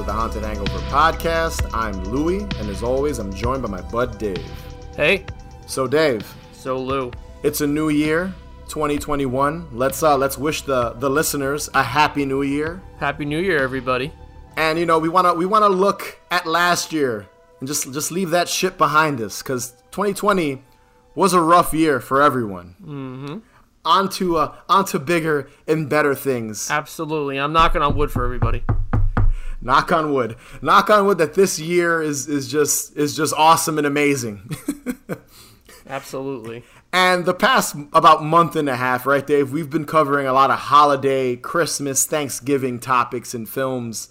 welcome 0.00 0.30
to 0.30 0.40
the 0.40 0.42
Haunted 0.42 0.42
Hangover 0.44 0.78
podcast. 0.88 1.68
I'm 1.74 1.92
Louie, 2.04 2.42
and 2.58 2.70
as 2.70 2.82
always, 2.82 3.18
I'm 3.18 3.32
joined 3.34 3.62
by 3.62 3.68
my 3.68 3.82
bud 3.82 4.18
Dave. 4.18 4.38
Hey, 4.96 5.24
So, 5.66 5.86
Dave, 5.86 6.26
so 6.52 6.78
Lou. 6.78 7.10
it's 7.42 7.60
a 7.60 7.66
new 7.66 7.90
year, 7.90 8.32
2021. 8.68 9.68
Let's 9.72 10.02
uh, 10.02 10.16
let's 10.16 10.38
wish 10.38 10.62
the 10.62 10.92
the 10.92 11.10
listeners 11.10 11.68
a 11.74 11.82
happy 11.82 12.24
new 12.24 12.42
year. 12.42 12.80
Happy 12.98 13.24
New 13.24 13.40
Year, 13.40 13.62
everybody. 13.62 14.12
And 14.56 14.78
you 14.78 14.86
know, 14.86 14.98
we 14.98 15.08
wanna 15.08 15.34
we 15.34 15.44
wanna 15.46 15.68
look 15.68 16.18
at 16.30 16.46
last 16.46 16.92
year 16.92 17.26
and 17.58 17.68
just 17.68 17.92
just 17.92 18.10
leave 18.10 18.30
that 18.30 18.48
shit 18.48 18.78
behind 18.78 19.20
us, 19.20 19.42
because 19.42 19.72
2020 19.90 20.62
was 21.14 21.34
a 21.34 21.40
rough 21.40 21.74
year 21.74 22.00
for 22.00 22.22
everyone. 22.22 22.74
Mm-hmm. 22.82 23.38
On 23.84 24.08
to 24.10 24.36
uh, 24.38 24.54
onto 24.68 24.98
bigger 24.98 25.48
and 25.66 25.88
better 25.90 26.14
things. 26.14 26.70
Absolutely. 26.70 27.38
I'm 27.38 27.52
knocking 27.52 27.82
on 27.82 27.96
wood 27.96 28.10
for 28.10 28.24
everybody. 28.24 28.64
Knock 29.60 29.92
on 29.92 30.12
wood. 30.12 30.36
Knock 30.62 30.90
on 30.90 31.06
wood 31.06 31.18
that 31.18 31.34
this 31.34 31.58
year 31.58 32.02
is 32.02 32.28
is 32.28 32.50
just 32.50 32.96
is 32.96 33.16
just 33.16 33.34
awesome 33.36 33.78
and 33.78 33.86
amazing. 33.86 34.50
Absolutely. 35.86 36.62
and 36.92 37.24
the 37.24 37.34
past 37.34 37.74
about 37.92 38.22
month 38.22 38.54
and 38.54 38.68
a 38.68 38.76
half 38.76 39.06
right 39.06 39.26
dave 39.26 39.50
we've 39.50 39.70
been 39.70 39.84
covering 39.84 40.24
a 40.26 40.32
lot 40.32 40.50
of 40.50 40.58
holiday 40.58 41.34
christmas 41.34 42.06
thanksgiving 42.06 42.78
topics 42.78 43.34
and 43.34 43.48
films. 43.48 44.08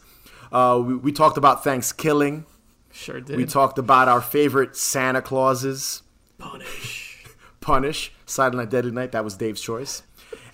Uh, 0.52 0.82
we, 0.84 0.96
we 0.96 1.12
talked 1.12 1.38
about 1.38 1.64
thanksgiving. 1.64 2.46
Sure 2.92 3.22
did. 3.22 3.38
we 3.38 3.46
talked 3.46 3.78
about 3.78 4.08
our 4.10 4.22
favorite 4.22 4.76
santa 4.76 5.22
clauses. 5.22 6.02
Punish. 6.38 7.24
punish. 7.62 8.12
Silent 8.26 8.58
night 8.58 8.70
deadly 8.70 8.92
night 8.92 9.14
that 9.14 9.24
was 9.24 9.38
dave's 9.38 9.62
choice. 9.62 10.04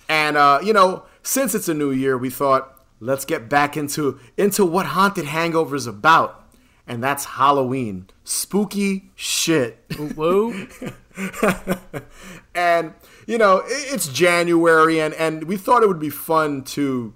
And 0.08 0.36
uh, 0.36 0.60
you 0.62 0.72
know 0.72 1.04
since 1.22 1.54
it's 1.56 1.68
a 1.68 1.74
new 1.74 1.90
year 1.90 2.16
we 2.16 2.30
thought 2.30 2.75
let's 3.00 3.24
get 3.24 3.48
back 3.48 3.76
into 3.76 4.18
into 4.36 4.64
what 4.64 4.86
haunted 4.86 5.26
hangover's 5.26 5.86
about. 5.86 6.42
And 6.86 7.02
that's 7.02 7.24
halloween. 7.24 8.08
Spooky 8.24 9.10
shit. 9.14 9.84
Lou. 9.98 10.68
and 12.54 12.92
you 13.26 13.38
know 13.38 13.62
it's 13.64 14.08
january 14.08 15.00
and 15.00 15.14
and 15.14 15.44
we 15.44 15.56
thought 15.56 15.82
it 15.82 15.88
would 15.88 15.98
be 15.98 16.10
fun 16.10 16.62
to 16.62 17.14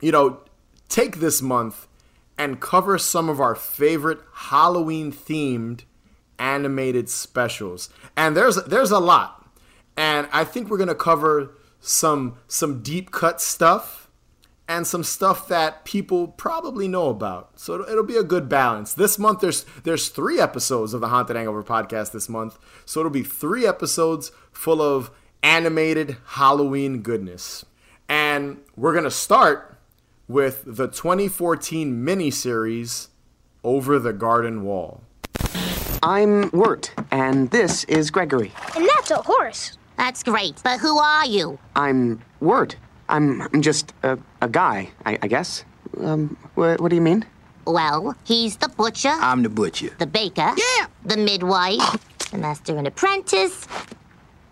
you 0.00 0.10
know 0.10 0.40
take 0.88 1.20
this 1.20 1.40
month 1.40 1.86
and 2.36 2.60
cover 2.60 2.98
some 2.98 3.28
of 3.28 3.40
our 3.40 3.54
favorite 3.54 4.18
halloween 4.32 5.12
themed 5.12 5.82
animated 6.38 7.08
specials. 7.08 7.88
And 8.16 8.36
there's 8.36 8.56
there's 8.64 8.90
a 8.90 8.98
lot. 8.98 9.48
And 9.96 10.28
i 10.32 10.44
think 10.44 10.68
we're 10.68 10.78
going 10.78 10.88
to 10.88 10.94
cover 10.94 11.54
some 11.80 12.36
some 12.48 12.82
deep 12.82 13.10
cut 13.10 13.40
stuff 13.40 14.01
and 14.68 14.86
some 14.86 15.04
stuff 15.04 15.48
that 15.48 15.84
people 15.84 16.28
probably 16.28 16.88
know 16.88 17.08
about. 17.08 17.58
So 17.58 17.74
it'll, 17.74 17.88
it'll 17.88 18.04
be 18.04 18.16
a 18.16 18.22
good 18.22 18.48
balance. 18.48 18.94
This 18.94 19.18
month 19.18 19.40
there's 19.40 19.64
there's 19.84 20.08
3 20.08 20.40
episodes 20.40 20.94
of 20.94 21.00
the 21.00 21.08
Haunted 21.08 21.36
Hangover 21.36 21.62
podcast 21.62 22.12
this 22.12 22.28
month. 22.28 22.58
So 22.84 23.00
it'll 23.00 23.10
be 23.10 23.22
3 23.22 23.66
episodes 23.66 24.32
full 24.52 24.80
of 24.80 25.10
animated 25.42 26.16
Halloween 26.26 27.02
goodness. 27.02 27.64
And 28.08 28.58
we're 28.76 28.92
going 28.92 29.04
to 29.04 29.10
start 29.10 29.76
with 30.28 30.62
the 30.66 30.86
2014 30.86 32.04
miniseries 32.04 33.08
Over 33.64 33.98
the 33.98 34.12
Garden 34.12 34.62
Wall. 34.62 35.02
I'm 36.02 36.50
Wirt, 36.50 36.92
and 37.10 37.50
this 37.50 37.84
is 37.84 38.10
Gregory. 38.10 38.52
And 38.74 38.88
that's 38.88 39.10
a 39.10 39.16
horse. 39.16 39.78
That's 39.96 40.22
great, 40.22 40.60
but 40.64 40.80
who 40.80 40.98
are 40.98 41.26
you? 41.26 41.58
I'm 41.76 42.20
Wirt. 42.40 42.76
I'm, 43.12 43.42
I'm 43.42 43.60
just 43.62 43.92
a, 44.02 44.18
a 44.40 44.48
guy, 44.48 44.90
I, 45.04 45.18
I 45.22 45.26
guess. 45.28 45.64
Um, 46.00 46.36
what, 46.54 46.80
what 46.80 46.88
do 46.88 46.96
you 46.96 47.02
mean? 47.02 47.24
Well, 47.66 48.16
he's 48.24 48.56
the 48.56 48.68
butcher, 48.68 49.10
I'm 49.20 49.42
the 49.42 49.48
butcher. 49.48 49.90
the 49.98 50.06
baker, 50.06 50.50
Yeah. 50.56 50.86
the 51.04 51.16
midwife, 51.16 51.80
the 52.30 52.38
master 52.38 52.76
and 52.76 52.86
apprentice, 52.88 53.66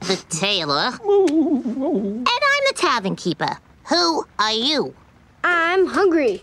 the 0.03 0.16
tailor, 0.28 0.91
and 1.03 2.28
I'm 2.28 2.65
the 2.69 2.75
tavern 2.76 3.16
keeper. 3.16 3.56
Who 3.88 4.26
are 4.38 4.53
you? 4.53 4.94
I'm 5.43 5.87
hungry. 5.87 6.43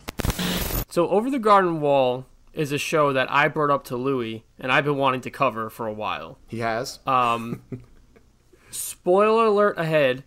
So, 0.90 1.08
Over 1.10 1.30
the 1.30 1.40
Garden 1.40 1.80
Wall 1.80 2.26
is 2.54 2.72
a 2.72 2.78
show 2.80 3.14
that 3.14 3.32
I 3.32 3.48
brought 3.48 3.70
up 3.70 3.84
to 3.86 3.96
Louie, 3.96 4.44
and 4.60 4.72
I've 4.72 4.84
been 4.86 4.98
wanting 4.98 5.22
to 5.22 5.30
cover 5.30 5.70
for 5.70 5.86
a 5.88 5.94
while. 5.94 6.40
He 6.48 6.60
has 6.60 7.00
Um, 7.06 7.62
Spoiler 8.72 9.46
alert 9.46 9.78
ahead. 9.78 10.24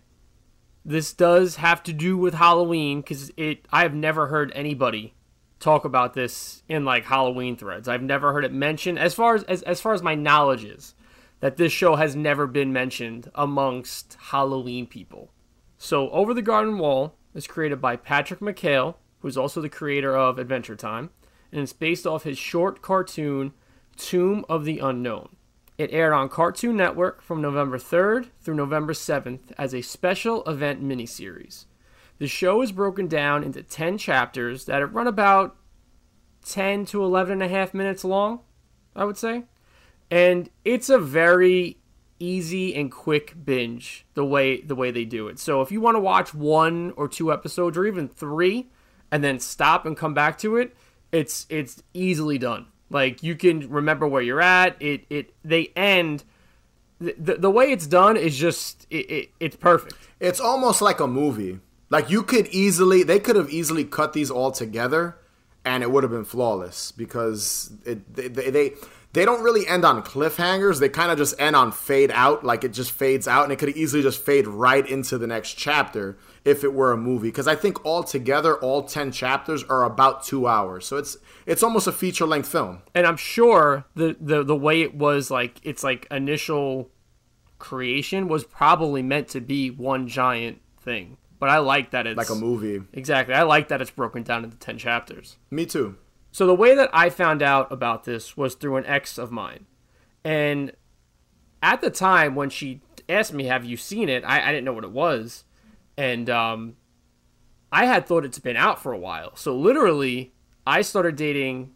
This 0.83 1.13
does 1.13 1.57
have 1.57 1.83
to 1.83 1.93
do 1.93 2.17
with 2.17 2.33
Halloween 2.33 3.01
because 3.01 3.31
it. 3.37 3.67
I 3.71 3.83
have 3.83 3.93
never 3.93 4.27
heard 4.27 4.51
anybody 4.55 5.13
talk 5.59 5.85
about 5.85 6.13
this 6.13 6.63
in 6.67 6.83
like 6.85 7.05
Halloween 7.05 7.55
threads. 7.55 7.87
I've 7.87 8.01
never 8.01 8.33
heard 8.33 8.45
it 8.45 8.53
mentioned. 8.53 8.97
As 8.97 9.13
far 9.13 9.35
as 9.35 9.43
as, 9.43 9.61
as 9.63 9.79
far 9.79 9.93
as 9.93 10.01
my 10.01 10.15
knowledge 10.15 10.63
is, 10.63 10.95
that 11.39 11.57
this 11.57 11.71
show 11.71 11.95
has 11.95 12.15
never 12.15 12.47
been 12.47 12.73
mentioned 12.73 13.29
amongst 13.35 14.17
Halloween 14.19 14.87
people. 14.87 15.31
So, 15.77 16.09
Over 16.11 16.33
the 16.33 16.41
Garden 16.41 16.77
Wall 16.77 17.15
is 17.33 17.47
created 17.47 17.81
by 17.81 17.95
Patrick 17.95 18.39
McHale, 18.39 18.95
who's 19.19 19.37
also 19.37 19.61
the 19.61 19.69
creator 19.69 20.15
of 20.15 20.37
Adventure 20.37 20.75
Time, 20.75 21.09
and 21.51 21.61
it's 21.61 21.73
based 21.73 22.05
off 22.07 22.23
his 22.23 22.37
short 22.37 22.81
cartoon 22.81 23.53
Tomb 23.97 24.45
of 24.47 24.65
the 24.65 24.79
Unknown. 24.79 25.35
It 25.81 25.91
aired 25.91 26.13
on 26.13 26.29
Cartoon 26.29 26.77
Network 26.77 27.23
from 27.23 27.41
November 27.41 27.79
3rd 27.79 28.27
through 28.39 28.53
November 28.53 28.93
7th 28.93 29.51
as 29.57 29.73
a 29.73 29.81
special 29.81 30.43
event 30.43 30.83
miniseries. 30.83 31.65
The 32.19 32.27
show 32.27 32.61
is 32.61 32.71
broken 32.71 33.07
down 33.07 33.43
into 33.43 33.63
10 33.63 33.97
chapters 33.97 34.65
that 34.65 34.93
run 34.93 35.07
about 35.07 35.55
10 36.45 36.85
to 36.85 37.03
11 37.03 37.41
and 37.41 37.41
a 37.41 37.47
half 37.47 37.73
minutes 37.73 38.03
long, 38.03 38.41
I 38.95 39.05
would 39.05 39.17
say. 39.17 39.45
And 40.11 40.51
it's 40.63 40.91
a 40.91 40.99
very 40.99 41.79
easy 42.19 42.75
and 42.75 42.91
quick 42.91 43.33
binge 43.43 44.05
the 44.13 44.23
way 44.23 44.61
the 44.61 44.75
way 44.75 44.91
they 44.91 45.05
do 45.05 45.29
it. 45.29 45.39
So 45.39 45.61
if 45.61 45.71
you 45.71 45.81
want 45.81 45.95
to 45.95 45.99
watch 45.99 46.31
one 46.31 46.93
or 46.95 47.07
two 47.07 47.33
episodes 47.33 47.75
or 47.75 47.87
even 47.87 48.07
3 48.07 48.69
and 49.11 49.23
then 49.23 49.39
stop 49.39 49.87
and 49.87 49.97
come 49.97 50.13
back 50.13 50.37
to 50.39 50.57
it, 50.57 50.75
it's 51.11 51.47
it's 51.49 51.81
easily 51.95 52.37
done. 52.37 52.67
Like 52.91 53.23
you 53.23 53.35
can 53.35 53.69
remember 53.69 54.07
where 54.07 54.21
you're 54.21 54.41
at. 54.41 54.75
It 54.81 55.05
it 55.09 55.33
they 55.43 55.71
end 55.75 56.23
the, 57.01 57.35
the, 57.35 57.49
way 57.49 57.71
it's 57.71 57.87
done 57.87 58.15
is 58.15 58.37
just 58.37 58.85
it, 58.89 59.09
it 59.09 59.29
it's 59.39 59.55
perfect. 59.55 59.95
It's 60.19 60.39
almost 60.39 60.81
like 60.81 60.99
a 60.99 61.07
movie. 61.07 61.59
Like 61.89 62.09
you 62.09 62.23
could 62.23 62.47
easily, 62.47 63.03
they 63.03 63.19
could 63.19 63.35
have 63.35 63.49
easily 63.49 63.83
cut 63.83 64.13
these 64.13 64.29
all 64.29 64.51
together, 64.51 65.17
and 65.65 65.83
it 65.83 65.91
would 65.91 66.03
have 66.03 66.11
been 66.11 66.25
flawless 66.25 66.91
because 66.91 67.73
it 67.85 68.13
they 68.13 68.27
they 68.27 68.71
they, 69.13 69.25
don't 69.25 69.43
really 69.43 69.67
end 69.67 69.83
on 69.83 70.01
cliffhangers. 70.03 70.79
They 70.79 70.89
kind 70.89 71.11
of 71.11 71.17
just 71.17 71.39
end 71.39 71.55
on 71.55 71.71
fade 71.71 72.11
out, 72.11 72.45
like 72.45 72.63
it 72.63 72.71
just 72.71 72.91
fades 72.91 73.27
out, 73.27 73.43
and 73.43 73.51
it 73.51 73.57
could 73.57 73.75
easily 73.75 74.03
just 74.03 74.21
fade 74.21 74.47
right 74.47 74.87
into 74.87 75.17
the 75.17 75.27
next 75.27 75.55
chapter 75.55 76.17
if 76.45 76.63
it 76.63 76.73
were 76.73 76.91
a 76.91 76.97
movie. 76.97 77.27
Because 77.27 77.47
I 77.47 77.55
think 77.55 77.83
altogether, 77.83 78.57
all 78.57 78.83
ten 78.83 79.11
chapters 79.11 79.63
are 79.63 79.83
about 79.83 80.23
two 80.23 80.47
hours, 80.47 80.85
so 80.85 80.97
it's 80.97 81.17
it's 81.51 81.63
almost 81.63 81.85
a 81.87 81.91
feature 81.91 82.25
length 82.25 82.49
film. 82.49 82.81
and 82.95 83.05
I'm 83.05 83.17
sure 83.17 83.85
the, 83.95 84.15
the 84.19 84.43
the 84.43 84.55
way 84.55 84.81
it 84.81 84.95
was 84.95 85.29
like 85.29 85.59
its 85.63 85.83
like 85.83 86.07
initial 86.09 86.89
creation 87.59 88.27
was 88.27 88.43
probably 88.43 89.03
meant 89.03 89.27
to 89.29 89.41
be 89.41 89.69
one 89.69 90.07
giant 90.07 90.61
thing. 90.81 91.17
But 91.39 91.49
I 91.49 91.57
like 91.57 91.91
that 91.91 92.05
it's 92.07 92.17
Like 92.17 92.29
a 92.29 92.35
movie. 92.35 92.81
Exactly. 92.93 93.33
I 93.33 93.43
like 93.43 93.67
that 93.69 93.81
it's 93.81 93.89
broken 93.91 94.23
down 94.23 94.43
into 94.43 94.57
10 94.57 94.77
chapters. 94.77 95.37
Me 95.49 95.65
too. 95.65 95.97
So 96.31 96.45
the 96.45 96.53
way 96.55 96.75
that 96.75 96.89
I 96.93 97.09
found 97.09 97.41
out 97.41 97.71
about 97.71 98.03
this 98.03 98.37
was 98.37 98.53
through 98.55 98.77
an 98.77 98.85
ex 98.85 99.17
of 99.17 99.31
mine. 99.31 99.65
And 100.23 100.71
at 101.63 101.81
the 101.81 101.89
time 101.89 102.35
when 102.35 102.49
she 102.49 102.81
asked 103.09 103.33
me, 103.33 103.45
"Have 103.45 103.65
you 103.65 103.75
seen 103.75 104.07
it?" 104.07 104.23
I, 104.23 104.47
I 104.47 104.51
didn't 104.51 104.65
know 104.65 104.73
what 104.73 104.83
it 104.83 104.91
was. 104.91 105.43
And 105.97 106.29
um 106.29 106.75
I 107.71 107.85
had 107.85 108.05
thought 108.05 108.25
it's 108.25 108.39
been 108.39 108.57
out 108.57 108.81
for 108.81 108.91
a 108.91 108.97
while. 108.97 109.35
So 109.35 109.55
literally, 109.55 110.33
I 110.65 110.81
started 110.81 111.15
dating 111.15 111.71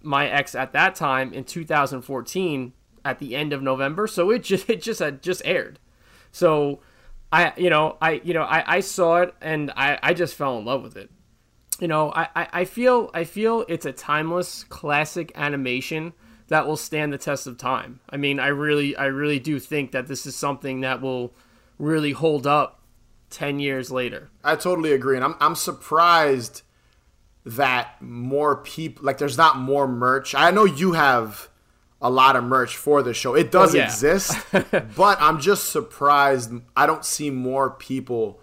my 0.00 0.28
ex 0.28 0.54
at 0.54 0.72
that 0.72 0.94
time 0.94 1.32
in 1.32 1.44
2014 1.44 2.72
at 3.04 3.18
the 3.18 3.36
end 3.36 3.52
of 3.52 3.62
November. 3.62 4.06
So 4.06 4.30
it 4.30 4.42
just 4.42 4.68
it 4.70 4.82
just 4.82 5.00
had 5.00 5.22
just 5.22 5.42
aired. 5.44 5.78
So 6.30 6.80
I 7.32 7.52
you 7.56 7.70
know 7.70 7.96
I 8.00 8.20
you 8.24 8.34
know 8.34 8.42
I, 8.42 8.76
I 8.76 8.80
saw 8.80 9.18
it 9.18 9.34
and 9.40 9.70
I, 9.76 9.98
I 10.02 10.14
just 10.14 10.34
fell 10.34 10.58
in 10.58 10.64
love 10.64 10.82
with 10.82 10.96
it. 10.96 11.10
You 11.80 11.88
know 11.88 12.12
I, 12.12 12.28
I, 12.34 12.48
I 12.52 12.64
feel 12.64 13.10
I 13.14 13.24
feel 13.24 13.64
it's 13.68 13.86
a 13.86 13.92
timeless 13.92 14.64
classic 14.64 15.32
animation 15.34 16.12
that 16.48 16.66
will 16.66 16.76
stand 16.76 17.12
the 17.12 17.18
test 17.18 17.46
of 17.46 17.58
time. 17.58 18.00
I 18.10 18.16
mean 18.16 18.38
I 18.38 18.48
really 18.48 18.96
I 18.96 19.06
really 19.06 19.38
do 19.38 19.58
think 19.58 19.92
that 19.92 20.06
this 20.06 20.26
is 20.26 20.36
something 20.36 20.80
that 20.80 21.00
will 21.00 21.34
really 21.78 22.12
hold 22.12 22.46
up 22.46 22.80
10 23.30 23.60
years 23.60 23.90
later. 23.90 24.30
I 24.44 24.56
totally 24.56 24.92
agree, 24.92 25.16
and 25.16 25.24
I'm 25.24 25.36
I'm 25.40 25.54
surprised 25.54 26.62
that 27.44 28.00
more 28.00 28.56
people 28.56 29.04
like 29.04 29.18
there's 29.18 29.36
not 29.38 29.56
more 29.58 29.88
merch. 29.88 30.34
I 30.34 30.50
know 30.50 30.64
you 30.64 30.92
have 30.92 31.48
a 32.00 32.10
lot 32.10 32.36
of 32.36 32.44
merch 32.44 32.76
for 32.76 33.02
the 33.02 33.14
show. 33.14 33.34
It 33.34 33.50
does 33.50 33.74
Oh, 33.74 33.78
yeah. 33.78 33.84
exist, 33.84 34.36
but 34.96 35.20
I'm 35.20 35.40
just 35.40 35.70
surprised 35.70 36.52
I 36.76 36.86
don't 36.86 37.04
see 37.04 37.30
more 37.30 37.70
people 37.70 38.40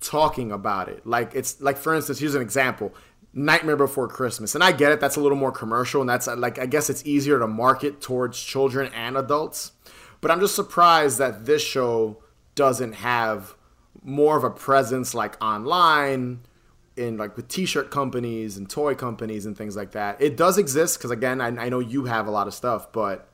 talking 0.00 0.50
about 0.52 0.88
it. 0.88 1.06
Like 1.06 1.34
it's 1.34 1.60
like 1.60 1.76
for 1.76 1.94
instance, 1.94 2.18
here's 2.18 2.34
an 2.34 2.42
example. 2.42 2.94
Nightmare 3.32 3.76
Before 3.76 4.08
Christmas. 4.08 4.56
And 4.56 4.64
I 4.64 4.72
get 4.72 4.90
it, 4.90 4.98
that's 4.98 5.14
a 5.14 5.20
little 5.20 5.38
more 5.38 5.52
commercial, 5.52 6.00
and 6.00 6.10
that's 6.10 6.26
like, 6.26 6.58
I 6.58 6.66
guess 6.66 6.90
it's 6.90 7.06
easier 7.06 7.38
to 7.38 7.46
market 7.46 8.00
towards 8.00 8.42
children 8.42 8.90
and 8.92 9.16
adults. 9.16 9.70
But 10.20 10.32
I'm 10.32 10.40
just 10.40 10.56
surprised 10.56 11.18
that 11.18 11.46
this 11.46 11.62
show 11.62 12.20
doesn't 12.56 12.94
have 12.94 13.54
more 14.02 14.36
of 14.36 14.42
a 14.42 14.50
presence 14.50 15.14
like 15.14 15.40
online 15.40 16.40
in 16.96 17.16
like 17.16 17.36
with 17.36 17.48
t-shirt 17.48 17.90
companies 17.90 18.56
and 18.56 18.68
toy 18.68 18.94
companies 18.94 19.46
and 19.46 19.56
things 19.56 19.76
like 19.76 19.92
that. 19.92 20.20
It 20.20 20.36
does 20.36 20.58
exist 20.58 20.98
because 20.98 21.10
again 21.10 21.40
I, 21.40 21.48
I, 21.48 21.68
know 21.68 21.80
you 21.80 22.04
have 22.04 22.26
a 22.26 22.30
lot 22.30 22.46
of 22.46 22.54
stuff 22.54 22.92
but 22.92 23.28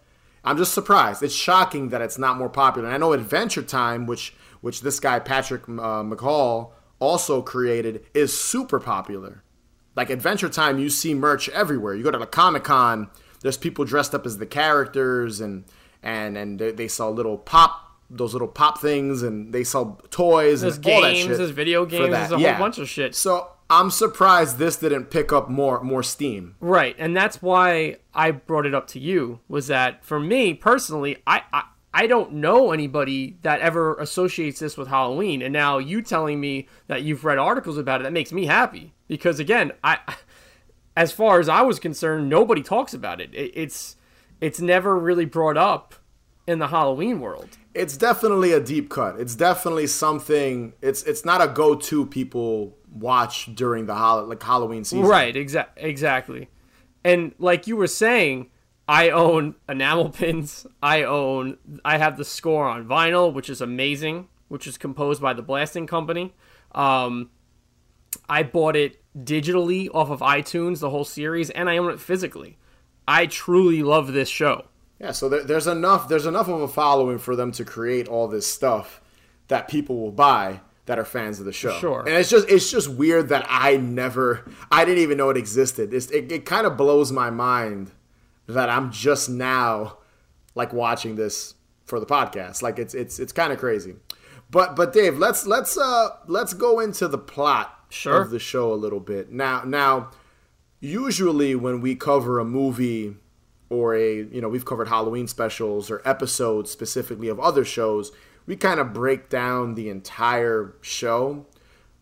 i'm 0.45 0.57
just 0.57 0.75
surprised. 0.75 1.23
It's 1.23 1.35
shocking 1.35 1.89
that 1.91 2.03
it's 2.03 2.19
not 2.19 2.37
more 2.37 2.49
popular. 2.49 2.87
And 2.87 2.95
i 2.95 2.99
know 2.99 3.13
adventure 3.13 3.63
time 3.63 4.07
which 4.07 4.35
which 4.61 4.83
this 4.83 5.01
guy 5.01 5.19
patrick 5.19 5.63
uh, 5.69 6.03
mccall 6.03 6.73
also 6.99 7.43
created 7.43 8.05
is 8.15 8.39
super 8.39 8.81
popular. 8.81 9.43
Like 9.95 10.11
adventure 10.11 10.49
time 10.49 10.79
you 10.79 10.91
see 10.91 11.15
merch 11.15 11.49
everywhere. 11.49 11.95
You 11.95 12.05
go 12.05 12.11
to 12.11 12.19
the 12.19 12.27
comic-con 12.27 13.11
there's 13.41 13.57
people 13.57 13.85
dressed 13.85 14.15
up 14.15 14.27
as 14.27 14.39
the 14.39 14.47
characters 14.47 15.41
and 15.41 15.65
and 16.03 16.37
and 16.37 16.59
they 16.59 16.89
sell 16.89 17.13
little 17.13 17.39
pop 17.39 17.86
those 18.09 18.33
little 18.33 18.49
pop 18.49 18.81
things 18.81 19.23
and 19.23 19.53
they 19.53 19.65
sell 19.65 20.01
toys 20.11 20.61
there's 20.61 20.77
and 20.77 20.85
games, 20.85 20.97
all 20.97 21.03
that 21.03 21.17
shit. 21.17 21.37
There's 21.39 21.51
video 21.51 21.87
games, 21.87 22.11
there's 22.11 22.33
a 22.33 22.39
yeah. 22.39 22.55
whole 22.55 22.65
bunch 22.65 22.79
of 22.79 22.89
shit. 22.89 23.15
So 23.15 23.51
I'm 23.69 23.91
surprised 23.91 24.59
this 24.59 24.77
didn't 24.77 25.07
pick 25.07 25.33
up 25.33 25.49
more 25.49 25.83
more 25.83 26.03
steam. 26.03 26.55
Right, 26.61 26.95
and 26.99 27.17
that's 27.17 27.43
why 27.43 27.97
I 28.15 28.31
brought 28.31 28.67
it 28.67 28.75
up 28.75 28.87
to 28.89 29.01
you. 29.01 29.41
Was 29.49 29.67
that 29.67 30.05
for 30.05 30.21
me 30.21 30.55
personally? 30.55 31.19
I, 31.27 31.43
I 31.53 31.65
I 31.93 32.07
don't 32.07 32.35
know 32.35 32.73
anybody 32.73 33.39
that 33.43 33.61
ever 33.61 33.95
associates 33.97 34.61
this 34.61 34.77
with 34.77 34.89
Halloween, 34.89 35.43
and 35.43 35.53
now 35.53 35.79
you 35.79 36.03
telling 36.03 36.41
me 36.41 36.69
that 36.87 37.03
you've 37.03 37.25
read 37.25 37.39
articles 37.39 37.79
about 37.79 38.01
it 38.01 38.05
that 38.05 38.13
makes 38.13 38.33
me 38.33 38.47
happy 38.47 38.93
because 39.09 39.41
again, 39.41 39.73
I 39.83 39.99
as 40.97 41.11
far 41.11 41.41
as 41.41 41.49
I 41.49 41.63
was 41.63 41.79
concerned, 41.79 42.29
nobody 42.29 42.63
talks 42.63 42.95
about 42.95 43.21
it. 43.21 43.35
it 43.35 43.53
it's 43.55 43.97
it's 44.41 44.61
never 44.61 44.99
really 44.99 45.25
brought 45.25 45.57
up 45.57 45.95
in 46.47 46.59
the 46.59 46.69
Halloween 46.69 47.21
world. 47.21 47.49
It's 47.75 47.97
definitely 47.97 48.53
a 48.53 48.61
deep 48.61 48.89
cut. 48.89 49.19
It's 49.21 49.35
definitely 49.35 49.87
something. 49.87 50.73
It's 50.81 51.03
it's 51.03 51.25
not 51.25 51.43
a 51.43 51.49
go 51.49 51.75
to 51.75 52.07
people 52.07 52.77
watch 52.93 53.55
during 53.55 53.87
the 53.87 53.95
hol- 53.95 54.25
like 54.27 54.43
Halloween 54.43 54.85
season. 54.85 55.07
Right, 55.07 55.35
exa- 55.35 55.69
exactly. 55.77 56.49
And 57.05 57.35
like 57.39 57.67
you 57.67 57.77
were 57.77 57.87
saying, 57.87 58.51
I 58.89 59.11
own 59.11 59.57
enamel 59.69 60.11
pins. 60.11 60.67
I 60.83 61.03
own 61.03 61.59
I 61.85 61.99
have 61.99 62.17
the 62.17 62.25
score 62.25 62.67
on 62.67 62.87
vinyl, 62.87 63.33
which 63.33 63.51
is 63.51 63.61
amazing, 63.61 64.29
which 64.49 64.67
is 64.67 64.79
composed 64.79 65.21
by 65.21 65.35
the 65.35 65.43
Blasting 65.43 65.87
Company. 65.87 66.35
Um, 66.73 67.31
I 68.29 68.43
bought 68.43 68.77
it 68.77 69.03
digitally 69.17 69.89
off 69.93 70.11
of 70.11 70.21
iTunes, 70.21 70.81
the 70.81 70.91
whole 70.91 71.05
series, 71.05 71.51
and 71.51 71.69
I 71.69 71.77
own 71.77 71.91
it 71.91 72.01
physically. 72.01 72.59
I 73.09 73.27
truly 73.27 73.83
love 73.83 74.13
this 74.13 74.29
show. 74.29 74.67
Yeah, 74.99 75.13
so 75.13 75.29
there, 75.29 75.45
there's 75.45 75.67
enough 75.67 76.09
there's 76.09 76.27
enough 76.27 76.49
of 76.49 76.61
a 76.61 76.69
following 76.69 77.19
for 77.19 77.37
them 77.37 77.53
to 77.53 77.65
create 77.65 78.09
all 78.09 78.29
this 78.29 78.47
stuff 78.47 79.01
that 79.49 79.69
people 79.69 80.01
will 80.01 80.13
buy 80.13 80.61
that 80.87 80.99
are 80.99 81.05
fans 81.05 81.39
of 81.39 81.45
the 81.45 81.53
show. 81.53 81.77
Sure. 81.79 82.01
And 82.01 82.11
it's 82.11 82.31
just 82.31 82.49
it's 82.49 82.71
just 82.71 82.89
weird 82.89 83.29
that 83.29 83.45
I 83.49 83.77
never 83.77 84.51
I 84.71 84.85
didn't 84.85 85.03
even 85.03 85.19
know 85.19 85.31
it 85.31 85.37
existed. 85.37 85.93
It's, 85.93 86.11
it 86.11 86.33
it 86.33 86.45
kind 86.47 86.67
of 86.67 86.77
blows 86.77 87.13
my 87.13 87.31
mind 87.31 87.91
that 88.47 88.71
I'm 88.71 88.91
just 88.91 89.29
now 89.29 89.99
like 90.55 90.73
watching 90.73 91.17
this 91.17 91.55
for 91.85 92.01
the 92.01 92.07
podcast. 92.07 92.63
Like 92.63 92.79
it's 92.79 92.95
it's 92.95 93.19
it's 93.19 93.33
kind 93.33 93.53
of 93.53 93.59
crazy. 93.59 93.97
But 94.51 94.77
but 94.77 94.93
Dave, 94.93 95.19
let's 95.19 95.47
let's 95.47 95.77
uh 95.77 96.11
let's 96.27 96.55
go 96.55 96.81
into 96.81 97.09
the 97.09 97.19
plot 97.19 97.87
sure. 97.91 98.23
of 98.23 98.31
the 98.31 98.39
show 98.39 98.73
a 98.73 98.75
little 98.75 99.01
bit. 99.01 99.33
Now 99.33 99.63
now 99.65 100.11
usually 100.81 101.55
when 101.55 101.81
we 101.81 101.97
cover 101.97 102.39
a 102.39 102.45
movie 102.45 103.17
or 103.69 103.95
a 103.95 104.15
you 104.15 104.41
know 104.41 104.49
we've 104.49 104.65
covered 104.65 104.89
Halloween 104.89 105.27
specials 105.27 105.91
or 105.91 106.03
episodes 106.05 106.71
specifically 106.71 107.29
of 107.29 107.41
other 107.41 107.65
shows, 107.65 108.13
we 108.47 108.57
kind 108.57 108.81
of 108.81 108.93
break 108.93 109.29
down 109.29 109.75
the 109.75 109.89
entire 109.89 110.75
show. 110.81 111.47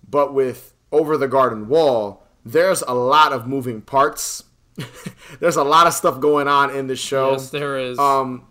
But 0.09 0.35
with 0.35 0.75
Over 0.93 1.17
the 1.17 1.29
Garden 1.29 1.69
Wall, 1.69 2.27
there's 2.45 2.83
a 2.83 2.95
lot 2.95 3.33
of 3.33 3.47
moving 3.47 3.81
parts. 3.81 4.45
there's 5.41 5.57
a 5.57 5.65
lot 5.65 5.87
of 5.87 5.95
stuff 5.95 6.21
going 6.21 6.49
on 6.49 6.75
in 6.75 6.87
the 6.87 6.97
show. 6.97 7.33
Yes, 7.33 7.51
there 7.51 7.79
is. 7.79 7.99
Um, 7.99 8.47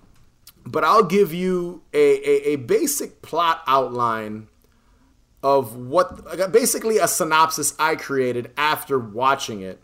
but 0.65 0.83
I'll 0.83 1.03
give 1.03 1.33
you 1.33 1.83
a, 1.93 1.97
a, 1.97 2.53
a 2.53 2.55
basic 2.55 3.21
plot 3.21 3.61
outline 3.67 4.47
of 5.43 5.75
what 5.75 6.51
basically 6.51 6.97
a 6.97 7.07
synopsis 7.07 7.75
I 7.77 7.97
created 7.97 8.51
after 8.55 8.97
watching 8.97 9.61
it. 9.61 9.82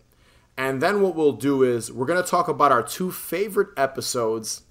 And 0.59 0.81
then 0.81 1.01
what 1.01 1.15
we'll 1.15 1.31
do 1.31 1.63
is 1.63 1.89
we're 1.89 2.05
going 2.05 2.21
to 2.21 2.29
talk 2.29 2.49
about 2.49 2.73
our 2.73 2.83
two 2.83 3.13
favorite 3.13 3.69
episodes 3.77 4.63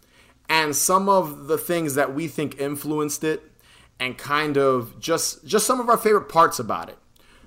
and 0.47 0.77
some 0.77 1.09
of 1.09 1.47
the 1.47 1.57
things 1.57 1.95
that 1.95 2.15
we 2.15 2.29
think 2.29 2.61
influenced 2.61 3.25
it 3.25 3.51
and 3.99 4.19
kind 4.19 4.59
of 4.59 5.01
just 5.01 5.47
just 5.47 5.67
some 5.67 5.81
of 5.81 5.89
our 5.89 5.97
favorite 5.97 6.29
parts 6.29 6.59
about 6.59 6.91
it. 6.91 6.99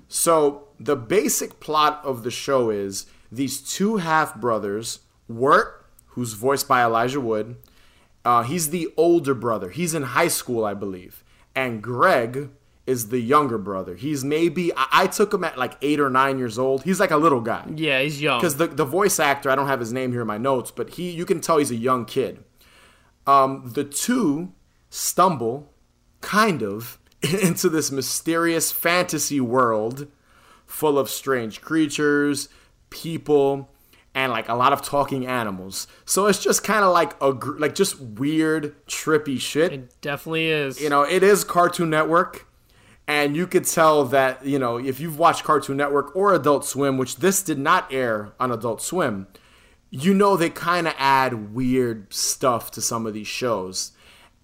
So, 0.08 0.64
the 0.80 0.96
basic 0.96 1.60
plot 1.60 2.00
of 2.02 2.24
the 2.24 2.32
show 2.32 2.68
is 2.68 3.06
these 3.30 3.60
two 3.60 3.98
half 3.98 4.34
brothers, 4.34 4.98
Wirt, 5.28 5.86
who's 6.08 6.32
voiced 6.32 6.66
by 6.66 6.82
Elijah 6.82 7.20
Wood, 7.20 7.54
uh, 8.24 8.42
he's 8.42 8.70
the 8.70 8.88
older 8.96 9.34
brother. 9.34 9.70
He's 9.70 9.94
in 9.94 10.02
high 10.02 10.26
school, 10.26 10.64
I 10.64 10.74
believe. 10.74 11.22
And 11.54 11.80
Greg 11.80 12.50
is 12.86 13.08
the 13.08 13.20
younger 13.20 13.58
brother. 13.58 13.94
He's 13.94 14.24
maybe 14.24 14.72
I, 14.76 14.86
I 14.92 15.06
took 15.06 15.32
him 15.32 15.44
at 15.44 15.56
like 15.56 15.76
eight 15.82 16.00
or 16.00 16.10
nine 16.10 16.38
years 16.38 16.58
old. 16.58 16.82
He's 16.82 16.98
like 17.00 17.10
a 17.10 17.16
little 17.16 17.40
guy. 17.40 17.64
Yeah, 17.74 18.00
he's 18.02 18.20
young. 18.20 18.40
Because 18.40 18.56
the, 18.56 18.66
the 18.66 18.84
voice 18.84 19.20
actor, 19.20 19.50
I 19.50 19.54
don't 19.54 19.68
have 19.68 19.80
his 19.80 19.92
name 19.92 20.12
here 20.12 20.22
in 20.22 20.26
my 20.26 20.38
notes, 20.38 20.70
but 20.70 20.90
he 20.90 21.10
you 21.10 21.24
can 21.24 21.40
tell 21.40 21.58
he's 21.58 21.70
a 21.70 21.76
young 21.76 22.04
kid. 22.04 22.42
Um, 23.26 23.70
the 23.74 23.84
two 23.84 24.52
stumble, 24.90 25.72
kind 26.20 26.62
of, 26.62 26.98
into 27.42 27.68
this 27.68 27.92
mysterious 27.92 28.72
fantasy 28.72 29.40
world 29.40 30.08
full 30.66 30.98
of 30.98 31.08
strange 31.08 31.60
creatures, 31.60 32.48
people, 32.90 33.70
and 34.14 34.32
like 34.32 34.48
a 34.48 34.54
lot 34.54 34.72
of 34.72 34.82
talking 34.82 35.26
animals. 35.26 35.86
So 36.04 36.26
it's 36.26 36.42
just 36.42 36.64
kind 36.64 36.84
of 36.84 36.92
like 36.92 37.14
a 37.20 37.28
like 37.28 37.74
just 37.74 38.00
weird, 38.00 38.74
trippy 38.86 39.40
shit. 39.40 39.72
It 39.72 40.00
definitely 40.00 40.48
is. 40.48 40.80
You 40.80 40.88
know, 40.90 41.02
it 41.02 41.22
is 41.22 41.44
Cartoon 41.44 41.90
Network. 41.90 42.46
And 43.06 43.36
you 43.36 43.46
could 43.46 43.64
tell 43.64 44.04
that, 44.06 44.44
you 44.46 44.58
know, 44.58 44.78
if 44.78 45.00
you've 45.00 45.18
watched 45.18 45.44
Cartoon 45.44 45.76
Network 45.76 46.14
or 46.14 46.32
Adult 46.32 46.64
Swim, 46.64 46.98
which 46.98 47.16
this 47.16 47.42
did 47.42 47.58
not 47.58 47.92
air 47.92 48.32
on 48.38 48.52
Adult 48.52 48.80
Swim, 48.80 49.26
you 49.90 50.14
know 50.14 50.36
they 50.36 50.50
kind 50.50 50.86
of 50.88 50.94
add 50.96 51.54
weird 51.54 52.12
stuff 52.12 52.70
to 52.72 52.80
some 52.80 53.06
of 53.06 53.12
these 53.12 53.26
shows. 53.26 53.92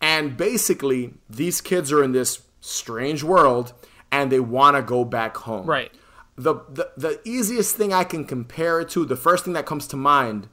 And 0.01 0.37
basically, 0.37 1.15
these 1.29 1.61
kids 1.61 1.91
are 1.91 2.05
in 2.05 2.13
this 2.13 2.43
strange 2.61 3.23
world 3.23 3.73
and 4.13 4.31
they 4.31 4.41
want 4.41 4.77
to 4.77 4.83
go 4.83 5.05
back 5.05 5.37
home. 5.39 5.67
Right. 5.67 5.93
The, 6.37 6.55
the 6.69 6.91
the 6.97 7.21
easiest 7.25 7.75
thing 7.77 7.93
I 7.93 8.05
can 8.05 8.25
compare 8.25 8.81
it 8.81 8.91
to, 8.91 9.05
the 9.05 9.17
first 9.17 9.45
thing 9.45 9.55
that 9.55 9.67
comes 9.67 9.87
to 9.89 9.97
mind 9.97 10.49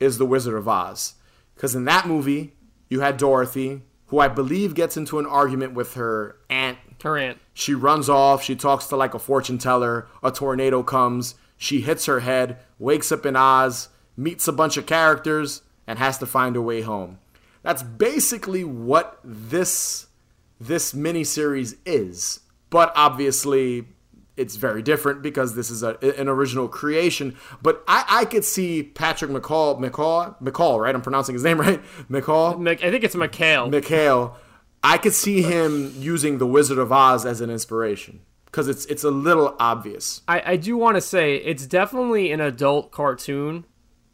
is 0.00 0.18
The 0.18 0.26
Wizard 0.26 0.54
of 0.54 0.66
Oz. 0.66 1.14
Cuz 1.56 1.74
in 1.74 1.84
that 1.84 2.08
movie, 2.08 2.54
you 2.88 3.00
had 3.00 3.18
Dorothy, 3.18 3.82
who 4.08 4.18
I 4.18 4.28
believe 4.28 4.74
gets 4.74 4.96
into 4.96 5.18
an 5.18 5.26
argument 5.26 5.74
with 5.74 5.94
her 5.94 6.36
aunt. 6.50 6.78
Her 7.02 7.16
aunt. 7.16 7.38
She 7.54 7.74
runs 7.74 8.08
off, 8.08 8.42
she 8.42 8.56
talks 8.56 8.86
to 8.86 8.96
like 8.96 9.14
a 9.14 9.18
fortune 9.18 9.58
teller, 9.58 10.08
a 10.22 10.30
tornado 10.30 10.82
comes, 10.82 11.34
she 11.56 11.80
hits 11.80 12.06
her 12.06 12.20
head, 12.20 12.58
wakes 12.78 13.12
up 13.12 13.24
in 13.24 13.36
Oz, 13.36 13.88
meets 14.16 14.48
a 14.48 14.52
bunch 14.52 14.76
of 14.76 14.86
characters 14.86 15.62
and 15.86 15.98
has 15.98 16.18
to 16.18 16.26
find 16.26 16.56
a 16.56 16.62
way 16.62 16.82
home. 16.82 17.18
That's 17.62 17.82
basically 17.82 18.64
what 18.64 19.18
this 19.24 20.06
this 20.60 20.92
miniseries 20.92 21.76
is. 21.86 22.40
But 22.70 22.92
obviously, 22.96 23.88
it's 24.38 24.56
very 24.56 24.82
different 24.82 25.22
because 25.22 25.54
this 25.54 25.70
is 25.70 25.82
a, 25.82 25.98
an 26.18 26.28
original 26.28 26.68
creation. 26.68 27.36
But 27.60 27.82
I, 27.88 28.04
I 28.08 28.24
could 28.24 28.44
see 28.44 28.82
Patrick 28.82 29.30
McCall, 29.30 29.78
McCall, 29.80 30.40
McCall, 30.40 30.80
right? 30.80 30.94
I'm 30.94 31.02
pronouncing 31.02 31.34
his 31.34 31.44
name 31.44 31.60
right. 31.60 31.82
McCall. 32.10 32.58
Mc, 32.58 32.82
I 32.82 32.90
think 32.90 33.04
it's 33.04 33.16
McHale. 33.16 33.70
McHale. 33.70 34.34
I 34.82 34.96
could 34.96 35.12
see 35.12 35.42
him 35.42 35.92
using 35.96 36.38
The 36.38 36.46
Wizard 36.46 36.78
of 36.78 36.92
Oz 36.92 37.26
as 37.26 37.40
an 37.40 37.50
inspiration 37.50 38.20
because 38.46 38.68
it's 38.68 38.86
it's 38.86 39.04
a 39.04 39.10
little 39.10 39.56
obvious. 39.58 40.22
I, 40.28 40.52
I 40.52 40.56
do 40.56 40.76
want 40.76 40.96
to 40.96 41.00
say 41.00 41.36
it's 41.36 41.66
definitely 41.66 42.32
an 42.32 42.40
adult 42.40 42.90
cartoon, 42.90 43.64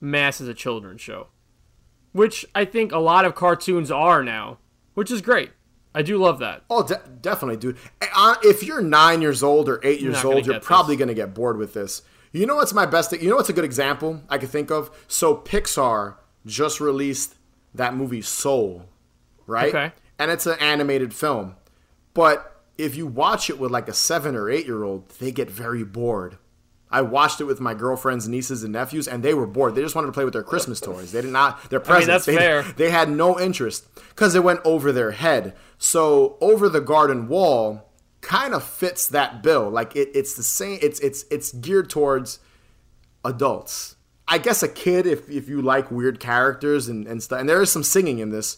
mass 0.01 0.41
as 0.41 0.49
a 0.49 0.55
children's 0.55 1.01
show, 1.01 1.29
which 2.13 2.45
I 2.55 2.65
think 2.65 2.93
a 2.93 2.99
lot 2.99 3.25
of 3.25 3.35
cartoons 3.35 3.91
are 3.91 4.25
now, 4.25 4.59
which 4.95 5.11
is 5.11 5.21
great. 5.21 5.51
I 5.95 6.03
do 6.03 6.19
love 6.19 6.41
that. 6.41 6.63
Oh, 6.69 6.83
de- 6.83 7.01
definitely, 7.21 7.57
dude. 7.57 7.77
Uh, 8.15 8.35
If 8.43 8.63
you're 8.63 8.83
nine 8.83 9.23
years 9.23 9.43
old 9.43 9.69
or 9.69 9.81
eight 9.85 10.01
years 10.01 10.25
old, 10.25 10.47
you're 10.47 10.61
probably 10.61 10.97
going 10.97 11.09
to 11.09 11.15
get 11.15 11.35
bored 11.35 11.57
with 11.57 11.75
this. 11.75 12.03
You 12.33 12.47
know 12.47 12.57
what's 12.57 12.75
my 12.75 12.85
best? 12.85 13.13
You 13.13 13.31
know 13.31 13.37
what's 13.37 13.49
a 13.49 13.53
good 13.53 13.65
example 13.65 14.21
I 14.29 14.39
could 14.39 14.51
think 14.51 14.73
of? 14.73 14.91
So 15.07 15.37
Pixar 15.37 16.17
just 16.45 16.81
released 16.81 17.37
that 17.75 17.95
movie 17.95 18.23
Soul, 18.23 18.87
right? 19.47 19.73
Okay. 19.73 19.93
And 20.19 20.33
it's 20.33 20.47
an 20.47 20.59
animated 20.59 21.15
film, 21.15 21.55
but 22.13 22.63
if 22.77 22.97
you 22.97 23.07
watch 23.07 23.51
it 23.51 23.59
with 23.59 23.71
like 23.71 23.89
a 23.89 23.95
seven 23.95 24.35
or 24.35 24.51
eight 24.51 24.67
year 24.67 24.83
old, 24.83 25.09
they 25.21 25.31
get 25.31 25.49
very 25.49 25.85
bored. 25.85 26.39
I 26.91 27.03
watched 27.03 27.41
it 27.41 27.45
with 27.45 27.61
my 27.61 27.75
girlfriend's 27.75 28.29
nieces 28.29 28.63
and 28.63 28.73
nephews, 28.73 29.09
and 29.09 29.23
they 29.23 29.35
were 29.35 29.49
bored. 29.49 29.75
They 29.75 29.83
just 29.83 29.97
wanted 29.97 30.07
to 30.07 30.13
play 30.13 30.25
with 30.25 30.33
their 30.33 30.45
Christmas 30.45 30.79
toys. 30.79 31.11
They 31.11 31.23
did 31.23 31.33
not 31.33 31.69
their 31.71 31.81
presents. 31.81 32.07
that's 32.07 32.27
they, 32.27 32.37
fair. 32.37 32.63
They 32.63 32.91
had 32.91 33.11
no 33.11 33.39
interest 33.39 33.89
because 34.11 34.35
it 34.37 34.45
went 34.45 34.61
over 34.65 34.93
their 34.93 35.11
head. 35.11 35.57
So 35.85 36.39
over 36.41 36.71
the 36.71 36.81
garden 36.81 37.29
wall 37.29 37.91
kind 38.23 38.55
of 38.55 38.65
fits 38.65 39.07
that 39.09 39.43
bill. 39.43 39.69
Like 39.69 39.95
it, 39.95 40.09
it's 40.15 40.35
the 40.35 40.43
same. 40.43 40.79
It's 40.81 40.99
it's 41.01 41.27
it's 41.31 41.53
geared 41.53 41.91
towards 41.91 42.39
adults. 43.23 43.97
I 44.27 44.39
guess 44.39 44.63
a 44.63 44.69
kid, 44.69 45.07
if 45.07 45.29
if 45.29 45.47
you 45.47 45.61
like 45.61 45.91
weird 45.91 46.21
characters 46.21 46.89
and, 46.89 47.07
and 47.07 47.23
stuff, 47.23 47.39
and 47.39 47.47
there 47.47 47.61
is 47.61 47.71
some 47.71 47.83
singing 47.83 48.19
in 48.19 48.31
this, 48.31 48.57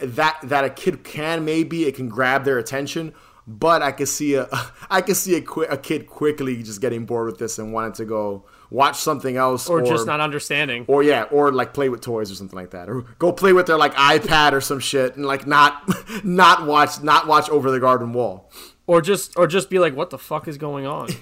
that 0.00 0.40
that 0.42 0.64
a 0.64 0.70
kid 0.70 1.04
can 1.04 1.44
maybe 1.44 1.84
it 1.84 1.94
can 1.94 2.08
grab 2.08 2.44
their 2.44 2.58
attention. 2.58 3.14
But 3.46 3.80
I 3.80 3.92
could 3.92 4.08
see 4.08 4.34
a 4.34 4.48
I 4.90 5.00
could 5.00 5.16
see 5.16 5.36
a, 5.36 5.60
a 5.70 5.78
kid 5.78 6.08
quickly 6.08 6.60
just 6.60 6.80
getting 6.80 7.06
bored 7.06 7.26
with 7.26 7.38
this 7.38 7.56
and 7.56 7.72
wanting 7.72 7.92
to 7.92 8.04
go 8.04 8.46
watch 8.74 8.96
something 8.96 9.36
else 9.36 9.68
or, 9.68 9.82
just 9.82 10.06
not 10.06 10.20
understanding. 10.20 10.84
or 10.88 11.02
yeah, 11.02 11.22
or 11.30 11.52
like 11.52 11.72
play 11.72 11.88
with 11.88 12.00
toys 12.00 12.30
or 12.30 12.34
something 12.34 12.58
like 12.58 12.72
that, 12.72 12.88
or 12.88 13.02
go 13.18 13.32
play 13.32 13.52
with 13.52 13.66
their 13.66 13.78
like 13.78 13.94
iPad 13.94 14.52
or 14.52 14.60
some 14.60 14.80
shit, 14.80 15.16
and 15.16 15.24
like 15.24 15.46
not 15.46 15.88
not 16.24 16.66
watch 16.66 17.00
not 17.02 17.26
watch 17.26 17.48
Over 17.48 17.70
the 17.70 17.80
Garden 17.80 18.12
Wall. 18.12 18.50
or 18.86 19.00
just 19.00 19.32
or 19.38 19.46
just 19.46 19.70
be 19.70 19.78
like, 19.78 19.94
what 19.94 20.10
the 20.10 20.18
fuck 20.18 20.48
is 20.48 20.58
going 20.58 20.86
on? 20.86 21.08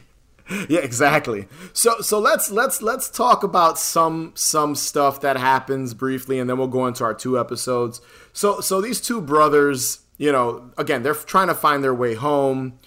Yeah, 0.68 0.80
exactly. 0.80 1.47
So 1.73 2.00
so 2.00 2.18
let's 2.18 2.50
let's 2.50 2.82
let's 2.82 3.09
talk 3.09 3.42
about 3.42 3.78
some 3.78 4.32
some 4.35 4.75
stuff 4.75 5.21
that 5.21 5.37
happens 5.37 5.94
briefly, 5.94 6.40
and 6.40 6.50
then 6.50 6.59
we'll 6.59 6.66
go 6.66 6.87
into 6.87 7.04
our 7.04 7.14
two 7.14 7.38
episodes. 7.38 8.00
So 8.32 8.61
so 8.61 8.80
these 8.80 9.00
two 9.00 9.21
brothers, 9.23 10.00
you 10.18 10.32
know, 10.32 10.71
again, 10.76 11.04
they're 11.04 11.14
trying 11.14 11.47
to 11.47 11.54
find 11.54 11.82
their 11.82 11.94
way 11.94 12.14
home, 12.14 12.78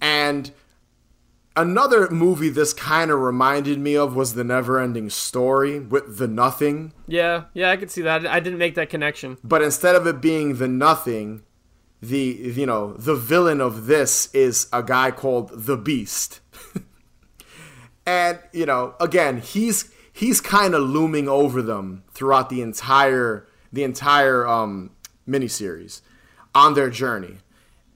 and 0.00 0.50
another 1.56 2.08
movie 2.10 2.48
this 2.48 2.72
kind 2.72 3.10
of 3.10 3.20
reminded 3.20 3.78
me 3.78 3.96
of 3.96 4.14
was 4.16 4.34
the 4.34 4.44
Never-Ending 4.44 5.10
Story 5.10 5.78
with 5.78 6.18
the 6.18 6.28
Nothing. 6.28 6.92
yeah, 7.06 7.44
yeah, 7.54 7.70
I 7.70 7.76
could 7.76 7.90
see 7.90 8.02
that. 8.02 8.26
I 8.26 8.40
didn't 8.40 8.58
make 8.58 8.74
that 8.76 8.88
connection. 8.90 9.38
but 9.44 9.62
instead 9.62 9.94
of 9.94 10.06
it 10.06 10.20
being 10.20 10.56
the 10.56 10.68
nothing 10.68 11.42
the 12.00 12.52
you 12.56 12.66
know 12.66 12.94
the 12.94 13.14
villain 13.14 13.60
of 13.60 13.86
this 13.86 14.28
is 14.34 14.66
a 14.72 14.82
guy 14.82 15.12
called 15.12 15.50
the 15.54 15.76
beast 15.76 16.40
and 18.06 18.40
you 18.52 18.66
know 18.66 18.94
again 19.00 19.38
he's 19.40 19.88
he's 20.12 20.40
kind 20.40 20.74
of 20.74 20.82
looming 20.82 21.28
over 21.28 21.62
them 21.62 22.02
throughout 22.12 22.50
the 22.50 22.60
entire 22.60 23.46
the 23.72 23.84
entire 23.84 24.44
um 24.48 24.90
miniseries 25.28 26.00
on 26.56 26.74
their 26.74 26.90
journey 26.90 27.36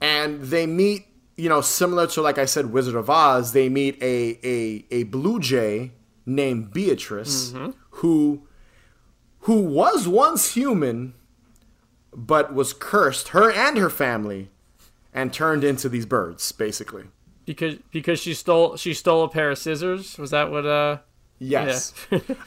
and 0.00 0.40
they 0.44 0.66
meet 0.66 1.06
you 1.36 1.48
know 1.48 1.60
similar 1.60 2.06
to 2.06 2.22
like 2.22 2.38
i 2.38 2.44
said 2.44 2.72
wizard 2.72 2.94
of 2.94 3.10
oz 3.10 3.52
they 3.52 3.68
meet 3.68 4.00
a 4.02 4.38
a, 4.42 4.84
a 4.90 5.02
blue 5.04 5.38
jay 5.38 5.92
named 6.24 6.72
beatrice 6.72 7.52
who 7.90 8.46
who 9.40 9.60
was 9.60 10.08
once 10.08 10.54
human 10.54 11.14
but 12.16 12.54
was 12.54 12.72
cursed, 12.72 13.28
her 13.28 13.52
and 13.52 13.76
her 13.76 13.90
family, 13.90 14.50
and 15.12 15.32
turned 15.32 15.62
into 15.62 15.88
these 15.88 16.06
birds, 16.06 16.50
basically. 16.50 17.04
Because 17.44 17.76
because 17.92 18.18
she 18.18 18.34
stole 18.34 18.76
she 18.76 18.92
stole 18.94 19.22
a 19.22 19.28
pair 19.28 19.50
of 19.50 19.58
scissors. 19.58 20.18
Was 20.18 20.30
that 20.30 20.50
what 20.50 20.66
uh 20.66 20.98
Yes. 21.38 21.92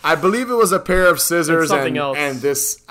I 0.04 0.16
believe 0.16 0.50
it 0.50 0.56
was 0.56 0.72
a 0.72 0.80
pair 0.80 1.06
of 1.08 1.20
scissors 1.22 1.70
and, 1.70 1.96
else. 1.96 2.18
and 2.18 2.40
this 2.40 2.84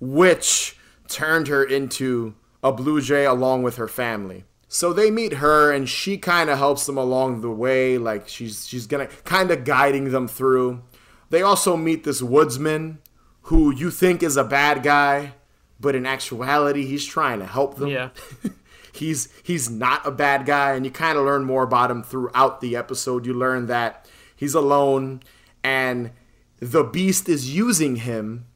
witch 0.00 0.76
turned 1.08 1.48
her 1.48 1.62
into 1.62 2.34
a 2.64 2.72
blue 2.72 3.02
jay 3.02 3.26
along 3.26 3.62
with 3.62 3.76
her 3.76 3.86
family. 3.86 4.44
So 4.74 4.94
they 4.94 5.10
meet 5.10 5.34
her 5.34 5.70
and 5.70 5.86
she 5.86 6.16
kind 6.16 6.48
of 6.48 6.56
helps 6.56 6.86
them 6.86 6.96
along 6.96 7.42
the 7.42 7.50
way 7.50 7.98
like 7.98 8.26
she's 8.26 8.66
she's 8.66 8.86
going 8.86 9.06
to 9.06 9.14
kind 9.24 9.50
of 9.50 9.66
guiding 9.66 10.12
them 10.12 10.26
through. 10.26 10.80
They 11.28 11.42
also 11.42 11.76
meet 11.76 12.04
this 12.04 12.22
woodsman 12.22 12.98
who 13.42 13.70
you 13.70 13.90
think 13.90 14.22
is 14.22 14.38
a 14.38 14.44
bad 14.44 14.82
guy, 14.82 15.34
but 15.78 15.94
in 15.94 16.06
actuality 16.06 16.86
he's 16.86 17.04
trying 17.04 17.40
to 17.40 17.44
help 17.44 17.76
them. 17.76 17.88
Yeah. 17.88 18.08
he's 18.94 19.28
he's 19.42 19.68
not 19.68 20.06
a 20.06 20.10
bad 20.10 20.46
guy 20.46 20.72
and 20.72 20.86
you 20.86 20.90
kind 20.90 21.18
of 21.18 21.26
learn 21.26 21.44
more 21.44 21.64
about 21.64 21.90
him 21.90 22.02
throughout 22.02 22.62
the 22.62 22.74
episode 22.74 23.26
you 23.26 23.34
learn 23.34 23.66
that 23.66 24.08
he's 24.34 24.54
alone 24.54 25.22
and 25.62 26.12
the 26.60 26.82
beast 26.82 27.28
is 27.28 27.54
using 27.54 27.96
him 27.96 28.46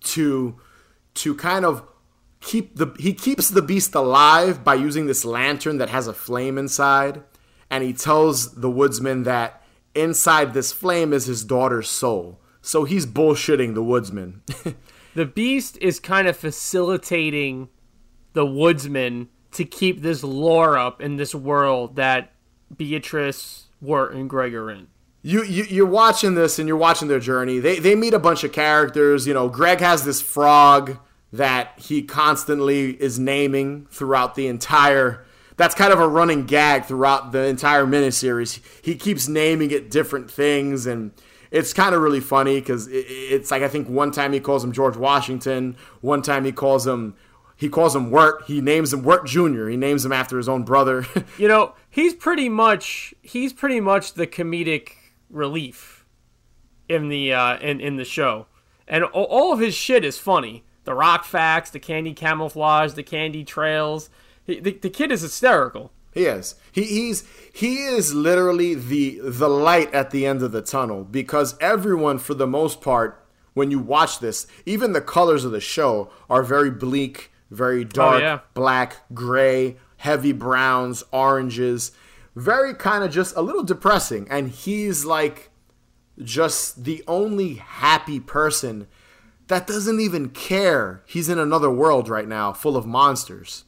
to 0.00 0.54
to 1.14 1.34
kind 1.34 1.64
of 1.64 1.82
keep 2.44 2.76
the 2.76 2.94
he 2.98 3.12
keeps 3.12 3.48
the 3.48 3.62
beast 3.62 3.94
alive 3.94 4.62
by 4.62 4.74
using 4.74 5.06
this 5.06 5.24
lantern 5.24 5.78
that 5.78 5.88
has 5.88 6.06
a 6.06 6.12
flame 6.12 6.58
inside 6.58 7.22
and 7.70 7.82
he 7.82 7.92
tells 7.92 8.54
the 8.54 8.70
woodsman 8.70 9.22
that 9.22 9.62
inside 9.94 10.52
this 10.52 10.70
flame 10.70 11.12
is 11.12 11.24
his 11.24 11.42
daughter's 11.42 11.88
soul 11.88 12.38
so 12.60 12.84
he's 12.84 13.06
bullshitting 13.06 13.74
the 13.74 13.82
woodsman 13.82 14.42
the 15.14 15.24
beast 15.24 15.78
is 15.80 15.98
kind 15.98 16.28
of 16.28 16.36
facilitating 16.36 17.68
the 18.34 18.44
woodsman 18.44 19.28
to 19.52 19.64
keep 19.64 20.02
this 20.02 20.22
lore 20.22 20.76
up 20.76 21.00
in 21.00 21.16
this 21.16 21.34
world 21.34 21.96
that 21.96 22.32
Beatrice, 22.76 23.68
Wirt, 23.80 24.12
and 24.14 24.28
Greg 24.28 24.54
are 24.54 24.70
in. 24.70 24.88
you, 25.22 25.44
you 25.44 25.64
you're 25.64 25.86
watching 25.86 26.34
this 26.34 26.58
and 26.58 26.68
you're 26.68 26.76
watching 26.76 27.08
their 27.08 27.20
journey. 27.20 27.60
They 27.60 27.78
they 27.78 27.94
meet 27.94 28.14
a 28.14 28.18
bunch 28.18 28.42
of 28.42 28.52
characters. 28.52 29.26
You 29.26 29.34
know, 29.34 29.48
Greg 29.48 29.78
has 29.78 30.04
this 30.04 30.20
frog 30.20 30.98
that 31.34 31.72
he 31.76 32.00
constantly 32.02 32.90
is 32.90 33.18
naming 33.18 33.86
throughout 33.90 34.36
the 34.36 34.46
entire. 34.46 35.26
That's 35.56 35.74
kind 35.74 35.92
of 35.92 35.98
a 35.98 36.06
running 36.06 36.46
gag 36.46 36.84
throughout 36.84 37.32
the 37.32 37.44
entire 37.46 37.84
miniseries. 37.86 38.60
He 38.82 38.94
keeps 38.94 39.26
naming 39.26 39.72
it 39.72 39.90
different 39.90 40.30
things, 40.30 40.86
and 40.86 41.10
it's 41.50 41.72
kind 41.72 41.92
of 41.92 42.02
really 42.02 42.20
funny 42.20 42.60
because 42.60 42.88
it's 42.90 43.50
like 43.50 43.62
I 43.62 43.68
think 43.68 43.88
one 43.88 44.12
time 44.12 44.32
he 44.32 44.38
calls 44.38 44.62
him 44.62 44.70
George 44.70 44.96
Washington, 44.96 45.76
one 46.00 46.22
time 46.22 46.44
he 46.44 46.52
calls 46.52 46.86
him 46.86 47.16
he 47.56 47.68
calls 47.68 47.96
him 47.96 48.12
Wirt. 48.12 48.44
He 48.46 48.60
names 48.60 48.92
him 48.92 49.02
Wirt 49.02 49.26
Jr. 49.26 49.66
He 49.68 49.76
names 49.76 50.04
him 50.04 50.12
after 50.12 50.36
his 50.36 50.48
own 50.48 50.62
brother. 50.62 51.06
You 51.36 51.48
know, 51.48 51.74
he's 51.90 52.14
pretty 52.14 52.48
much 52.48 53.12
he's 53.22 53.52
pretty 53.52 53.80
much 53.80 54.14
the 54.14 54.26
comedic 54.28 54.90
relief 55.28 56.04
in 56.88 57.08
the 57.08 57.32
uh, 57.32 57.58
in 57.58 57.80
in 57.80 57.96
the 57.96 58.04
show, 58.04 58.46
and 58.86 59.02
all 59.02 59.52
of 59.52 59.58
his 59.58 59.74
shit 59.74 60.04
is 60.04 60.16
funny. 60.16 60.62
The 60.84 60.94
rock 60.94 61.24
facts, 61.24 61.70
the 61.70 61.80
candy 61.80 62.12
camouflage, 62.12 62.92
the 62.92 63.02
candy 63.02 63.44
trails. 63.44 64.10
He, 64.44 64.60
the, 64.60 64.72
the 64.72 64.90
kid 64.90 65.10
is 65.10 65.22
hysterical. 65.22 65.90
He 66.12 66.26
is. 66.26 66.54
He 66.70 66.84
he's 66.84 67.24
he 67.52 67.84
is 67.84 68.14
literally 68.14 68.74
the 68.74 69.18
the 69.22 69.48
light 69.48 69.92
at 69.92 70.10
the 70.10 70.24
end 70.24 70.42
of 70.42 70.52
the 70.52 70.62
tunnel 70.62 71.04
because 71.04 71.56
everyone 71.60 72.18
for 72.18 72.34
the 72.34 72.46
most 72.46 72.80
part 72.80 73.20
when 73.52 73.70
you 73.70 73.78
watch 73.78 74.18
this, 74.18 74.46
even 74.66 74.92
the 74.92 75.00
colors 75.00 75.44
of 75.44 75.52
the 75.52 75.60
show 75.60 76.10
are 76.28 76.42
very 76.42 76.70
bleak, 76.70 77.30
very 77.50 77.82
oh, 77.82 77.84
dark, 77.84 78.20
yeah. 78.20 78.40
black, 78.52 78.96
gray, 79.12 79.76
heavy 79.98 80.32
browns, 80.32 81.04
oranges, 81.12 81.92
very 82.36 82.74
kind 82.74 83.04
of 83.04 83.10
just 83.12 83.36
a 83.36 83.42
little 83.42 83.62
depressing 83.62 84.26
and 84.30 84.50
he's 84.50 85.04
like 85.04 85.50
just 86.22 86.84
the 86.84 87.02
only 87.08 87.54
happy 87.54 88.20
person 88.20 88.86
that 89.48 89.66
doesn't 89.66 90.00
even 90.00 90.30
care 90.30 91.02
he's 91.06 91.28
in 91.28 91.38
another 91.38 91.70
world 91.70 92.08
right 92.08 92.28
now 92.28 92.52
full 92.52 92.76
of 92.76 92.86
monsters. 92.86 93.64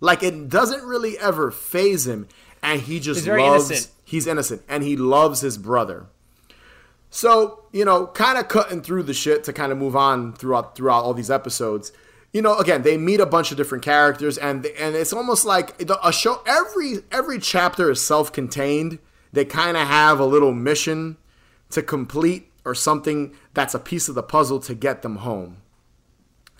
Like 0.00 0.22
it 0.22 0.48
doesn't 0.48 0.84
really 0.84 1.18
ever 1.18 1.50
phase 1.50 2.06
him, 2.06 2.28
and 2.62 2.82
he 2.82 3.00
just 3.00 3.20
He's 3.20 3.28
loves. 3.28 3.70
innocent. 3.70 3.92
He's 4.04 4.26
innocent, 4.26 4.62
and 4.68 4.82
he 4.82 4.96
loves 4.96 5.40
his 5.40 5.58
brother. 5.58 6.06
So 7.10 7.64
you 7.72 7.84
know, 7.84 8.06
kind 8.08 8.38
of 8.38 8.48
cutting 8.48 8.82
through 8.82 9.04
the 9.04 9.14
shit 9.14 9.44
to 9.44 9.52
kind 9.52 9.72
of 9.72 9.78
move 9.78 9.96
on 9.96 10.34
throughout 10.34 10.76
throughout 10.76 11.04
all 11.04 11.14
these 11.14 11.30
episodes. 11.30 11.92
You 12.32 12.42
know, 12.42 12.58
again, 12.58 12.82
they 12.82 12.98
meet 12.98 13.20
a 13.20 13.26
bunch 13.26 13.50
of 13.50 13.56
different 13.56 13.82
characters, 13.82 14.36
and 14.36 14.66
and 14.66 14.94
it's 14.94 15.12
almost 15.12 15.46
like 15.46 15.80
a 15.80 16.12
show. 16.12 16.42
Every 16.46 16.98
every 17.10 17.38
chapter 17.38 17.90
is 17.90 18.02
self-contained. 18.04 18.98
They 19.32 19.44
kind 19.44 19.76
of 19.76 19.86
have 19.88 20.20
a 20.20 20.26
little 20.26 20.52
mission 20.52 21.16
to 21.70 21.82
complete 21.82 22.50
or 22.66 22.74
something 22.74 23.34
that's 23.54 23.72
a 23.74 23.78
piece 23.78 24.08
of 24.08 24.14
the 24.14 24.22
puzzle 24.22 24.58
to 24.60 24.74
get 24.74 25.00
them 25.00 25.16
home. 25.16 25.58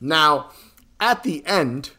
Now, 0.00 0.50
at 1.00 1.22
the 1.22 1.44
end 1.46 1.90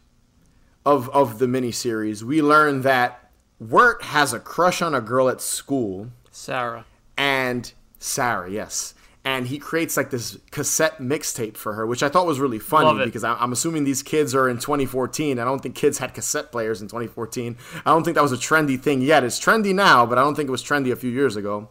of 0.85 1.09
of 1.09 1.37
the 1.39 1.45
miniseries, 1.45 2.23
we 2.23 2.41
learn 2.41 2.81
that 2.81 3.29
Wirt 3.59 4.01
has 4.03 4.33
a 4.33 4.39
crush 4.39 4.81
on 4.81 4.95
a 4.95 5.01
girl 5.01 5.29
at 5.29 5.41
school, 5.41 6.09
Sarah. 6.31 6.85
and 7.17 7.71
Sarah, 7.99 8.49
yes. 8.49 8.93
And 9.25 9.47
he 9.47 9.57
creates 9.59 9.97
like 9.97 10.09
this 10.09 10.37
cassette 10.51 10.99
mixtape 10.99 11.57
for 11.57 11.73
her, 11.73 11.85
which 11.85 12.01
I 12.01 12.07
thought 12.07 12.25
was 12.25 12.39
really 12.39 12.59
funny 12.59 13.03
because 13.03 13.25
I'm 13.25 13.51
assuming 13.51 13.83
these 13.83 14.01
kids 14.01 14.33
are 14.33 14.47
in 14.47 14.57
2014. 14.57 15.37
I 15.37 15.43
don't 15.43 15.59
think 15.59 15.75
kids 15.75 15.97
had 15.97 16.13
cassette 16.13 16.49
players 16.49 16.81
in 16.81 16.87
2014. 16.87 17.57
I 17.85 17.89
don't 17.91 18.05
think 18.05 18.15
that 18.15 18.23
was 18.23 18.31
a 18.31 18.37
trendy 18.37 18.79
thing 18.79 19.01
yet. 19.01 19.25
It's 19.25 19.37
trendy 19.37 19.75
now, 19.75 20.05
but 20.05 20.17
I 20.17 20.21
don't 20.21 20.35
think 20.35 20.47
it 20.47 20.51
was 20.51 20.63
trendy 20.63 20.93
a 20.93 20.95
few 20.95 21.09
years 21.11 21.35
ago. 21.35 21.67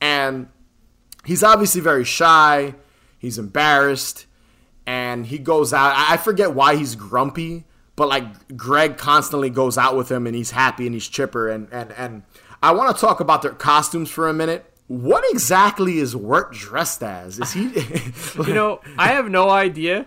And 0.00 0.48
he's 1.28 1.42
obviously 1.42 1.80
very 1.80 2.04
shy. 2.04 2.74
He's 3.18 3.38
embarrassed, 3.38 4.26
and 4.86 5.26
he 5.26 5.38
goes 5.38 5.72
out. 5.72 5.92
I 5.96 6.16
forget 6.16 6.54
why 6.54 6.76
he's 6.76 6.94
grumpy, 6.94 7.64
but 7.94 8.08
like 8.08 8.56
Greg 8.56 8.96
constantly 8.96 9.50
goes 9.50 9.78
out 9.78 9.96
with 9.96 10.10
him, 10.10 10.26
and 10.26 10.34
he's 10.34 10.50
happy 10.50 10.86
and 10.86 10.94
he's 10.94 11.06
chipper. 11.06 11.48
And 11.48 11.68
and 11.70 11.92
and 11.92 12.22
I 12.62 12.72
want 12.72 12.96
to 12.96 13.00
talk 13.00 13.20
about 13.20 13.42
their 13.42 13.52
costumes 13.52 14.10
for 14.10 14.28
a 14.28 14.32
minute 14.32 14.64
what 14.88 15.22
exactly 15.30 15.98
is 15.98 16.16
Wirt 16.16 16.52
dressed 16.52 17.02
as? 17.02 17.38
Is 17.38 17.52
he? 17.52 17.68
You 18.46 18.54
know, 18.54 18.80
I 18.96 19.08
have 19.08 19.28
no 19.28 19.50
idea. 19.50 20.06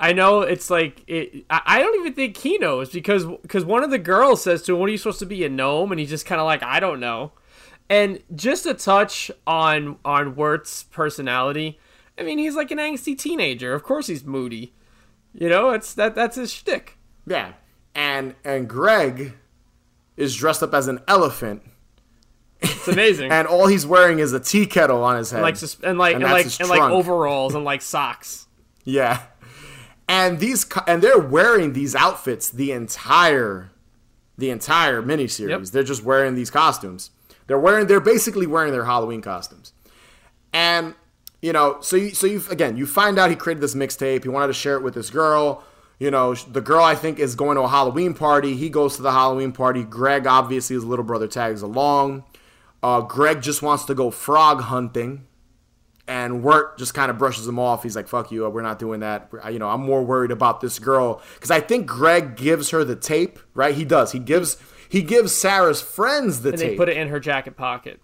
I 0.00 0.12
know 0.12 0.40
it's 0.40 0.68
like 0.68 1.04
it. 1.06 1.44
I 1.48 1.60
I 1.64 1.78
don't 1.78 2.00
even 2.00 2.12
think 2.12 2.36
he 2.36 2.58
knows 2.58 2.90
because 2.90 3.24
because 3.24 3.64
one 3.64 3.84
of 3.84 3.90
the 3.90 3.98
girls 3.98 4.42
says 4.42 4.62
to 4.62 4.72
him, 4.72 4.80
"What 4.80 4.88
are 4.88 4.92
you 4.92 4.98
supposed 4.98 5.20
to 5.20 5.26
be 5.26 5.44
a 5.44 5.48
gnome?" 5.48 5.92
And 5.92 6.00
he's 6.00 6.10
just 6.10 6.26
kind 6.26 6.40
of 6.40 6.46
like, 6.46 6.62
"I 6.64 6.80
don't 6.80 6.98
know." 6.98 7.32
And 7.88 8.20
just 8.34 8.64
a 8.66 8.74
touch 8.74 9.30
on 9.46 9.98
on 10.04 10.34
Wirt's 10.34 10.84
personality. 10.84 11.78
I 12.18 12.22
mean, 12.22 12.38
he's 12.38 12.54
like 12.54 12.70
an 12.70 12.78
angsty 12.78 13.18
teenager. 13.18 13.74
Of 13.74 13.82
course, 13.82 14.06
he's 14.06 14.24
moody. 14.24 14.72
You 15.34 15.48
know, 15.48 15.70
it's 15.70 15.94
that 15.94 16.14
that's 16.14 16.36
his 16.36 16.52
shtick. 16.52 16.98
yeah, 17.26 17.52
and 17.94 18.34
and 18.44 18.68
Greg 18.68 19.34
is 20.16 20.36
dressed 20.36 20.62
up 20.62 20.74
as 20.74 20.88
an 20.88 21.00
elephant, 21.08 21.62
It's 22.60 22.86
amazing. 22.86 23.32
and 23.32 23.46
all 23.46 23.66
he's 23.66 23.86
wearing 23.86 24.18
is 24.18 24.32
a 24.32 24.40
tea 24.40 24.66
kettle 24.66 25.02
on 25.02 25.16
his 25.16 25.30
head. 25.30 25.42
like 25.42 25.56
and 25.82 25.98
like 25.98 26.14
and, 26.16 26.24
that's 26.24 26.60
like 26.60 26.70
and 26.70 26.80
like 26.80 26.90
overalls 26.92 27.54
and 27.54 27.64
like 27.64 27.82
socks. 27.94 28.46
Yeah. 28.84 29.22
And 30.08 30.38
these 30.38 30.66
and 30.86 31.02
they're 31.02 31.18
wearing 31.18 31.72
these 31.72 31.94
outfits 31.94 32.50
the 32.50 32.72
entire 32.72 33.70
the 34.36 34.50
entire 34.50 35.02
miniseries. 35.02 35.48
Yep. 35.48 35.62
They're 35.64 35.82
just 35.82 36.04
wearing 36.04 36.34
these 36.34 36.50
costumes. 36.50 37.10
They're 37.52 37.58
wearing 37.58 37.86
they're 37.86 38.00
basically 38.00 38.46
wearing 38.46 38.72
their 38.72 38.86
Halloween 38.86 39.20
costumes. 39.20 39.74
And 40.54 40.94
you 41.42 41.52
know, 41.52 41.82
so 41.82 41.96
you 41.96 42.12
so 42.12 42.26
you 42.26 42.42
again, 42.48 42.78
you 42.78 42.86
find 42.86 43.18
out 43.18 43.28
he 43.28 43.36
created 43.36 43.60
this 43.60 43.74
mixtape. 43.74 44.22
He 44.22 44.30
wanted 44.30 44.46
to 44.46 44.54
share 44.54 44.76
it 44.76 44.82
with 44.82 44.94
this 44.94 45.10
girl. 45.10 45.62
You 45.98 46.10
know, 46.10 46.34
the 46.34 46.62
girl 46.62 46.82
I 46.82 46.94
think 46.94 47.18
is 47.18 47.34
going 47.34 47.56
to 47.56 47.64
a 47.64 47.68
Halloween 47.68 48.14
party. 48.14 48.56
He 48.56 48.70
goes 48.70 48.96
to 48.96 49.02
the 49.02 49.12
Halloween 49.12 49.52
party. 49.52 49.84
Greg 49.84 50.26
obviously 50.26 50.72
his 50.72 50.84
little 50.86 51.04
brother 51.04 51.28
tags 51.28 51.60
along. 51.60 52.24
Uh, 52.82 53.02
Greg 53.02 53.42
just 53.42 53.60
wants 53.60 53.84
to 53.84 53.94
go 53.94 54.10
frog 54.10 54.62
hunting 54.62 55.26
and 56.08 56.42
Wirt 56.42 56.78
just 56.78 56.94
kind 56.94 57.10
of 57.10 57.18
brushes 57.18 57.46
him 57.46 57.58
off. 57.58 57.82
He's 57.82 57.96
like, 57.96 58.08
"Fuck 58.08 58.32
you, 58.32 58.48
we're 58.48 58.62
not 58.62 58.78
doing 58.78 59.00
that." 59.00 59.28
You 59.50 59.58
know, 59.58 59.68
I'm 59.68 59.82
more 59.82 60.02
worried 60.02 60.30
about 60.30 60.62
this 60.62 60.78
girl 60.78 61.20
because 61.34 61.50
I 61.50 61.60
think 61.60 61.86
Greg 61.86 62.34
gives 62.34 62.70
her 62.70 62.82
the 62.82 62.96
tape, 62.96 63.38
right? 63.52 63.74
He 63.74 63.84
does. 63.84 64.12
He 64.12 64.20
gives 64.20 64.56
he 64.92 65.00
gives 65.02 65.32
Sarah's 65.34 65.80
friends 65.80 66.42
the 66.42 66.50
tea. 66.50 66.52
And 66.52 66.60
tape, 66.60 66.70
they 66.72 66.76
put 66.76 66.88
it 66.90 66.96
in 66.98 67.08
her 67.08 67.18
jacket 67.18 67.56
pocket. 67.56 67.98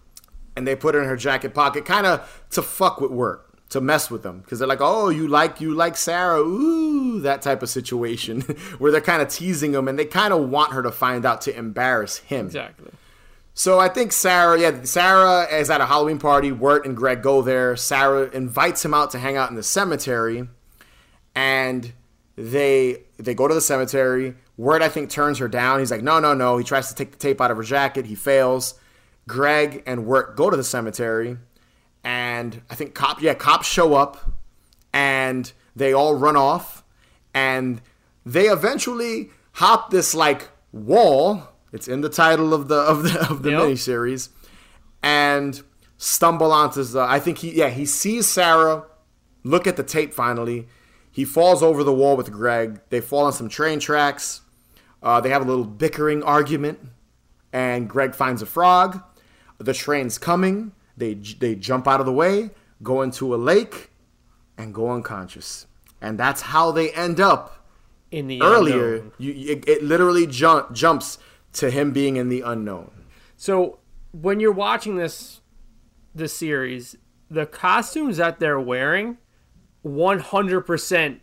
and 0.55 0.65
they 0.67 0.75
put 0.75 0.95
it 0.95 0.97
in 0.97 1.05
her 1.05 1.15
jacket 1.15 1.53
pocket, 1.53 1.85
kind 1.85 2.07
of 2.07 2.43
to 2.49 2.61
fuck 2.63 2.99
with 2.99 3.11
Wirt, 3.11 3.45
to 3.69 3.79
mess 3.79 4.09
with 4.09 4.23
them, 4.23 4.39
because 4.39 4.57
they're 4.57 4.67
like, 4.67 4.81
"Oh, 4.81 5.09
you 5.09 5.27
like 5.27 5.61
you 5.61 5.75
like 5.75 5.95
Sarah, 5.95 6.41
ooh," 6.41 7.21
that 7.21 7.43
type 7.43 7.61
of 7.61 7.69
situation 7.69 8.41
where 8.79 8.91
they're 8.91 9.01
kind 9.01 9.21
of 9.21 9.29
teasing 9.29 9.73
him, 9.73 9.87
and 9.87 9.99
they 9.99 10.05
kind 10.05 10.33
of 10.33 10.49
want 10.49 10.73
her 10.73 10.81
to 10.81 10.91
find 10.91 11.25
out 11.25 11.41
to 11.41 11.55
embarrass 11.55 12.17
him. 12.17 12.47
Exactly. 12.47 12.89
So 13.53 13.77
I 13.79 13.89
think 13.89 14.11
Sarah, 14.11 14.59
yeah, 14.59 14.83
Sarah 14.83 15.43
is 15.43 15.69
at 15.69 15.81
a 15.81 15.85
Halloween 15.85 16.17
party. 16.17 16.51
Wirt 16.51 16.85
and 16.85 16.95
Greg 16.97 17.21
go 17.21 17.41
there. 17.43 17.75
Sarah 17.75 18.29
invites 18.31 18.83
him 18.83 18.93
out 18.93 19.11
to 19.11 19.19
hang 19.19 19.37
out 19.37 19.49
in 19.51 19.55
the 19.55 19.63
cemetery, 19.63 20.47
and 21.35 21.93
they 22.35 23.03
they 23.17 23.33
go 23.33 23.47
to 23.47 23.53
the 23.53 23.61
cemetery. 23.61 24.35
Wirt, 24.59 24.81
I 24.81 24.89
think, 24.89 25.09
turns 25.09 25.37
her 25.37 25.47
down. 25.47 25.79
He's 25.79 25.89
like, 25.89 26.03
no, 26.03 26.19
no, 26.19 26.33
no. 26.33 26.57
He 26.57 26.65
tries 26.65 26.89
to 26.89 26.95
take 26.95 27.11
the 27.11 27.17
tape 27.17 27.39
out 27.39 27.49
of 27.49 27.55
her 27.55 27.63
jacket. 27.63 28.05
He 28.07 28.15
fails. 28.15 28.73
Greg 29.25 29.81
and 29.85 30.05
Wirt 30.05 30.35
go 30.35 30.49
to 30.49 30.57
the 30.57 30.65
cemetery, 30.65 31.37
and 32.03 32.61
I 32.69 32.75
think 32.75 32.93
cop, 32.93 33.21
yeah, 33.21 33.35
cops 33.35 33.67
show 33.69 33.93
up, 33.93 34.31
and 34.91 35.49
they 35.75 35.93
all 35.93 36.15
run 36.15 36.35
off, 36.35 36.83
and 37.33 37.79
they 38.25 38.47
eventually 38.47 39.29
hop 39.53 39.91
this 39.91 40.13
like 40.13 40.49
wall. 40.73 41.43
It's 41.71 41.87
in 41.87 42.01
the 42.01 42.09
title 42.09 42.53
of 42.53 42.67
the 42.67 42.75
of 42.79 43.03
the 43.03 43.29
of 43.29 43.43
the 43.43 43.51
Yep. 43.51 43.61
miniseries, 43.61 44.29
and 45.03 45.61
stumble 45.97 46.51
onto 46.51 46.83
the. 46.83 46.99
I 47.01 47.19
think 47.19 47.37
he 47.37 47.51
yeah 47.55 47.69
he 47.69 47.85
sees 47.85 48.25
Sarah, 48.27 48.83
look 49.43 49.67
at 49.67 49.77
the 49.77 49.83
tape 49.83 50.13
finally. 50.13 50.67
He 51.11 51.23
falls 51.23 51.61
over 51.61 51.83
the 51.83 51.93
wall 51.93 52.17
with 52.17 52.31
Greg. 52.31 52.81
They 52.89 52.99
fall 52.99 53.25
on 53.25 53.33
some 53.33 53.47
train 53.47 53.79
tracks. 53.79 54.41
Uh, 55.01 55.21
they 55.21 55.29
have 55.29 55.41
a 55.41 55.45
little 55.45 55.65
bickering 55.65 56.23
argument, 56.23 56.79
and 57.53 57.89
Greg 57.89 58.13
finds 58.15 58.41
a 58.41 58.45
frog. 58.45 59.01
The 59.57 59.73
train's 59.73 60.17
coming. 60.17 60.73
They 60.97 61.13
they 61.13 61.55
jump 61.55 61.87
out 61.87 61.99
of 61.99 62.05
the 62.05 62.13
way, 62.13 62.51
go 62.83 63.01
into 63.01 63.33
a 63.33 63.37
lake, 63.37 63.91
and 64.57 64.73
go 64.73 64.91
unconscious. 64.91 65.67
And 66.01 66.17
that's 66.17 66.41
how 66.41 66.71
they 66.71 66.91
end 66.91 67.19
up 67.19 67.65
In 68.11 68.27
the 68.27 68.41
earlier. 68.41 69.11
You, 69.17 69.33
it, 69.33 69.67
it 69.67 69.83
literally 69.83 70.27
jump, 70.27 70.73
jumps 70.73 71.17
to 71.53 71.69
him 71.69 71.91
being 71.91 72.15
in 72.15 72.29
the 72.29 72.41
unknown. 72.41 72.91
So 73.35 73.79
when 74.11 74.39
you're 74.39 74.51
watching 74.51 74.95
this 74.95 75.41
this 76.13 76.33
series, 76.35 76.95
the 77.29 77.45
costumes 77.45 78.17
that 78.17 78.39
they're 78.39 78.59
wearing 78.59 79.17
100% 79.85 81.19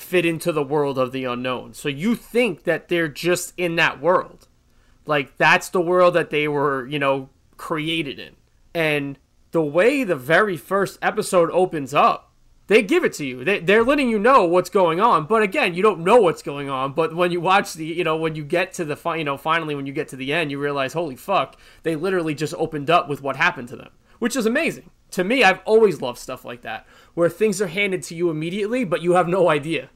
fit 0.00 0.26
into 0.26 0.52
the 0.52 0.62
world 0.62 0.98
of 0.98 1.12
the 1.12 1.24
unknown. 1.24 1.74
So 1.74 1.88
you 1.88 2.14
think 2.14 2.64
that 2.64 2.88
they're 2.88 3.08
just 3.08 3.52
in 3.56 3.76
that 3.76 4.00
world. 4.00 4.48
Like 5.06 5.36
that's 5.36 5.68
the 5.68 5.80
world 5.80 6.14
that 6.14 6.30
they 6.30 6.48
were, 6.48 6.86
you 6.86 6.98
know, 6.98 7.30
created 7.56 8.18
in. 8.18 8.36
And 8.74 9.18
the 9.50 9.62
way 9.62 10.04
the 10.04 10.16
very 10.16 10.56
first 10.56 10.98
episode 11.00 11.50
opens 11.50 11.94
up, 11.94 12.32
they 12.66 12.82
give 12.82 13.02
it 13.02 13.14
to 13.14 13.24
you. 13.24 13.44
They, 13.44 13.60
they're 13.60 13.82
letting 13.82 14.10
you 14.10 14.18
know 14.18 14.44
what's 14.44 14.68
going 14.68 15.00
on. 15.00 15.24
But 15.24 15.42
again, 15.42 15.74
you 15.74 15.82
don't 15.82 16.04
know 16.04 16.20
what's 16.20 16.42
going 16.42 16.68
on. 16.68 16.92
But 16.92 17.16
when 17.16 17.32
you 17.32 17.40
watch 17.40 17.72
the, 17.72 17.86
you 17.86 18.04
know, 18.04 18.16
when 18.16 18.34
you 18.34 18.44
get 18.44 18.74
to 18.74 18.84
the, 18.84 18.96
fi- 18.96 19.16
you 19.16 19.24
know, 19.24 19.38
finally 19.38 19.74
when 19.74 19.86
you 19.86 19.92
get 19.94 20.08
to 20.08 20.16
the 20.16 20.34
end, 20.34 20.50
you 20.50 20.58
realize, 20.58 20.92
holy 20.92 21.16
fuck, 21.16 21.58
they 21.82 21.96
literally 21.96 22.34
just 22.34 22.54
opened 22.54 22.90
up 22.90 23.08
with 23.08 23.22
what 23.22 23.36
happened 23.36 23.68
to 23.68 23.76
them, 23.76 23.90
which 24.18 24.36
is 24.36 24.44
amazing. 24.44 24.90
To 25.12 25.24
me, 25.24 25.42
I've 25.42 25.60
always 25.64 26.02
loved 26.02 26.18
stuff 26.18 26.44
like 26.44 26.60
that, 26.60 26.86
where 27.18 27.28
things 27.28 27.60
are 27.60 27.66
handed 27.66 28.00
to 28.00 28.14
you 28.14 28.30
immediately, 28.30 28.84
but 28.84 29.02
you 29.02 29.14
have 29.14 29.26
no 29.26 29.50
idea. 29.50 29.90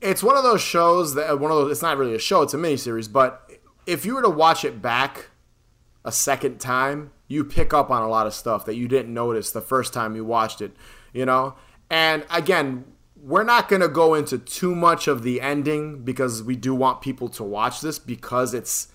It's 0.00 0.22
one 0.22 0.36
of 0.36 0.44
those 0.44 0.60
shows 0.60 1.16
that 1.16 1.40
one 1.40 1.50
of 1.50 1.56
those. 1.56 1.72
It's 1.72 1.82
not 1.82 1.98
really 1.98 2.14
a 2.14 2.20
show; 2.20 2.42
it's 2.42 2.54
a 2.54 2.56
miniseries. 2.56 3.12
But 3.12 3.50
if 3.86 4.06
you 4.06 4.14
were 4.14 4.22
to 4.22 4.30
watch 4.30 4.64
it 4.64 4.80
back 4.80 5.30
a 6.04 6.12
second 6.12 6.60
time, 6.60 7.10
you 7.26 7.42
pick 7.42 7.74
up 7.74 7.90
on 7.90 8.04
a 8.04 8.08
lot 8.08 8.28
of 8.28 8.34
stuff 8.34 8.66
that 8.66 8.76
you 8.76 8.86
didn't 8.86 9.12
notice 9.12 9.50
the 9.50 9.60
first 9.60 9.92
time 9.92 10.14
you 10.14 10.24
watched 10.24 10.60
it. 10.60 10.76
You 11.12 11.26
know, 11.26 11.56
and 11.90 12.24
again, 12.30 12.84
we're 13.20 13.42
not 13.42 13.68
going 13.68 13.82
to 13.82 13.88
go 13.88 14.14
into 14.14 14.38
too 14.38 14.76
much 14.76 15.08
of 15.08 15.24
the 15.24 15.40
ending 15.40 16.04
because 16.04 16.40
we 16.40 16.54
do 16.54 16.72
want 16.72 17.00
people 17.00 17.28
to 17.30 17.42
watch 17.42 17.80
this 17.80 17.98
because 17.98 18.54
it's 18.54 18.92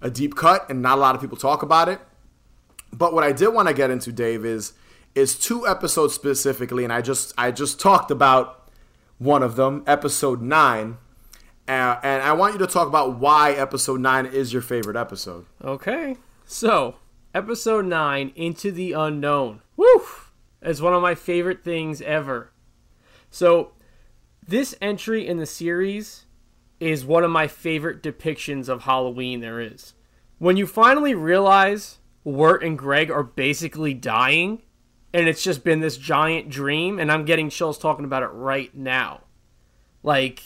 a 0.00 0.08
deep 0.08 0.34
cut 0.34 0.64
and 0.70 0.80
not 0.80 0.96
a 0.96 1.00
lot 1.02 1.14
of 1.14 1.20
people 1.20 1.36
talk 1.36 1.62
about 1.62 1.90
it. 1.90 2.00
But 2.90 3.12
what 3.12 3.22
I 3.22 3.32
did 3.32 3.48
want 3.48 3.68
to 3.68 3.74
get 3.74 3.90
into, 3.90 4.12
Dave, 4.12 4.46
is 4.46 4.72
is 5.16 5.36
two 5.36 5.66
episodes 5.66 6.14
specifically, 6.14 6.84
and 6.84 6.92
I 6.92 7.00
just 7.00 7.34
I 7.36 7.50
just 7.50 7.80
talked 7.80 8.12
about 8.12 8.70
one 9.18 9.42
of 9.42 9.56
them, 9.56 9.82
episode 9.86 10.42
nine, 10.42 10.98
uh, 11.66 11.96
and 12.02 12.22
I 12.22 12.32
want 12.34 12.52
you 12.52 12.58
to 12.60 12.66
talk 12.66 12.86
about 12.86 13.18
why 13.18 13.52
episode 13.52 14.00
nine 14.00 14.26
is 14.26 14.52
your 14.52 14.62
favorite 14.62 14.96
episode. 14.96 15.46
Okay. 15.64 16.16
So, 16.44 16.96
episode 17.34 17.86
9, 17.86 18.32
Into 18.36 18.70
the 18.70 18.92
Unknown. 18.92 19.62
Woo! 19.76 20.02
Is 20.62 20.80
one 20.80 20.94
of 20.94 21.02
my 21.02 21.16
favorite 21.16 21.64
things 21.64 22.00
ever. 22.02 22.52
So, 23.30 23.72
this 24.46 24.76
entry 24.80 25.26
in 25.26 25.38
the 25.38 25.46
series 25.46 26.26
is 26.78 27.04
one 27.04 27.24
of 27.24 27.30
my 27.30 27.48
favorite 27.48 28.00
depictions 28.02 28.68
of 28.68 28.82
Halloween 28.82 29.40
there 29.40 29.60
is. 29.60 29.94
When 30.38 30.56
you 30.56 30.66
finally 30.66 31.14
realize 31.14 31.98
Wirt 32.22 32.62
and 32.62 32.78
Greg 32.78 33.10
are 33.10 33.24
basically 33.24 33.92
dying, 33.92 34.62
and 35.12 35.28
it's 35.28 35.42
just 35.42 35.64
been 35.64 35.80
this 35.80 35.96
giant 35.96 36.48
dream, 36.48 36.98
and 36.98 37.10
I'm 37.10 37.24
getting 37.24 37.50
chills 37.50 37.78
talking 37.78 38.04
about 38.04 38.22
it 38.22 38.30
right 38.32 38.74
now. 38.74 39.22
Like, 40.02 40.42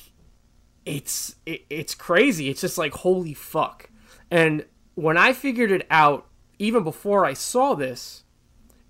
it's 0.85 1.37
it, 1.47 1.65
it's 1.69 1.95
crazy. 1.95 2.49
It's 2.49 2.61
just 2.61 2.79
like 2.79 2.93
holy 2.95 3.35
fuck. 3.35 3.91
And 4.31 4.65
when 4.95 5.17
I 5.17 5.33
figured 5.33 5.71
it 5.71 5.87
out, 5.91 6.27
even 6.59 6.85
before 6.85 7.25
I 7.25 7.33
saw 7.33 7.75
this, 7.75 8.25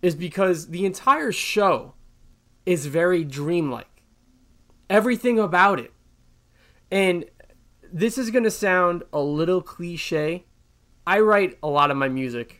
is 0.02 0.14
because 0.14 0.68
the 0.68 0.86
entire 0.86 1.32
show 1.32 1.94
is 2.66 2.86
very 2.86 3.24
dreamlike. 3.24 4.02
Everything 4.88 5.38
about 5.38 5.78
it. 5.78 5.92
And 6.90 7.24
this 7.92 8.18
is 8.18 8.30
going 8.30 8.44
to 8.44 8.50
sound 8.50 9.02
a 9.12 9.20
little 9.20 9.62
cliche. 9.62 10.44
I 11.06 11.20
write 11.20 11.58
a 11.62 11.68
lot 11.68 11.90
of 11.90 11.96
my 11.96 12.08
music. 12.08 12.59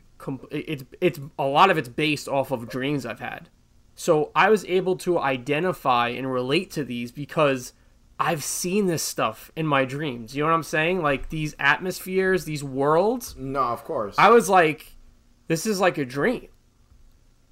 It's 0.51 0.85
it's 1.01 1.21
a 1.39 1.45
lot 1.45 1.71
of 1.71 1.79
it's 1.79 1.89
based 1.89 2.29
off 2.29 2.51
of 2.51 2.69
dreams 2.69 3.05
I've 3.07 3.21
had. 3.21 3.49
So 3.95 4.31
I 4.35 4.49
was 4.51 4.65
able 4.65 4.97
to 4.97 5.19
identify 5.19 6.09
and 6.09 6.33
relate 6.33 6.71
to 6.73 6.85
these 6.85 7.13
because 7.13 7.73
I've 8.19 8.43
seen 8.45 8.87
this 8.87 9.03
stuff 9.03 9.51
in 9.57 9.67
my 9.67 9.85
dreams. 9.85 10.35
You 10.37 10.43
know 10.43 10.49
what 10.49 10.55
I'm 10.55 10.63
saying? 10.63 11.03
Like 11.03 11.29
these 11.31 11.55
atmospheres, 11.59 12.45
these 12.45 12.63
worlds. 12.65 13.35
No, 13.39 13.61
of 13.61 13.85
course. 13.85 14.15
I 14.19 14.31
was 14.31 14.49
like, 14.49 14.97
this 15.49 15.67
is 15.67 15.81
like 15.81 15.99
a 15.99 16.05
dream. 16.05 16.49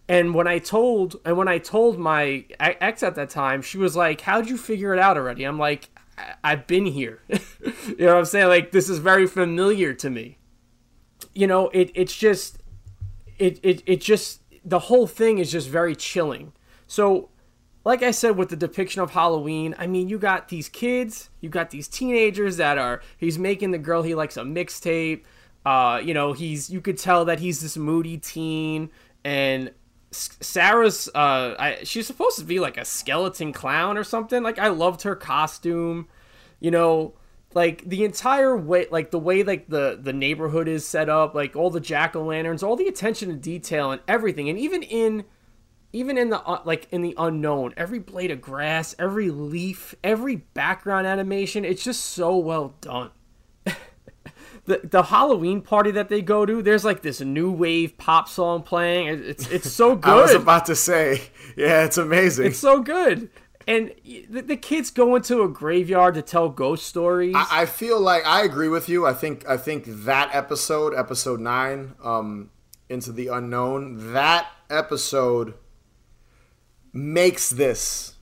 And 0.08 0.34
when 0.34 0.46
I 0.46 0.58
told 0.58 1.16
and 1.24 1.36
when 1.36 1.48
I 1.48 1.58
told 1.58 1.98
my 1.98 2.44
ex 2.60 3.02
at 3.02 3.14
that 3.16 3.30
time, 3.30 3.60
she 3.60 3.76
was 3.76 3.94
like, 3.94 4.22
"How'd 4.22 4.48
you 4.48 4.56
figure 4.56 4.94
it 4.94 4.98
out 4.98 5.16
already?" 5.18 5.44
I'm 5.44 5.58
like, 5.58 5.90
I- 6.16 6.34
"I've 6.44 6.66
been 6.66 6.86
here." 6.86 7.20
you 7.28 7.96
know 7.98 8.14
what 8.14 8.18
I'm 8.20 8.24
saying? 8.24 8.48
Like 8.48 8.72
this 8.72 8.88
is 8.88 8.98
very 9.00 9.26
familiar 9.26 9.92
to 9.94 10.08
me. 10.08 10.38
You 11.34 11.46
know, 11.46 11.68
it 11.74 11.90
it's 11.94 12.16
just 12.16 12.57
it, 13.38 13.58
it 13.62 13.82
it 13.86 14.00
just 14.00 14.42
the 14.64 14.78
whole 14.78 15.06
thing 15.06 15.38
is 15.38 15.50
just 15.50 15.68
very 15.68 15.96
chilling. 15.96 16.52
So 16.86 17.30
like 17.84 18.02
I 18.02 18.10
said 18.10 18.36
with 18.36 18.50
the 18.50 18.56
depiction 18.56 19.00
of 19.00 19.10
Halloween, 19.12 19.74
I 19.78 19.86
mean 19.86 20.08
you 20.08 20.18
got 20.18 20.48
these 20.48 20.68
kids, 20.68 21.30
you 21.40 21.48
got 21.48 21.70
these 21.70 21.88
teenagers 21.88 22.56
that 22.56 22.78
are 22.78 23.02
he's 23.16 23.38
making 23.38 23.70
the 23.70 23.78
girl 23.78 24.02
he 24.02 24.14
likes 24.14 24.36
a 24.36 24.42
mixtape. 24.42 25.22
Uh, 25.64 26.00
you 26.02 26.14
know, 26.14 26.32
he's 26.32 26.70
you 26.70 26.80
could 26.80 26.98
tell 26.98 27.24
that 27.24 27.40
he's 27.40 27.60
this 27.60 27.76
moody 27.76 28.18
teen 28.18 28.90
and 29.24 29.72
Sarah's 30.10 31.08
uh 31.14 31.54
I, 31.58 31.78
she's 31.84 32.06
supposed 32.06 32.38
to 32.38 32.44
be 32.44 32.60
like 32.60 32.76
a 32.76 32.84
skeleton 32.84 33.52
clown 33.52 33.96
or 33.96 34.04
something. 34.04 34.42
Like 34.42 34.58
I 34.58 34.68
loved 34.68 35.02
her 35.02 35.14
costume. 35.14 36.08
You 36.60 36.72
know, 36.72 37.14
like 37.54 37.88
the 37.88 38.04
entire 38.04 38.56
way 38.56 38.86
like 38.90 39.10
the 39.10 39.18
way 39.18 39.42
like 39.42 39.68
the 39.68 39.98
the 40.00 40.12
neighborhood 40.12 40.68
is 40.68 40.86
set 40.86 41.08
up, 41.08 41.34
like 41.34 41.56
all 41.56 41.70
the 41.70 41.80
jack-o'-lanterns, 41.80 42.62
all 42.62 42.76
the 42.76 42.88
attention 42.88 43.28
to 43.30 43.34
detail 43.34 43.90
and 43.90 44.02
everything. 44.06 44.48
And 44.48 44.58
even 44.58 44.82
in 44.82 45.24
even 45.92 46.18
in 46.18 46.30
the 46.30 46.40
uh, 46.42 46.60
like 46.64 46.86
in 46.90 47.02
the 47.02 47.14
unknown, 47.16 47.72
every 47.76 47.98
blade 47.98 48.30
of 48.30 48.40
grass, 48.40 48.94
every 48.98 49.30
leaf, 49.30 49.94
every 50.04 50.36
background 50.36 51.06
animation, 51.06 51.64
it's 51.64 51.82
just 51.82 52.04
so 52.04 52.36
well 52.36 52.74
done 52.80 53.10
the 54.66 54.80
the 54.84 55.04
Halloween 55.04 55.62
party 55.62 55.90
that 55.92 56.08
they 56.08 56.22
go 56.22 56.46
to, 56.46 56.62
there's 56.62 56.84
like 56.84 57.02
this 57.02 57.20
new 57.20 57.50
wave 57.50 57.96
pop 57.98 58.28
song 58.28 58.62
playing. 58.62 59.08
It's 59.08 59.48
it's 59.48 59.72
so 59.72 59.96
good. 59.96 60.10
I 60.12 60.20
was 60.20 60.34
about 60.34 60.66
to 60.66 60.76
say, 60.76 61.22
yeah, 61.56 61.84
it's 61.84 61.98
amazing. 61.98 62.46
It's 62.46 62.58
so 62.58 62.82
good. 62.82 63.30
And 63.68 63.92
the, 64.02 64.40
the 64.40 64.56
kids 64.56 64.90
go 64.90 65.14
into 65.14 65.42
a 65.42 65.48
graveyard 65.48 66.14
to 66.14 66.22
tell 66.22 66.48
ghost 66.48 66.86
stories. 66.86 67.34
I, 67.36 67.46
I, 67.50 67.66
feel 67.66 68.00
like 68.00 68.26
I 68.26 68.42
agree 68.42 68.68
with 68.68 68.88
you. 68.88 69.04
I 69.04 69.12
think 69.12 69.46
I 69.46 69.58
think 69.58 69.84
that 69.86 70.34
episode, 70.34 70.94
episode 70.94 71.38
nine, 71.38 71.94
um, 72.02 72.48
into 72.88 73.12
the 73.12 73.28
unknown, 73.28 74.14
that 74.14 74.46
episode 74.70 75.52
makes 76.94 77.50
this 77.50 78.14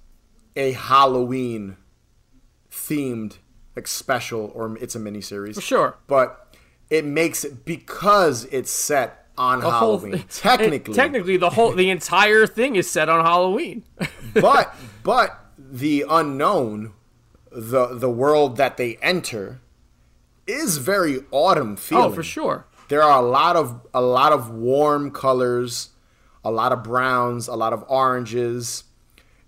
a 0.56 0.72
Halloween 0.72 1.76
themed 2.68 3.36
like 3.76 3.86
special 3.86 4.50
or 4.52 4.76
it's 4.78 4.96
a 4.96 4.98
mini 4.98 5.20
series. 5.20 5.62
Sure. 5.62 5.96
But 6.08 6.56
it 6.90 7.04
makes 7.04 7.44
it 7.44 7.64
because 7.64 8.46
it's 8.46 8.72
set 8.72 9.26
on 9.38 9.60
the 9.60 9.70
Halloween. 9.70 10.12
Whole, 10.14 10.22
technically. 10.28 10.94
technically 10.94 11.36
the 11.36 11.50
whole 11.50 11.72
the 11.72 11.90
entire 11.90 12.46
thing 12.46 12.76
is 12.76 12.90
set 12.90 13.08
on 13.08 13.24
Halloween. 13.24 13.84
but 14.34 14.74
but 15.06 15.38
the 15.56 16.04
unknown, 16.10 16.92
the 17.52 17.94
the 17.94 18.10
world 18.10 18.56
that 18.56 18.76
they 18.76 18.96
enter 18.96 19.60
is 20.48 20.78
very 20.78 21.20
autumn 21.30 21.76
feeling. 21.76 22.10
Oh, 22.10 22.12
for 22.12 22.24
sure. 22.24 22.66
There 22.88 23.02
are 23.04 23.22
a 23.22 23.26
lot 23.26 23.54
of 23.54 23.86
a 23.94 24.00
lot 24.00 24.32
of 24.32 24.50
warm 24.50 25.12
colors, 25.12 25.90
a 26.44 26.50
lot 26.50 26.72
of 26.72 26.82
browns, 26.82 27.46
a 27.46 27.54
lot 27.54 27.72
of 27.72 27.84
oranges 27.88 28.82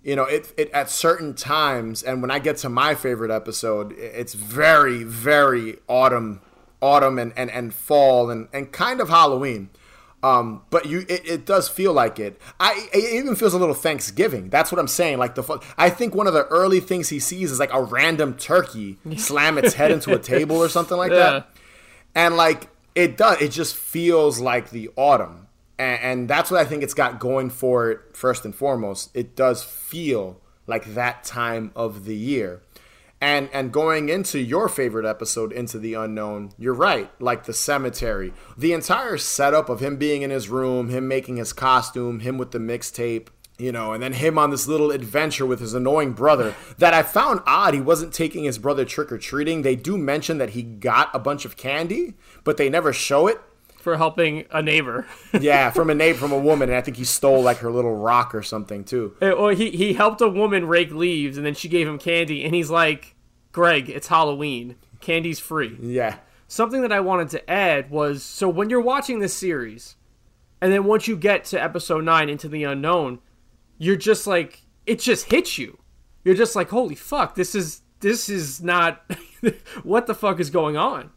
you 0.01 0.15
know 0.15 0.23
it, 0.23 0.53
it 0.57 0.71
at 0.71 0.89
certain 0.89 1.33
times 1.33 2.01
and 2.01 2.21
when 2.21 2.31
i 2.31 2.39
get 2.39 2.55
to 2.55 2.69
my 2.69 2.95
favorite 2.95 3.29
episode 3.29 3.91
it's 3.97 4.33
very 4.33 5.03
very 5.03 5.77
autumn 5.89 6.39
autumn 6.81 7.19
and, 7.19 7.33
and, 7.35 7.51
and 7.51 7.73
fall 7.73 8.29
and, 8.29 8.47
and 8.53 8.71
kind 8.71 9.01
of 9.01 9.09
halloween 9.09 9.69
um, 10.21 10.63
but 10.69 10.85
you 10.85 11.05
it, 11.07 11.25
it 11.25 11.45
does 11.45 11.69
feel 11.69 11.93
like 11.93 12.19
it 12.19 12.39
i 12.59 12.89
it 12.93 13.13
even 13.13 13.35
feels 13.35 13.53
a 13.53 13.57
little 13.57 13.73
thanksgiving 13.73 14.49
that's 14.49 14.71
what 14.71 14.79
i'm 14.79 14.87
saying 14.87 15.17
like 15.17 15.35
the 15.35 15.63
i 15.77 15.89
think 15.89 16.13
one 16.13 16.27
of 16.27 16.33
the 16.33 16.45
early 16.47 16.79
things 16.79 17.09
he 17.09 17.19
sees 17.19 17.51
is 17.51 17.59
like 17.59 17.73
a 17.73 17.81
random 17.81 18.33
turkey 18.33 18.97
slam 19.17 19.57
its 19.57 19.75
head 19.75 19.91
into 19.91 20.13
a 20.13 20.19
table 20.19 20.57
or 20.57 20.67
something 20.67 20.97
like 20.97 21.11
yeah. 21.11 21.17
that 21.17 21.49
and 22.15 22.35
like 22.35 22.67
it 22.95 23.15
does 23.15 23.41
it 23.41 23.49
just 23.49 23.75
feels 23.75 24.39
like 24.39 24.71
the 24.71 24.89
autumn 24.97 25.47
and, 25.79 26.01
and 26.01 26.29
that's 26.29 26.51
what 26.51 26.59
I 26.59 26.65
think 26.65 26.83
it's 26.83 26.93
got 26.93 27.19
going 27.19 27.49
for 27.49 27.89
it 27.89 27.99
first 28.15 28.45
and 28.45 28.53
foremost. 28.53 29.09
It 29.15 29.35
does 29.35 29.63
feel 29.63 30.41
like 30.67 30.93
that 30.93 31.23
time 31.23 31.71
of 31.75 32.05
the 32.05 32.15
year. 32.15 32.61
And 33.21 33.49
and 33.51 33.71
going 33.73 34.07
into 34.07 34.39
your 34.39 34.69
favorite 34.69 35.05
episode, 35.05 35.51
Into 35.51 35.77
the 35.77 35.93
Unknown, 35.93 36.51
you're 36.57 36.73
right. 36.73 37.11
Like 37.21 37.45
the 37.45 37.53
cemetery, 37.53 38.33
the 38.57 38.71
entire 38.73 39.17
setup 39.17 39.67
of 39.69 39.81
him 39.81 39.97
being 39.97 40.21
in 40.21 40.29
his 40.29 40.47
room, 40.47 40.89
him 40.89 41.07
making 41.07 41.37
his 41.37 41.51
costume, 41.51 42.21
him 42.21 42.37
with 42.37 42.51
the 42.51 42.59
mixtape, 42.59 43.27
you 43.57 43.73
know, 43.73 43.91
and 43.91 44.01
then 44.01 44.13
him 44.13 44.37
on 44.37 44.51
this 44.51 44.67
little 44.67 44.89
adventure 44.89 45.45
with 45.45 45.59
his 45.59 45.73
annoying 45.73 46.13
brother 46.13 46.55
that 46.77 46.93
I 46.93 47.03
found 47.03 47.41
odd. 47.45 47.73
He 47.73 47.81
wasn't 47.81 48.13
taking 48.13 48.45
his 48.45 48.57
brother 48.57 48.85
trick 48.85 49.11
or 49.11 49.17
treating. 49.17 49.61
They 49.61 49.75
do 49.75 49.97
mention 49.97 50.37
that 50.37 50.51
he 50.51 50.63
got 50.63 51.13
a 51.13 51.19
bunch 51.19 51.43
of 51.43 51.57
candy, 51.57 52.13
but 52.45 52.55
they 52.55 52.69
never 52.69 52.93
show 52.93 53.27
it 53.27 53.41
for 53.79 53.97
helping 53.97 54.45
a 54.51 54.61
neighbor. 54.61 55.07
yeah, 55.39 55.71
from 55.71 55.89
a 55.89 55.95
neighbor, 55.95 56.19
from 56.19 56.31
a 56.31 56.37
woman, 56.39 56.69
and 56.69 56.77
I 56.77 56.81
think 56.81 56.97
he 56.97 57.05
stole 57.05 57.41
like 57.41 57.57
her 57.57 57.71
little 57.71 57.95
rock 57.95 58.35
or 58.35 58.43
something 58.43 58.83
too. 58.83 59.15
Uh, 59.21 59.31
well, 59.37 59.49
he 59.49 59.71
he 59.71 59.93
helped 59.93 60.21
a 60.21 60.27
woman 60.27 60.67
rake 60.67 60.91
leaves, 60.91 61.37
and 61.37 61.45
then 61.45 61.55
she 61.55 61.69
gave 61.69 61.87
him 61.87 61.97
candy, 61.97 62.43
and 62.43 62.53
he's 62.53 62.69
like, 62.69 63.15
"Greg, 63.51 63.89
it's 63.89 64.07
Halloween. 64.07 64.75
Candy's 64.99 65.39
free." 65.39 65.77
Yeah. 65.81 66.17
Something 66.47 66.81
that 66.81 66.91
I 66.91 66.99
wanted 66.99 67.29
to 67.29 67.49
add 67.49 67.89
was 67.89 68.23
so 68.23 68.49
when 68.49 68.69
you're 68.69 68.81
watching 68.81 69.19
this 69.19 69.35
series, 69.35 69.95
and 70.61 70.73
then 70.73 70.83
once 70.83 71.07
you 71.07 71.15
get 71.15 71.45
to 71.45 71.61
episode 71.61 72.03
nine, 72.03 72.27
into 72.27 72.49
the 72.49 72.63
unknown, 72.65 73.19
you're 73.77 73.95
just 73.95 74.27
like 74.27 74.61
it 74.85 74.99
just 74.99 75.31
hits 75.31 75.57
you. 75.57 75.79
You're 76.23 76.35
just 76.35 76.55
like, 76.55 76.69
"Holy 76.69 76.95
fuck! 76.95 77.35
This 77.35 77.55
is 77.55 77.81
this 78.01 78.27
is 78.29 78.61
not 78.61 79.09
what 79.83 80.07
the 80.07 80.15
fuck 80.15 80.39
is 80.39 80.49
going 80.49 80.75
on." 80.75 81.11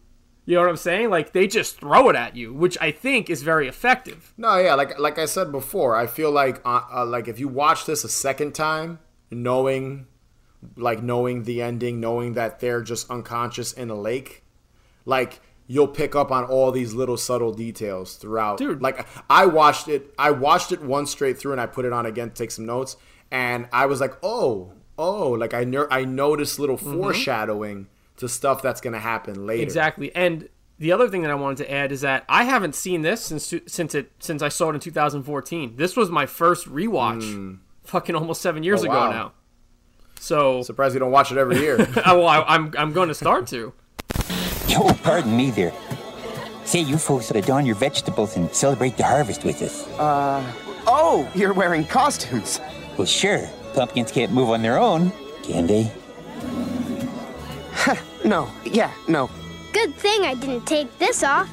You 0.45 0.57
know 0.57 0.63
what 0.63 0.71
I'm 0.71 0.77
saying? 0.77 1.11
Like 1.11 1.33
they 1.33 1.47
just 1.47 1.79
throw 1.79 2.09
it 2.09 2.17
at 2.17 2.35
you, 2.35 2.53
which 2.53 2.77
I 2.81 2.91
think 2.91 3.31
is 3.31 3.43
very 3.43 3.69
effective. 3.69 4.35
No, 4.37 4.57
yeah, 4.59 4.75
like 4.75 4.99
like 4.99 5.19
I 5.19 5.27
said 5.27 5.53
before, 5.53 5.95
I 5.95 6.07
feel 6.07 6.33
like 6.33 6.61
uh, 6.65 6.83
uh, 6.93 7.07
like 7.07 7.29
if 7.29 7.39
you 7.39 7.47
watch 7.49 7.87
this 7.87 8.03
a 8.03 8.09
second 8.09 8.55
time, 8.55 8.99
knowing 9.31 10.07
like 10.77 11.03
knowing 11.03 11.45
the 11.45 11.63
ending, 11.63 12.01
knowing 12.01 12.33
that 12.35 12.61
they're 12.61 12.83
just 12.83 13.09
unconscious 13.11 13.73
in 13.73 13.89
a 13.91 13.95
lake, 13.95 14.43
like 15.05 15.41
you'll 15.69 15.89
pick 15.89 16.17
up 16.17 16.33
on 16.33 16.45
all 16.45 16.73
these 16.73 16.93
little 16.93 17.17
subtle 17.17 17.53
details 17.53 18.17
throughout. 18.17 18.59
Dude, 18.59 18.83
like 18.83 19.07
I 19.31 19.47
watched 19.47 19.87
it, 19.87 20.13
I 20.19 20.33
watched 20.33 20.73
it 20.73 20.83
once 20.83 21.13
straight 21.13 21.39
through, 21.39 21.53
and 21.53 21.61
I 21.61 21.67
put 21.67 21.85
it 21.85 21.93
on 21.93 22.05
again 22.05 22.31
to 22.31 22.35
take 22.35 22.51
some 22.51 22.67
notes, 22.67 22.97
and 23.31 23.69
I 23.73 23.87
was 23.87 24.01
like, 24.01 24.15
oh, 24.25 24.73
oh, 24.99 25.31
like 25.31 25.55
I 25.55 25.63
ner- 25.63 25.89
I 25.91 26.05
noticed 26.05 26.59
little 26.59 26.77
mm-hmm. 26.77 27.01
foreshadowing 27.01 27.87
to 28.23 28.29
stuff 28.29 28.63
that's 28.63 28.81
going 28.81 28.93
to 28.93 29.01
happen 29.01 29.47
later. 29.47 29.63
Exactly. 29.63 30.15
And 30.15 30.49
the 30.79 30.93
other 30.93 31.09
thing 31.09 31.23
that 31.23 31.31
I 31.31 31.35
wanted 31.35 31.59
to 31.59 31.71
add 31.71 31.93
is 31.93 32.01
that 32.01 32.25
I 32.29 32.45
haven't 32.45 32.75
seen 32.75 33.03
this 33.03 33.21
since 33.21 33.53
since 33.67 33.95
it 33.95 34.13
since 34.19 34.43
I 34.43 34.49
saw 34.49 34.71
it 34.71 34.75
in 34.75 34.81
2014. 34.81 35.77
This 35.77 35.97
was 35.97 36.11
my 36.11 36.27
first 36.27 36.67
rewatch, 36.67 37.23
mm. 37.23 37.59
fucking 37.85 38.15
almost 38.15 38.41
seven 38.41 38.63
years 38.63 38.81
oh, 38.81 38.85
ago 38.85 38.95
wow. 38.95 39.11
now. 39.11 39.33
So 40.19 40.63
surprised 40.63 40.95
you 40.95 41.01
don't 41.01 41.11
watch 41.11 41.33
it 41.33 41.39
every 41.39 41.59
year. 41.59 41.77
well, 42.07 42.27
I, 42.27 42.43
I'm 42.43 42.73
I'm 42.79 42.93
going 42.93 43.09
to 43.09 43.15
start 43.15 43.47
to. 43.49 43.73
Yo, 44.69 44.93
pardon 45.03 45.37
me 45.37 45.51
there. 45.51 45.73
Say, 46.65 46.81
you 46.81 46.97
folks 46.97 47.31
ought 47.31 47.35
to 47.35 47.43
don 47.43 47.67
your 47.67 47.75
vegetables 47.75 48.37
and 48.37 48.53
celebrate 48.55 48.97
the 48.97 49.03
harvest 49.03 49.45
with 49.45 49.61
us. 49.63 49.87
Uh, 49.99 50.43
oh, 50.87 51.29
you're 51.35 51.53
wearing 51.53 51.85
costumes. 51.85 52.61
Well, 52.97 53.07
sure. 53.07 53.49
Pumpkins 53.75 54.13
can't 54.13 54.33
move 54.33 54.51
on 54.51 54.63
their 54.63 54.79
own, 54.79 55.13
can 55.43 55.67
they? 55.67 55.93
no, 58.25 58.51
yeah, 58.65 58.93
no. 59.09 59.31
Good 59.73 59.95
thing 59.95 60.23
I 60.23 60.35
didn't 60.35 60.67
take 60.67 60.99
this 60.99 61.23
off. 61.23 61.49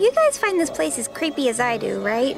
You 0.00 0.10
guys 0.12 0.38
find 0.38 0.58
this 0.58 0.70
place 0.70 0.98
as 0.98 1.08
creepy 1.08 1.48
as 1.48 1.60
I 1.60 1.76
do, 1.76 2.00
right? 2.00 2.36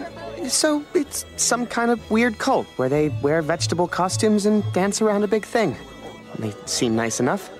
So 0.49 0.85
it's 0.95 1.25
some 1.37 1.67
kind 1.67 1.91
of 1.91 2.11
weird 2.11 2.39
cult 2.39 2.67
where 2.77 2.89
they 2.89 3.09
wear 3.23 3.41
vegetable 3.43 3.89
costumes 3.89 4.47
and 4.47 4.63
dance 4.73 5.01
around 5.01 5.25
a 5.25 5.29
big 5.29 5.45
thing. 5.45 5.77
They 6.39 6.53
seem 6.67 6.95
nice 6.95 7.21
enough. 7.21 7.51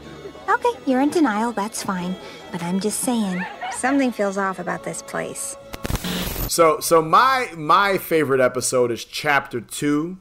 Okay, 0.49 0.71
you're 0.87 1.01
in 1.01 1.11
denial, 1.11 1.53
that's 1.53 1.83
fine. 1.83 2.15
But 2.53 2.63
I'm 2.63 2.81
just 2.81 3.01
saying, 3.01 3.45
something 3.73 4.13
feels 4.13 4.37
off 4.37 4.59
about 4.59 4.85
this 4.85 5.03
place. 5.03 5.57
So 6.49 6.81
so 6.81 7.01
my 7.01 7.49
my 7.57 7.99
favorite 7.99 8.41
episode 8.41 8.91
is 8.91 9.05
chapter 9.05 9.61
two, 9.61 10.19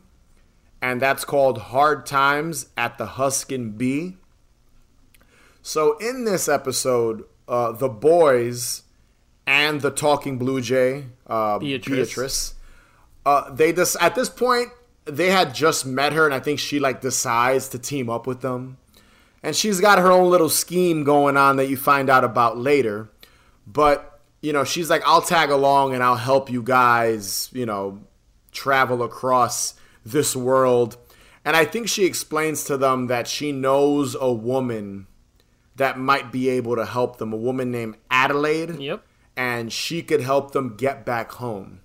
and 0.82 1.02
that's 1.02 1.26
called 1.26 1.58
Hard 1.58 2.06
Times 2.06 2.68
at 2.78 2.98
the 2.98 3.06
Huskin 3.06 3.78
Bee. 3.78 4.18
So 5.64 5.98
in 5.98 6.26
this 6.26 6.48
episode, 6.48 7.24
uh, 7.48 7.72
the 7.72 7.90
boys 7.90 8.84
and 9.48 9.82
the 9.82 9.90
talking 9.90 10.38
blue 10.38 10.62
jay, 10.62 11.06
uh, 11.26 11.58
Beatrice, 11.58 12.10
Beatrice 12.10 12.54
uh, 13.26 13.50
they 13.52 13.72
just 13.74 13.96
at 14.02 14.16
this 14.16 14.30
point 14.30 14.70
they 15.06 15.30
had 15.30 15.54
just 15.54 15.86
met 15.86 16.14
her, 16.14 16.26
and 16.26 16.34
I 16.34 16.40
think 16.40 16.60
she 16.60 16.80
like 16.80 17.02
decides 17.02 17.70
to 17.70 17.80
team 17.80 18.10
up 18.10 18.26
with 18.26 18.42
them, 18.42 18.78
and 19.42 19.56
she's 19.56 19.80
got 19.80 20.00
her 20.00 20.12
own 20.12 20.30
little 20.30 20.50
scheme 20.50 21.04
going 21.04 21.36
on 21.36 21.58
that 21.58 21.70
you 21.70 21.78
find 21.78 22.10
out 22.10 22.24
about 22.24 22.58
later. 22.58 23.10
But 23.68 24.22
you 24.42 24.54
know, 24.54 24.64
she's 24.64 24.90
like, 24.90 25.04
"I'll 25.06 25.22
tag 25.22 25.50
along 25.50 25.94
and 25.94 26.04
I'll 26.04 26.16
help 26.16 26.50
you 26.50 26.62
guys," 26.62 27.50
you 27.54 27.66
know, 27.66 28.02
travel 28.52 29.04
across 29.04 29.76
this 30.06 30.36
world. 30.36 30.98
And 31.46 31.58
I 31.58 31.66
think 31.66 31.90
she 31.90 32.06
explains 32.06 32.64
to 32.66 32.78
them 32.78 33.08
that 33.08 33.28
she 33.28 33.52
knows 33.52 34.16
a 34.20 34.32
woman 34.32 35.08
that 35.76 35.98
might 35.98 36.32
be 36.32 36.50
able 36.50 36.76
to 36.76 36.86
help 36.86 37.18
them. 37.18 37.34
A 37.34 37.38
woman 37.38 37.72
named 37.72 37.98
Adelaide. 38.10 38.80
Yep. 38.80 39.04
And 39.36 39.74
she 39.74 40.04
could 40.04 40.22
help 40.22 40.52
them 40.52 40.76
get 40.76 41.06
back 41.06 41.32
home. 41.34 41.82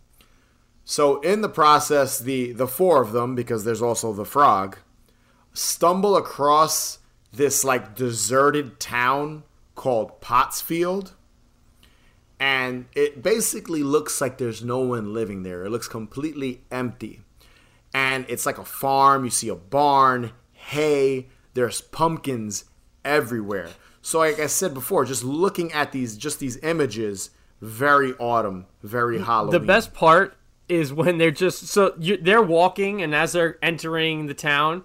So 0.84 1.20
in 1.20 1.40
the 1.40 1.48
process, 1.48 2.18
the 2.18 2.52
the 2.52 2.66
four 2.66 3.02
of 3.02 3.12
them, 3.12 3.34
because 3.34 3.64
there's 3.64 3.82
also 3.82 4.12
the 4.12 4.24
frog, 4.24 4.78
stumble 5.52 6.16
across 6.16 6.98
this 7.32 7.64
like 7.64 7.94
deserted 7.94 8.80
town 8.80 9.44
called 9.74 10.20
Pottsfield. 10.20 11.12
And 12.40 12.86
it 12.94 13.22
basically 13.22 13.82
looks 13.82 14.20
like 14.20 14.38
there's 14.38 14.62
no 14.62 14.78
one 14.78 15.12
living 15.12 15.42
there. 15.42 15.64
It 15.64 15.70
looks 15.70 15.88
completely 15.88 16.62
empty. 16.70 17.20
And 17.92 18.26
it's 18.28 18.46
like 18.46 18.58
a 18.58 18.64
farm. 18.64 19.24
You 19.24 19.30
see 19.30 19.48
a 19.48 19.56
barn, 19.56 20.32
hay, 20.52 21.28
there's 21.54 21.80
pumpkins 21.80 22.64
everywhere. 23.04 23.70
So 24.02 24.18
like 24.18 24.38
I 24.38 24.46
said 24.46 24.74
before, 24.74 25.04
just 25.04 25.24
looking 25.24 25.72
at 25.72 25.92
these 25.92 26.16
just 26.16 26.38
these 26.38 26.56
images, 26.62 27.30
very 27.60 28.14
autumn, 28.14 28.66
very 28.82 29.20
Halloween. 29.20 29.52
The 29.52 29.66
best 29.66 29.92
part 29.92 30.36
is 30.68 30.92
when 30.92 31.18
they're 31.18 31.30
just 31.30 31.66
so 31.66 31.94
you, 31.98 32.16
they're 32.16 32.42
walking 32.42 33.02
and 33.02 33.14
as 33.14 33.32
they're 33.32 33.58
entering 33.62 34.26
the 34.26 34.34
town, 34.34 34.84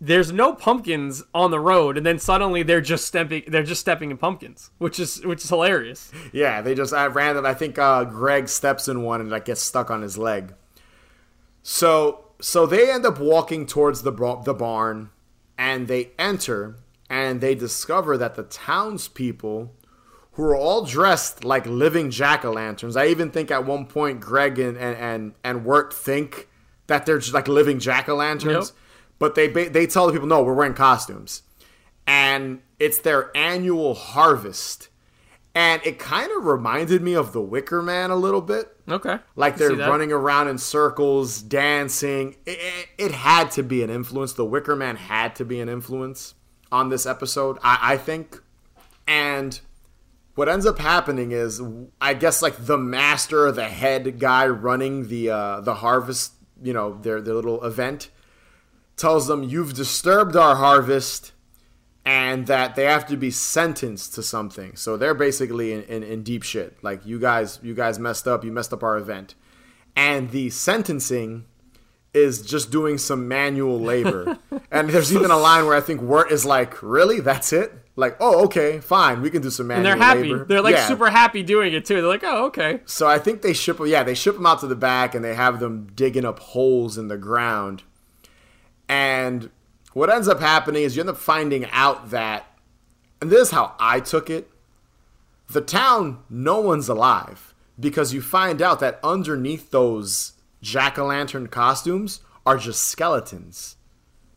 there's 0.00 0.30
no 0.30 0.52
pumpkins 0.52 1.22
on 1.34 1.50
the 1.50 1.60
road, 1.60 1.96
and 1.96 2.04
then 2.04 2.18
suddenly 2.18 2.62
they're 2.62 2.80
just 2.80 3.06
stepping 3.06 3.44
they're 3.48 3.62
just 3.62 3.80
stepping 3.80 4.10
in 4.10 4.18
pumpkins, 4.18 4.70
which 4.78 5.00
is 5.00 5.24
which 5.24 5.42
is 5.42 5.48
hilarious. 5.48 6.12
Yeah, 6.32 6.60
they 6.60 6.74
just 6.74 6.92
at 6.92 7.14
random. 7.14 7.46
I 7.46 7.54
think 7.54 7.78
uh, 7.78 8.04
Greg 8.04 8.48
steps 8.48 8.88
in 8.88 9.02
one 9.02 9.20
and 9.20 9.30
like 9.30 9.46
gets 9.46 9.62
stuck 9.62 9.90
on 9.90 10.02
his 10.02 10.18
leg. 10.18 10.54
So 11.62 12.26
so 12.40 12.66
they 12.66 12.90
end 12.90 13.06
up 13.06 13.18
walking 13.18 13.64
towards 13.66 14.02
the 14.02 14.12
the 14.44 14.54
barn, 14.54 15.10
and 15.56 15.88
they 15.88 16.10
enter 16.18 16.76
and 17.08 17.40
they 17.40 17.54
discover 17.54 18.16
that 18.18 18.34
the 18.34 18.42
townspeople, 18.44 19.72
who 20.32 20.42
are 20.42 20.56
all 20.56 20.84
dressed 20.84 21.44
like 21.44 21.64
living 21.66 22.10
jack 22.10 22.44
o' 22.44 22.52
lanterns. 22.52 22.96
I 22.96 23.06
even 23.06 23.30
think 23.30 23.50
at 23.50 23.64
one 23.64 23.86
point 23.86 24.20
Greg 24.20 24.58
and 24.58 24.76
and 24.76 24.96
and, 24.96 25.34
and 25.44 25.64
Wirt 25.64 25.92
think 25.94 26.48
that 26.88 27.06
they're 27.06 27.18
just 27.18 27.34
like 27.34 27.48
living 27.48 27.78
jack 27.78 28.08
o' 28.08 28.16
lanterns, 28.16 28.68
Yep. 28.68 28.76
but 29.18 29.34
they 29.34 29.48
they 29.48 29.86
tell 29.86 30.06
the 30.06 30.12
people 30.12 30.28
no, 30.28 30.42
we're 30.42 30.54
wearing 30.54 30.74
costumes, 30.74 31.42
and 32.06 32.60
it's 32.78 33.00
their 33.00 33.34
annual 33.36 33.94
harvest. 33.94 34.88
And 35.54 35.80
it 35.86 35.98
kind 35.98 36.30
of 36.36 36.44
reminded 36.44 37.00
me 37.00 37.14
of 37.14 37.32
the 37.32 37.40
Wicker 37.40 37.80
Man 37.82 38.10
a 38.10 38.16
little 38.16 38.42
bit. 38.42 38.76
Okay, 38.86 39.18
Like 39.36 39.56
they're 39.56 39.70
running 39.74 40.12
around 40.12 40.48
in 40.48 40.58
circles, 40.58 41.40
dancing. 41.40 42.36
It, 42.44 42.58
it, 42.60 42.88
it 43.06 43.10
had 43.12 43.52
to 43.52 43.62
be 43.62 43.82
an 43.82 43.88
influence. 43.88 44.34
The 44.34 44.44
Wicker 44.44 44.76
Man 44.76 44.96
had 44.96 45.34
to 45.36 45.46
be 45.46 45.58
an 45.60 45.70
influence 45.70 46.34
on 46.70 46.88
this 46.88 47.06
episode, 47.06 47.58
I, 47.62 47.78
I 47.92 47.96
think. 47.96 48.42
And 49.06 49.58
what 50.34 50.48
ends 50.48 50.66
up 50.66 50.78
happening 50.78 51.32
is, 51.32 51.62
I 52.00 52.14
guess, 52.14 52.42
like 52.42 52.66
the 52.66 52.78
master, 52.78 53.50
the 53.52 53.68
head 53.68 54.18
guy 54.18 54.46
running 54.46 55.08
the 55.08 55.30
uh, 55.30 55.60
the 55.60 55.76
harvest, 55.76 56.32
you 56.62 56.72
know, 56.72 56.98
their 57.00 57.20
their 57.20 57.34
little 57.34 57.64
event, 57.64 58.10
tells 58.96 59.26
them, 59.26 59.42
"You've 59.42 59.74
disturbed 59.74 60.36
our 60.36 60.56
harvest." 60.56 61.32
and 62.08 62.46
that 62.46 62.76
they 62.76 62.84
have 62.84 63.04
to 63.04 63.16
be 63.16 63.32
sentenced 63.32 64.14
to 64.14 64.22
something. 64.22 64.76
So 64.76 64.96
they're 64.96 65.12
basically 65.12 65.72
in, 65.72 65.82
in, 65.82 66.04
in 66.04 66.22
deep 66.22 66.44
shit. 66.44 66.78
Like 66.80 67.04
you 67.04 67.18
guys, 67.18 67.58
you 67.64 67.74
guys 67.74 67.98
messed 67.98 68.28
up. 68.28 68.44
You 68.44 68.52
messed 68.52 68.72
up 68.72 68.84
our 68.84 68.96
event, 68.96 69.34
and 69.96 70.30
the 70.30 70.50
sentencing 70.50 71.46
is 72.16 72.40
just 72.42 72.70
doing 72.70 72.96
some 72.98 73.28
manual 73.28 73.78
labor. 73.80 74.38
and 74.70 74.88
there's 74.90 75.14
even 75.14 75.30
a 75.30 75.36
line 75.36 75.66
where 75.66 75.76
I 75.76 75.80
think 75.80 76.00
Wirt 76.00 76.32
is 76.32 76.44
like, 76.44 76.82
"Really? 76.82 77.20
That's 77.20 77.52
it?" 77.52 77.72
Like, 77.94 78.16
"Oh, 78.20 78.44
okay, 78.46 78.80
fine. 78.80 79.22
We 79.22 79.30
can 79.30 79.42
do 79.42 79.50
some 79.50 79.70
and 79.70 79.82
manual 79.82 79.98
they're 79.98 80.04
happy. 80.06 80.22
labor." 80.32 80.44
They're 80.46 80.62
like 80.62 80.74
Yeah. 80.74 80.88
super 80.88 81.10
happy 81.10 81.42
doing 81.42 81.72
it 81.74 81.84
too. 81.84 81.96
They're 81.96 82.10
like, 82.10 82.24
oh 82.24 82.46
okay. 82.46 82.80
So 82.86 83.06
I 83.06 83.18
think 83.18 83.42
they 83.42 83.52
ship 83.52 83.78
yeah, 83.84 84.02
they 84.02 84.14
ship 84.14 84.34
them 84.36 84.46
out 84.46 84.60
to 84.60 84.66
the 84.66 84.74
back 84.76 85.14
and 85.14 85.24
they 85.24 85.34
have 85.34 85.60
them 85.60 85.88
digging 85.94 86.24
up 86.24 86.38
holes 86.38 86.96
in 86.98 87.08
the 87.08 87.16
ground. 87.18 87.82
And 88.88 89.50
what 89.92 90.10
ends 90.10 90.28
up 90.28 90.40
happening 90.40 90.82
is 90.82 90.96
you 90.96 91.00
end 91.02 91.10
up 91.10 91.16
finding 91.18 91.66
out 91.70 92.10
that 92.10 92.46
and 93.20 93.30
this 93.30 93.40
is 93.48 93.50
how 93.50 93.74
I 93.80 94.00
took 94.00 94.28
it. 94.30 94.50
The 95.48 95.60
town, 95.60 96.18
no 96.28 96.60
one's 96.60 96.88
alive 96.88 97.54
because 97.78 98.12
you 98.12 98.20
find 98.20 98.60
out 98.60 98.80
that 98.80 98.98
underneath 99.02 99.70
those 99.70 100.32
jack-o'-lantern 100.66 101.50
costumes 101.50 102.20
are 102.44 102.58
just 102.58 102.82
skeletons. 102.82 103.76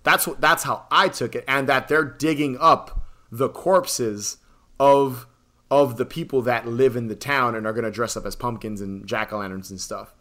That's 0.04 0.28
what 0.28 0.40
that's 0.40 0.64
how 0.64 0.86
I 0.92 1.10
took 1.10 1.36
it 1.36 1.44
and 1.48 1.68
that 1.68 1.88
they're 1.88 2.06
digging 2.06 2.58
up 2.60 3.06
the 3.32 3.50
corpses 3.50 4.38
of 4.80 5.28
of 5.70 5.98
the 5.98 6.06
people 6.06 6.42
that 6.44 6.68
live 6.68 6.96
in 6.96 7.08
the 7.08 7.16
town 7.16 7.56
and 7.56 7.68
are 7.68 7.74
going 7.74 7.84
to 7.84 7.92
dress 7.92 8.16
up 8.16 8.26
as 8.26 8.36
pumpkins 8.36 8.82
and 8.82 9.06
jack-o'-lanterns 9.06 9.70
and 9.70 9.80
stuff. 9.80 10.14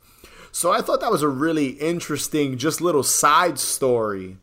So 0.52 0.72
I 0.72 0.82
thought 0.82 1.00
that 1.00 1.12
was 1.12 1.22
a 1.22 1.28
really 1.28 1.68
interesting 1.68 2.58
just 2.58 2.80
little 2.80 3.02
side 3.02 3.58
story 3.58 4.38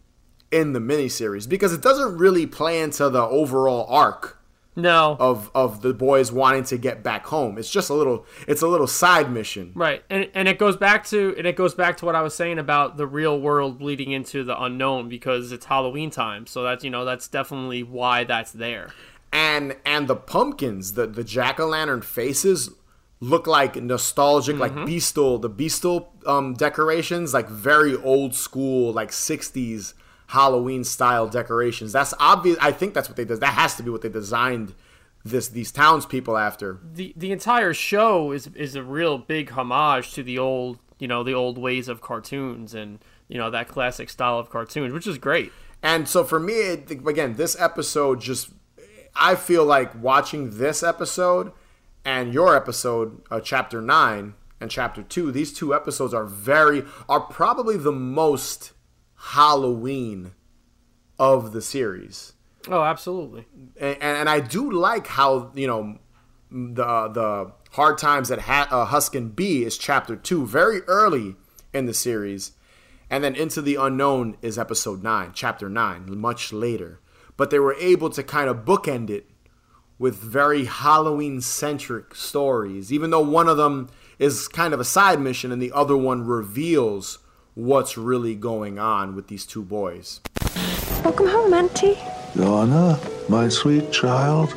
in 0.51 0.73
the 0.73 0.79
miniseries 0.79 1.49
because 1.49 1.73
it 1.73 1.81
doesn't 1.81 2.17
really 2.17 2.47
play 2.47 2.81
into 2.81 3.09
the 3.09 3.21
overall 3.21 3.85
arc 3.89 4.34
No, 4.75 5.15
of 5.19 5.49
of 5.55 5.81
the 5.81 5.93
boys 5.93 6.31
wanting 6.31 6.63
to 6.65 6.77
get 6.77 7.01
back 7.01 7.25
home. 7.27 7.57
It's 7.57 7.69
just 7.69 7.89
a 7.89 7.93
little 7.93 8.25
it's 8.47 8.61
a 8.61 8.67
little 8.67 8.87
side 8.87 9.31
mission. 9.31 9.71
Right, 9.73 10.03
and 10.09 10.29
and 10.33 10.47
it 10.47 10.59
goes 10.59 10.75
back 10.75 11.05
to 11.07 11.33
and 11.37 11.47
it 11.47 11.55
goes 11.55 11.73
back 11.73 11.97
to 11.97 12.05
what 12.05 12.15
I 12.15 12.21
was 12.21 12.35
saying 12.35 12.59
about 12.59 12.97
the 12.97 13.07
real 13.07 13.39
world 13.39 13.79
bleeding 13.79 14.11
into 14.11 14.43
the 14.43 14.61
unknown 14.61 15.07
because 15.07 15.51
it's 15.51 15.65
Halloween 15.65 16.09
time. 16.09 16.45
So 16.45 16.63
that's 16.63 16.83
you 16.83 16.89
know 16.89 17.05
that's 17.05 17.27
definitely 17.27 17.83
why 17.83 18.25
that's 18.25 18.51
there. 18.51 18.91
and 19.31 19.75
and 19.85 20.07
the 20.07 20.15
pumpkins, 20.15 20.93
the 20.93 21.07
the 21.07 21.23
jack 21.23 21.59
o' 21.59 21.67
lantern 21.67 22.01
faces 22.01 22.69
look 23.21 23.47
like 23.47 23.77
nostalgic, 23.77 24.57
like 24.57 24.73
Beistle, 24.73 25.41
the 25.41 25.49
Beistle 25.49 26.07
um, 26.27 26.53
decorations, 26.53 27.33
like 27.33 27.47
very 27.49 27.95
old 27.95 28.35
school, 28.35 28.91
like 28.91 29.11
'60s 29.11 29.93
Halloween 30.27 30.83
style 30.83 31.27
decorations. 31.27 31.91
That's 31.91 32.13
obvious. 32.19 32.57
I 32.61 32.71
think 32.71 32.93
that's 32.93 33.07
what 33.09 33.17
they 33.17 33.25
did. 33.25 33.39
That 33.39 33.53
has 33.53 33.75
to 33.75 33.83
be 33.83 33.89
what 33.89 34.01
they 34.01 34.09
designed 34.09 34.73
this 35.23 35.47
these 35.47 35.71
townspeople 35.71 36.37
after. 36.37 36.79
the 36.83 37.13
The 37.15 37.31
entire 37.31 37.73
show 37.73 38.31
is 38.31 38.47
is 38.55 38.75
a 38.75 38.83
real 38.83 39.17
big 39.17 39.51
homage 39.51 40.13
to 40.13 40.23
the 40.23 40.37
old 40.37 40.79
you 40.99 41.07
know 41.07 41.23
the 41.23 41.33
old 41.33 41.57
ways 41.57 41.87
of 41.87 42.01
cartoons 42.01 42.73
and 42.73 42.99
you 43.27 43.37
know 43.37 43.49
that 43.49 43.67
classic 43.67 44.09
style 44.09 44.37
of 44.37 44.49
cartoons, 44.49 44.93
which 44.93 45.07
is 45.07 45.17
great. 45.17 45.51
And 45.81 46.07
so 46.07 46.23
for 46.23 46.39
me, 46.39 46.53
it, 46.53 46.91
again, 46.91 47.35
this 47.35 47.55
episode 47.59 48.19
just, 48.19 48.49
I 49.15 49.35
feel 49.35 49.63
like 49.63 50.01
watching 50.01 50.57
this 50.57 50.81
episode 50.81 51.51
and 52.03 52.33
your 52.33 52.55
episode, 52.55 53.21
uh, 53.29 53.39
chapter 53.39 53.81
nine 53.81 54.33
and 54.59 54.71
chapter 54.71 55.03
two, 55.03 55.31
these 55.31 55.53
two 55.53 55.75
episodes 55.75 56.11
are 56.11 56.25
very, 56.25 56.83
are 57.07 57.19
probably 57.19 57.77
the 57.77 57.91
most 57.91 58.71
Halloween 59.33 60.33
of 61.17 61.51
the 61.51 61.61
series. 61.61 62.33
Oh, 62.67 62.83
absolutely. 62.83 63.45
And, 63.79 63.97
and 64.01 64.29
I 64.29 64.39
do 64.39 64.71
like 64.71 65.07
how, 65.07 65.51
you 65.55 65.67
know, 65.67 65.97
the, 66.51 67.07
the 67.09 67.51
hard 67.71 67.97
times 67.97 68.29
at 68.29 68.39
ha- 68.39 68.67
uh, 68.69 68.85
Huskin 68.85 69.35
Bee 69.35 69.63
is 69.63 69.77
chapter 69.77 70.15
two, 70.15 70.45
very 70.45 70.81
early 70.81 71.35
in 71.73 71.85
the 71.85 71.93
series. 71.93 72.51
And 73.09 73.23
then 73.23 73.35
Into 73.35 73.61
the 73.61 73.75
Unknown 73.75 74.37
is 74.41 74.57
episode 74.57 75.03
9, 75.03 75.31
chapter 75.33 75.69
9, 75.69 76.17
much 76.17 76.53
later. 76.53 76.99
But 77.35 77.49
they 77.49 77.59
were 77.59 77.75
able 77.79 78.09
to 78.11 78.23
kind 78.23 78.49
of 78.49 78.65
bookend 78.65 79.09
it 79.09 79.29
with 79.97 80.15
very 80.15 80.65
Halloween 80.65 81.41
centric 81.41 82.15
stories, 82.15 82.91
even 82.91 83.09
though 83.09 83.21
one 83.21 83.47
of 83.47 83.57
them 83.57 83.89
is 84.19 84.47
kind 84.47 84.73
of 84.73 84.79
a 84.79 84.85
side 84.85 85.19
mission 85.19 85.51
and 85.51 85.61
the 85.61 85.71
other 85.71 85.97
one 85.97 86.25
reveals 86.25 87.19
what's 87.55 87.97
really 87.97 88.35
going 88.35 88.77
on 88.77 89.15
with 89.15 89.27
these 89.27 89.45
two 89.45 89.63
boys. 89.63 90.19
Welcome 91.03 91.27
home, 91.27 91.53
Auntie. 91.53 91.97
Lorna, 92.35 92.99
my 93.29 93.47
sweet 93.47 93.91
child. 93.91 94.51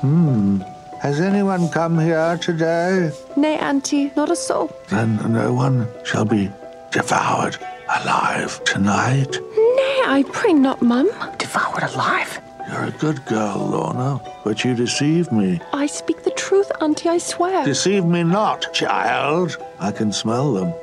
Hmm. 0.00 0.60
Has 1.00 1.20
anyone 1.20 1.68
come 1.68 1.98
here 1.98 2.38
today? 2.38 3.12
Nay, 3.36 3.58
Auntie, 3.58 4.10
not 4.16 4.30
a 4.30 4.36
soul. 4.36 4.74
Then 4.88 5.16
no 5.32 5.52
one 5.52 5.86
shall 6.04 6.24
be 6.24 6.50
devoured 6.90 7.58
alive 8.00 8.62
tonight. 8.64 9.30
Nay, 9.30 10.02
I 10.06 10.24
pray 10.32 10.54
not, 10.54 10.80
Mum. 10.82 11.10
Devoured 11.38 11.82
alive? 11.82 12.40
You're 12.68 12.84
a 12.84 12.90
good 12.90 13.24
girl, 13.24 13.56
Lorna, 13.58 14.20
but 14.44 14.62
you 14.62 14.74
deceive 14.74 15.32
me. 15.32 15.58
I 15.72 15.86
speak 15.86 16.22
the 16.22 16.30
truth, 16.32 16.70
Auntie, 16.82 17.08
I 17.08 17.16
swear. 17.16 17.64
Deceive 17.64 18.04
me 18.04 18.22
not, 18.22 18.72
child. 18.74 19.56
I 19.80 19.90
can 19.90 20.12
smell 20.12 20.52
them. 20.52 20.74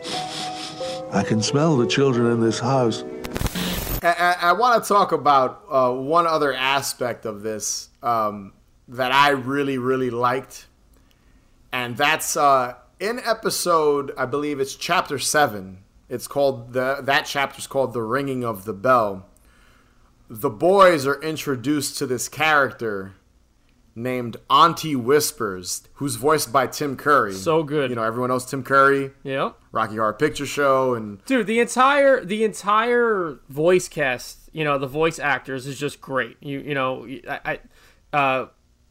I 1.11 1.23
can 1.23 1.43
smell 1.43 1.77
the 1.77 1.85
children 1.85 2.31
in 2.31 2.41
this 2.41 2.59
house. 2.59 3.03
I, 4.01 4.15
I, 4.17 4.49
I 4.49 4.53
want 4.53 4.83
to 4.83 4.87
talk 4.87 5.11
about 5.11 5.61
uh, 5.69 5.91
one 5.91 6.25
other 6.25 6.53
aspect 6.53 7.25
of 7.25 7.43
this 7.43 7.89
um, 8.01 8.53
that 8.87 9.11
I 9.11 9.29
really, 9.29 9.77
really 9.77 10.09
liked. 10.09 10.65
And 11.71 11.95
that's 11.95 12.35
uh, 12.35 12.75
in 12.99 13.19
episode, 13.19 14.11
I 14.17 14.25
believe 14.25 14.59
it's 14.59 14.75
chapter 14.75 15.19
seven. 15.19 15.83
It's 16.09 16.27
called 16.27 16.73
the 16.73 16.99
that 17.01 17.25
chapter's 17.25 17.67
called 17.67 17.93
"The 17.93 18.01
Ringing 18.01 18.43
of 18.43 18.65
the 18.65 18.73
Bell." 18.73 19.25
The 20.29 20.49
boys 20.49 21.05
are 21.05 21.21
introduced 21.21 21.97
to 21.99 22.07
this 22.07 22.27
character, 22.27 23.13
named 23.95 24.37
Auntie 24.49 24.95
Whispers, 24.95 25.83
who's 25.95 26.15
voiced 26.15 26.51
by 26.51 26.67
Tim 26.67 26.97
Curry. 26.97 27.33
So 27.33 27.63
good. 27.63 27.89
You 27.89 27.95
know, 27.95 28.03
everyone 28.03 28.29
knows 28.29 28.45
Tim 28.45 28.63
Curry, 28.63 29.11
Yeah. 29.23 29.51
Rocky 29.71 29.95
Horror 29.95 30.13
Picture 30.13 30.45
Show, 30.45 30.93
and 30.95 31.23
Dude, 31.25 31.47
the 31.47 31.59
entire 31.59 32.23
the 32.25 32.43
entire 32.43 33.39
voice 33.49 33.87
cast, 33.87 34.49
you 34.51 34.63
know, 34.63 34.77
the 34.77 34.87
voice 34.87 35.19
actors 35.19 35.67
is 35.67 35.77
just 35.79 36.01
great. 36.01 36.37
You 36.41 36.59
you 36.59 36.73
know, 36.73 37.07
I, 37.29 37.59
I 38.13 38.17
uh 38.17 38.47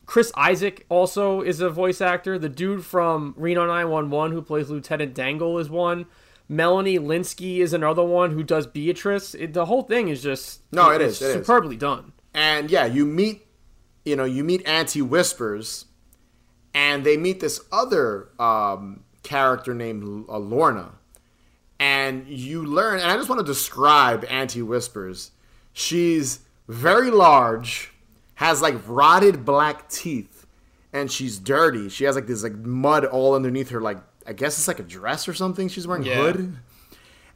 Chris 0.06 0.30
Isaak 0.36 0.84
also 0.90 1.40
is 1.40 1.60
a 1.60 1.70
voice 1.70 2.00
actor. 2.00 2.38
The 2.38 2.48
dude 2.50 2.84
from 2.84 3.34
Reno 3.36 3.66
911 3.66 4.32
who 4.32 4.42
plays 4.42 4.68
Lieutenant 4.70 5.14
Dangle 5.14 5.58
is 5.58 5.68
one. 5.70 6.06
Melanie 6.48 6.98
Lynskey 6.98 7.58
is 7.58 7.72
another 7.72 8.04
one 8.04 8.32
who 8.32 8.42
does 8.42 8.66
Beatrice. 8.66 9.34
It, 9.34 9.54
the 9.54 9.64
whole 9.66 9.82
thing 9.82 10.08
is 10.08 10.22
just 10.22 10.60
No, 10.72 10.90
it 10.90 11.00
is, 11.00 11.18
superbly 11.18 11.76
done. 11.76 12.12
and 12.34 12.70
yeah, 12.70 12.84
you 12.84 13.06
meet, 13.06 13.46
you 14.04 14.14
know, 14.16 14.24
you 14.24 14.44
meet 14.44 14.66
Auntie 14.66 15.02
Whispers, 15.02 15.86
and 16.74 17.04
they 17.04 17.16
meet 17.16 17.40
this 17.40 17.60
other 17.72 18.28
um, 18.38 19.04
character 19.22 19.72
named 19.74 20.26
uh, 20.28 20.38
Lorna, 20.38 20.92
and 21.78 22.26
you 22.28 22.64
learn. 22.64 23.00
And 23.00 23.10
I 23.10 23.16
just 23.16 23.28
want 23.28 23.40
to 23.40 23.46
describe 23.46 24.24
Auntie 24.28 24.62
Whispers. 24.62 25.30
She's 25.72 26.40
very 26.68 27.10
large, 27.10 27.92
has 28.34 28.60
like 28.60 28.74
rotted 28.86 29.44
black 29.44 29.88
teeth, 29.88 30.46
and 30.92 31.10
she's 31.10 31.38
dirty. 31.38 31.88
She 31.88 32.04
has 32.04 32.16
like 32.16 32.26
this 32.26 32.42
like 32.42 32.54
mud 32.56 33.04
all 33.06 33.34
underneath 33.34 33.70
her. 33.70 33.80
Like 33.80 33.98
I 34.26 34.32
guess 34.32 34.58
it's 34.58 34.68
like 34.68 34.78
a 34.80 34.84
dress 34.84 35.28
or 35.28 35.34
something. 35.34 35.68
She's 35.68 35.86
wearing 35.86 36.04
Yeah. 36.04 36.22
hood 36.22 36.56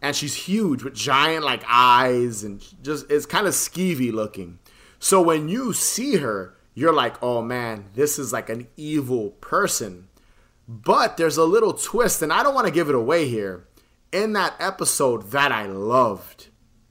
and 0.01 0.15
she's 0.17 0.35
huge 0.35 0.83
with 0.83 0.95
giant 0.95 1.45
like 1.45 1.63
eyes 1.69 2.45
and 2.45 2.65
just 2.83 3.11
it's 3.11 3.27
kind 3.27 3.47
of 3.47 3.55
skeevy 3.55 4.13
looking. 4.13 4.59
So 4.99 5.21
when 5.23 5.49
you 5.49 5.73
see 5.73 6.17
her, 6.17 6.55
you're 6.75 6.93
like, 6.93 7.23
"Oh 7.23 7.43
man, 7.43 7.87
this 7.95 8.19
is 8.19 8.33
like 8.33 8.49
an 8.49 8.69
evil 8.77 9.31
person." 9.41 10.09
But 10.69 11.17
there's 11.17 11.37
a 11.39 11.45
little 11.45 11.73
twist 11.73 12.21
and 12.23 12.33
I 12.33 12.43
don't 12.43 12.55
want 12.55 12.67
to 12.67 12.73
give 12.73 12.89
it 12.89 12.95
away 12.95 13.27
here. 13.29 13.67
In 14.13 14.33
that 14.35 14.55
episode 14.61 15.31
that 15.33 15.51
I 15.53 15.67
loved 15.67 16.49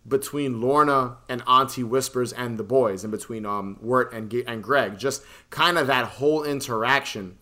between 0.08 0.62
Lorna 0.62 1.18
and 1.28 1.44
Auntie 1.48 1.84
Whispers 1.84 2.32
and 2.34 2.58
the 2.58 2.64
boys 2.64 3.04
and 3.04 3.12
between 3.12 3.46
um 3.46 3.78
Wirt 3.82 4.14
and 4.14 4.30
Ge- 4.32 4.44
and 4.48 4.64
Greg, 4.64 4.98
just 4.98 5.24
kind 5.50 5.78
of 5.78 5.88
that 5.88 6.06
whole 6.06 6.44
interaction. 6.44 7.38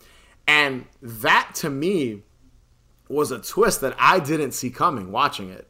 And 0.47 0.85
that 1.01 1.51
to 1.55 1.69
me 1.69 2.23
was 3.07 3.31
a 3.31 3.39
twist 3.39 3.81
that 3.81 3.95
I 3.99 4.19
didn't 4.19 4.51
see 4.53 4.69
coming 4.69 5.11
watching 5.11 5.49
it. 5.49 5.67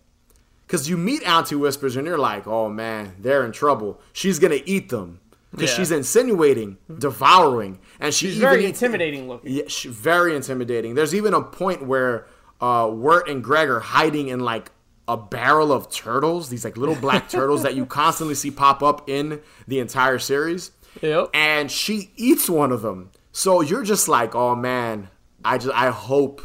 Because 0.65 0.89
you 0.89 0.97
meet 0.97 1.21
Auntie 1.27 1.55
Whispers 1.55 1.95
and 1.95 2.07
you're 2.07 2.17
like, 2.17 2.47
oh 2.47 2.69
man, 2.69 3.15
they're 3.19 3.45
in 3.45 3.51
trouble. 3.51 4.01
She's 4.13 4.39
going 4.39 4.51
to 4.57 4.67
eat 4.67 4.89
them. 4.89 5.19
Because 5.51 5.69
Yeah. 5.71 5.75
she's 5.77 5.91
insinuating, 5.91 6.77
devouring. 6.99 7.79
And 7.99 8.13
she 8.13 8.27
She's 8.31 8.37
very 8.39 8.65
intimidating 8.65 9.27
looking. 9.27 9.51
Yeah, 9.51 9.63
she, 9.67 9.89
very 9.89 10.35
intimidating. 10.35 10.95
There's 10.95 11.13
even 11.15 11.33
a 11.33 11.41
point 11.41 11.85
where 11.85 12.25
uh, 12.59 12.89
Wirt 12.91 13.29
and 13.29 13.43
Greg 13.43 13.69
are 13.69 13.79
hiding 13.79 14.29
in 14.29 14.39
like 14.39 14.71
a 15.07 15.15
barrel 15.15 15.71
of 15.71 15.91
turtles, 15.91 16.49
these 16.49 16.65
like 16.65 16.77
little 16.77 16.95
black 16.95 17.29
turtles 17.35 17.61
that 17.63 17.75
you 17.75 17.85
constantly 17.85 18.33
see 18.35 18.49
pop 18.49 18.81
up 18.81 19.07
in 19.07 19.39
the 19.67 19.79
entire 19.79 20.17
series. 20.19 20.71
Yep. 21.01 21.29
And 21.33 21.69
she 21.69 22.11
eats 22.15 22.49
one 22.49 22.71
of 22.71 22.81
them. 22.81 23.11
So 23.31 23.61
you're 23.61 23.83
just 23.83 24.07
like, 24.07 24.33
oh 24.33 24.55
man, 24.55 25.09
I 25.43 25.57
just 25.59 25.73
I 25.75 25.91
hope 25.91 26.41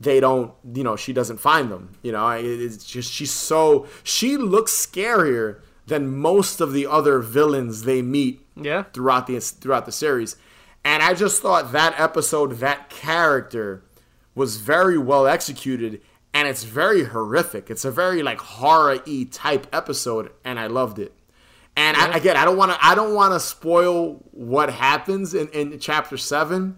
they 0.00 0.20
don't, 0.20 0.52
you 0.74 0.84
know, 0.84 0.96
she 0.96 1.12
doesn't 1.12 1.38
find 1.38 1.70
them. 1.70 1.96
You 2.02 2.12
know, 2.12 2.28
it's 2.30 2.84
just 2.84 3.12
she's 3.12 3.32
so 3.32 3.86
she 4.04 4.36
looks 4.36 4.72
scarier 4.72 5.60
than 5.86 6.16
most 6.16 6.60
of 6.60 6.72
the 6.72 6.86
other 6.86 7.18
villains 7.20 7.82
they 7.82 8.02
meet 8.02 8.46
Yeah. 8.56 8.84
throughout 8.92 9.26
the 9.26 9.40
throughout 9.40 9.86
the 9.86 9.92
series. 9.92 10.36
And 10.84 11.02
I 11.02 11.14
just 11.14 11.42
thought 11.42 11.72
that 11.72 11.98
episode, 11.98 12.58
that 12.58 12.88
character, 12.90 13.82
was 14.34 14.56
very 14.58 14.96
well 14.96 15.26
executed, 15.26 16.00
and 16.32 16.46
it's 16.46 16.62
very 16.62 17.04
horrific. 17.04 17.68
It's 17.70 17.84
a 17.84 17.90
very 17.90 18.22
like 18.22 18.38
horror 18.40 19.00
e 19.04 19.24
type 19.24 19.66
episode, 19.72 20.30
and 20.44 20.60
I 20.60 20.68
loved 20.68 20.98
it. 20.98 21.12
And 21.76 21.96
I, 21.96 22.16
again, 22.16 22.36
I 22.36 22.44
don't 22.44 22.56
want 22.56 22.70
to 22.72 22.78
I 22.80 22.94
don't 22.94 23.14
want 23.14 23.34
to 23.34 23.40
spoil 23.40 24.24
what 24.32 24.70
happens 24.70 25.34
in, 25.34 25.48
in 25.48 25.78
chapter 25.80 26.16
seven, 26.16 26.76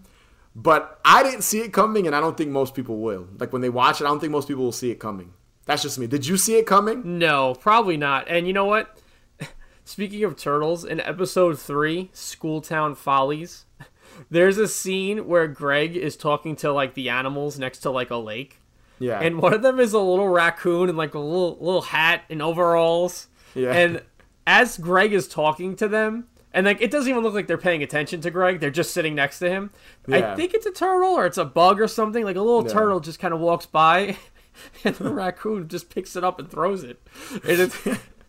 but 0.54 1.00
I 1.04 1.22
didn't 1.22 1.42
see 1.42 1.60
it 1.60 1.72
coming, 1.72 2.06
and 2.06 2.16
I 2.16 2.20
don't 2.20 2.36
think 2.36 2.50
most 2.50 2.74
people 2.74 2.98
will. 2.98 3.28
Like 3.38 3.52
when 3.52 3.62
they 3.62 3.68
watch 3.68 4.00
it, 4.00 4.04
I 4.04 4.08
don't 4.08 4.20
think 4.20 4.32
most 4.32 4.48
people 4.48 4.64
will 4.64 4.72
see 4.72 4.90
it 4.90 4.98
coming. 4.98 5.32
That's 5.66 5.82
just 5.82 5.98
me. 5.98 6.06
Did 6.06 6.26
you 6.26 6.36
see 6.36 6.56
it 6.56 6.66
coming? 6.66 7.18
No, 7.18 7.54
probably 7.54 7.96
not. 7.96 8.26
And 8.28 8.46
you 8.46 8.52
know 8.52 8.64
what? 8.64 8.98
Speaking 9.84 10.24
of 10.24 10.36
turtles, 10.36 10.84
in 10.84 11.00
episode 11.00 11.58
three, 11.60 12.10
Schooltown 12.12 12.96
Follies, 12.96 13.66
there's 14.30 14.58
a 14.58 14.66
scene 14.66 15.28
where 15.28 15.46
Greg 15.46 15.96
is 15.96 16.16
talking 16.16 16.56
to 16.56 16.72
like 16.72 16.94
the 16.94 17.08
animals 17.08 17.58
next 17.58 17.78
to 17.80 17.90
like 17.90 18.10
a 18.10 18.16
lake. 18.16 18.60
Yeah. 18.98 19.20
And 19.20 19.40
one 19.40 19.54
of 19.54 19.62
them 19.62 19.80
is 19.80 19.92
a 19.92 20.00
little 20.00 20.28
raccoon 20.28 20.88
in 20.88 20.96
like 20.96 21.14
a 21.14 21.18
little 21.18 21.56
little 21.60 21.82
hat 21.82 22.24
and 22.28 22.42
overalls. 22.42 23.28
Yeah. 23.54 23.72
And 23.72 24.02
as 24.46 24.76
Greg 24.76 25.12
is 25.12 25.28
talking 25.28 25.76
to 25.76 25.88
them, 25.88 26.26
and 26.52 26.66
like 26.66 26.80
it 26.80 26.90
doesn't 26.90 27.08
even 27.10 27.22
look 27.22 27.34
like 27.34 27.46
they're 27.46 27.58
paying 27.58 27.82
attention 27.82 28.20
to 28.22 28.30
Greg, 28.30 28.60
they're 28.60 28.70
just 28.70 28.92
sitting 28.92 29.14
next 29.14 29.38
to 29.40 29.48
him. 29.48 29.70
I 30.10 30.34
think 30.34 30.54
it's 30.54 30.66
a 30.66 30.72
turtle 30.72 31.10
or 31.14 31.26
it's 31.26 31.38
a 31.38 31.44
bug 31.44 31.80
or 31.80 31.88
something. 31.88 32.24
Like 32.24 32.36
a 32.36 32.42
little 32.42 32.64
Yeah. 32.66 32.72
turtle 32.72 33.00
just 33.00 33.18
kind 33.18 33.32
of 33.34 33.40
walks 33.40 33.66
by 33.66 34.16
and 34.84 34.94
the 34.96 35.12
raccoon 35.12 35.68
just 35.68 35.90
picks 35.90 36.16
it 36.16 36.24
up 36.24 36.38
and 36.38 36.50
throws 36.50 36.82
it. 36.84 37.00
And 37.44 37.60
it's 37.60 37.78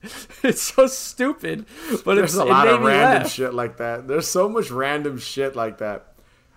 it's 0.44 0.62
so 0.62 0.88
stupid, 0.88 1.66
but 2.06 2.16
There's 2.16 2.34
it's, 2.36 2.42
a 2.42 2.46
lot 2.46 2.68
of 2.68 2.82
random 2.82 3.22
laugh. 3.24 3.32
shit 3.32 3.54
like 3.54 3.78
that. 3.78 4.08
There's 4.08 4.28
so 4.28 4.50
much 4.50 4.72
random 4.72 5.18
shit 5.20 5.56
like 5.56 5.78
that. 5.80 6.08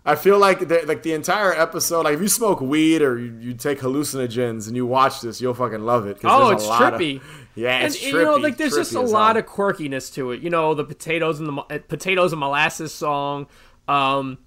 I 0.07 0.17
feel 0.17 0.39
like 0.39 0.69
the, 0.69 0.83
like 0.87 1.03
the 1.03 1.15
entire 1.15 1.53
episode, 1.55 2.05
like 2.05 2.15
if 2.15 2.21
you 2.21 2.29
smoke 2.29 2.61
weed 2.61 3.01
or 3.01 3.19
you, 3.19 3.37
you 3.41 3.55
take 3.55 3.81
hallucinogens 3.81 4.67
and 4.67 4.77
you 4.77 4.85
watch 4.85 5.23
this, 5.23 5.41
you'll 5.41 5.55
fucking 5.55 5.81
love 5.81 6.07
it. 6.07 6.19
Oh, 6.25 6.51
it's 6.51 6.65
a 6.65 6.69
lot 6.69 6.93
of- 6.95 7.01
trippy. 7.01 7.23
Yeah, 7.55 7.79
and, 7.79 7.93
trippy. 7.93 8.13
you 8.13 8.25
know, 8.25 8.37
like 8.37 8.57
there's 8.57 8.75
just 8.75 8.95
a 8.95 9.01
lot 9.01 9.37
of 9.37 9.47
quirkiness 9.47 10.13
to 10.15 10.33
it. 10.33 10.43
You 10.43 10.51
know, 10.51 10.75
the 10.75 10.85
potatoes 10.85 11.39
and 11.41 11.49
the 11.49 11.53
uh, 11.53 11.79
potatoes 11.89 12.33
and 12.33 12.41
molasses 12.41 12.93
song. 12.93 13.47
Um, 13.89 14.39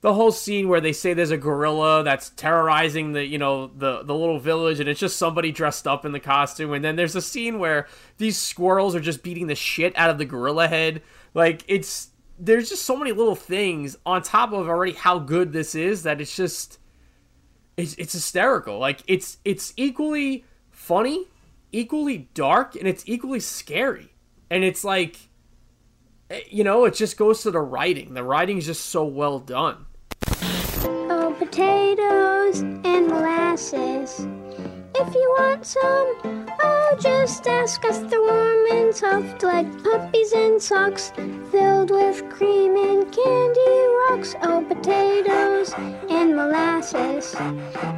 the 0.00 0.14
whole 0.14 0.30
scene 0.30 0.68
where 0.68 0.80
they 0.80 0.92
say 0.92 1.14
there's 1.14 1.30
a 1.30 1.36
gorilla 1.36 2.04
that's 2.04 2.30
terrorizing 2.30 3.12
the 3.12 3.26
you 3.26 3.38
know 3.38 3.66
the 3.66 4.02
the 4.04 4.14
little 4.14 4.38
village 4.38 4.78
and 4.78 4.88
it's 4.88 5.00
just 5.00 5.16
somebody 5.16 5.50
dressed 5.50 5.86
up 5.88 6.04
in 6.04 6.12
the 6.12 6.20
costume 6.20 6.72
and 6.74 6.84
then 6.84 6.94
there's 6.94 7.16
a 7.16 7.22
scene 7.22 7.58
where 7.58 7.88
these 8.18 8.38
squirrels 8.38 8.94
are 8.94 9.00
just 9.00 9.24
beating 9.24 9.48
the 9.48 9.54
shit 9.56 9.92
out 9.96 10.08
of 10.08 10.18
the 10.18 10.24
gorilla 10.24 10.68
head 10.68 11.02
like 11.34 11.64
it's 11.66 12.10
there's 12.38 12.68
just 12.68 12.84
so 12.84 12.94
many 12.94 13.10
little 13.10 13.34
things 13.34 13.96
on 14.06 14.22
top 14.22 14.52
of 14.52 14.68
already 14.68 14.92
how 14.92 15.18
good 15.18 15.52
this 15.52 15.74
is 15.74 16.04
that 16.04 16.20
it's 16.20 16.36
just 16.36 16.78
it's 17.76 17.94
it's 17.94 18.12
hysterical. 18.12 18.78
Like 18.78 19.00
it's 19.06 19.38
it's 19.44 19.72
equally 19.76 20.44
funny, 20.70 21.26
equally 21.76 22.30
dark, 22.32 22.74
and 22.74 22.88
it's 22.88 23.04
equally 23.06 23.40
scary. 23.40 24.14
And 24.50 24.64
it's 24.64 24.82
like 24.82 25.28
eh, 26.30 26.40
you 26.48 26.64
know, 26.64 26.84
it 26.84 26.94
just 26.94 27.16
goes 27.16 27.42
to 27.42 27.50
the 27.50 27.60
writing. 27.60 28.14
The 28.14 28.24
writing 28.24 28.58
is 28.58 28.66
just 28.66 28.86
so 28.86 29.04
well 29.04 29.38
done. 29.38 29.86
Oh, 30.28 31.34
potatoes 31.38 32.60
and 32.60 33.08
molasses. 33.08 34.26
If 34.94 35.14
you 35.14 35.34
want 35.38 35.66
some, 35.66 36.46
oh, 36.60 36.85
just 37.26 37.48
ask 37.48 37.84
us. 37.84 37.98
They're 37.98 38.20
warm 38.20 38.66
and 38.70 38.94
soft 38.94 39.42
like 39.42 39.66
puppies 39.82 40.32
in 40.32 40.60
socks, 40.60 41.10
filled 41.50 41.90
with 41.90 42.30
cream 42.30 42.76
and 42.76 43.02
candy 43.02 43.76
rocks. 43.98 44.36
Oh, 44.42 44.64
potatoes 44.68 45.74
and 46.08 46.36
molasses. 46.36 47.32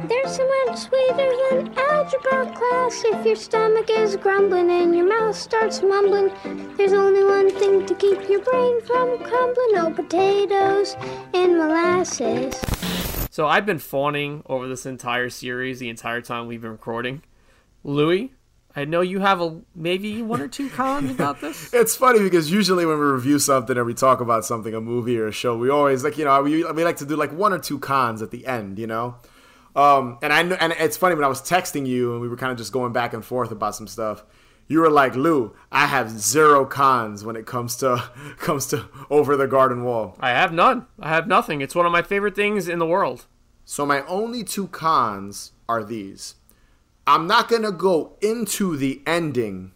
They're 0.07 0.27
so 0.27 0.49
much 0.65 0.79
sweeter 0.79 1.31
than 1.51 1.77
algebra 1.77 2.51
class. 2.57 3.03
If 3.05 3.23
your 3.23 3.35
stomach 3.35 3.91
is 3.91 4.15
grumbling 4.15 4.71
and 4.71 4.95
your 4.95 5.07
mouth 5.07 5.35
starts 5.35 5.83
mumbling, 5.83 6.31
there's 6.75 6.93
only 6.93 7.23
one 7.23 7.51
thing 7.51 7.85
to 7.85 7.93
keep 7.93 8.27
your 8.27 8.41
brain 8.41 8.81
from 8.81 9.19
crumbling. 9.19 9.73
Oh, 9.75 9.93
potatoes 9.95 10.95
and 11.35 11.55
molasses. 11.55 12.59
So 13.29 13.45
I've 13.45 13.67
been 13.67 13.77
fawning 13.77 14.41
over 14.47 14.67
this 14.67 14.87
entire 14.87 15.29
series 15.29 15.77
the 15.77 15.89
entire 15.89 16.21
time 16.21 16.47
we've 16.47 16.61
been 16.61 16.71
recording. 16.71 17.21
Louis, 17.83 18.33
I 18.79 18.85
know 18.85 19.01
you 19.01 19.19
have 19.19 19.41
a 19.41 19.59
maybe 19.75 20.21
one 20.21 20.41
or 20.41 20.47
two 20.47 20.69
cons 20.69 21.11
about 21.11 21.41
this. 21.41 21.73
It's 21.79 21.95
funny 21.97 22.19
because 22.19 22.49
usually 22.49 22.85
when 22.85 22.97
we 22.97 23.05
review 23.05 23.37
something 23.37 23.77
or 23.77 23.83
we 23.83 23.93
talk 23.93 24.21
about 24.21 24.45
something, 24.45 24.73
a 24.73 24.79
movie 24.79 25.17
or 25.19 25.27
a 25.27 25.31
show, 25.33 25.57
we 25.57 25.69
always 25.69 26.03
like 26.03 26.17
you 26.17 26.23
know 26.25 26.41
we, 26.41 26.63
we 26.63 26.83
like 26.85 26.97
to 26.97 27.05
do 27.05 27.17
like 27.17 27.33
one 27.33 27.51
or 27.51 27.59
two 27.59 27.77
cons 27.79 28.21
at 28.21 28.31
the 28.31 28.47
end, 28.47 28.79
you 28.79 28.87
know. 28.87 29.15
Um, 29.75 30.17
and 30.21 30.31
I 30.31 30.43
kn- 30.43 30.57
and 30.59 30.73
it's 30.73 30.95
funny 30.97 31.15
when 31.15 31.25
I 31.25 31.27
was 31.27 31.41
texting 31.41 31.85
you 31.85 32.13
and 32.13 32.21
we 32.21 32.29
were 32.29 32.37
kind 32.37 32.51
of 32.51 32.57
just 32.57 32.71
going 32.71 32.93
back 32.93 33.13
and 33.13 33.23
forth 33.23 33.51
about 33.51 33.75
some 33.75 33.87
stuff. 33.87 34.23
You 34.67 34.79
were 34.79 34.89
like, 34.89 35.15
"Lou, 35.15 35.55
I 35.71 35.85
have 35.87 36.09
zero 36.09 36.65
cons 36.65 37.25
when 37.25 37.35
it 37.35 37.45
comes 37.45 37.75
to 37.77 38.01
comes 38.37 38.67
to 38.67 38.87
over 39.09 39.35
the 39.35 39.47
garden 39.47 39.83
wall." 39.83 40.15
I 40.21 40.29
have 40.29 40.53
none. 40.53 40.85
I 40.99 41.09
have 41.09 41.27
nothing. 41.27 41.59
It's 41.61 41.75
one 41.75 41.85
of 41.85 41.91
my 41.91 42.01
favorite 42.01 42.35
things 42.35 42.67
in 42.69 42.79
the 42.79 42.85
world. 42.87 43.25
So 43.65 43.85
my 43.85 44.01
only 44.05 44.43
two 44.43 44.67
cons 44.67 45.51
are 45.67 45.83
these. 45.83 46.35
I'm 47.09 47.25
not 47.25 47.49
gonna 47.49 47.71
go 47.71 48.17
into 48.21 48.77
the 48.77 49.01
ending 49.07 49.71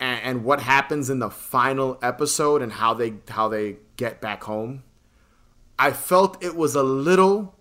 and, 0.00 0.20
and 0.24 0.44
what 0.44 0.58
happens 0.58 1.08
in 1.08 1.20
the 1.20 1.30
final 1.30 2.00
episode 2.02 2.62
and 2.62 2.72
how 2.72 2.94
they 2.94 3.14
how 3.28 3.46
they 3.46 3.76
get 3.96 4.20
back 4.20 4.42
home. 4.42 4.82
I 5.78 5.92
felt 5.92 6.42
it 6.42 6.56
was 6.56 6.74
a 6.74 6.82
little 6.82 7.54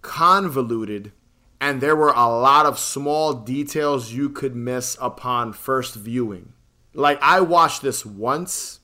convoluted 0.00 1.12
and 1.60 1.82
there 1.82 1.94
were 1.94 2.14
a 2.16 2.28
lot 2.28 2.64
of 2.64 2.78
small 2.78 3.34
details 3.34 4.12
you 4.12 4.30
could 4.30 4.56
miss 4.56 4.96
upon 5.02 5.52
first 5.52 5.94
viewing. 5.94 6.54
Like 6.94 7.18
I 7.20 7.42
watched 7.42 7.82
this 7.82 8.06
once 8.06 8.80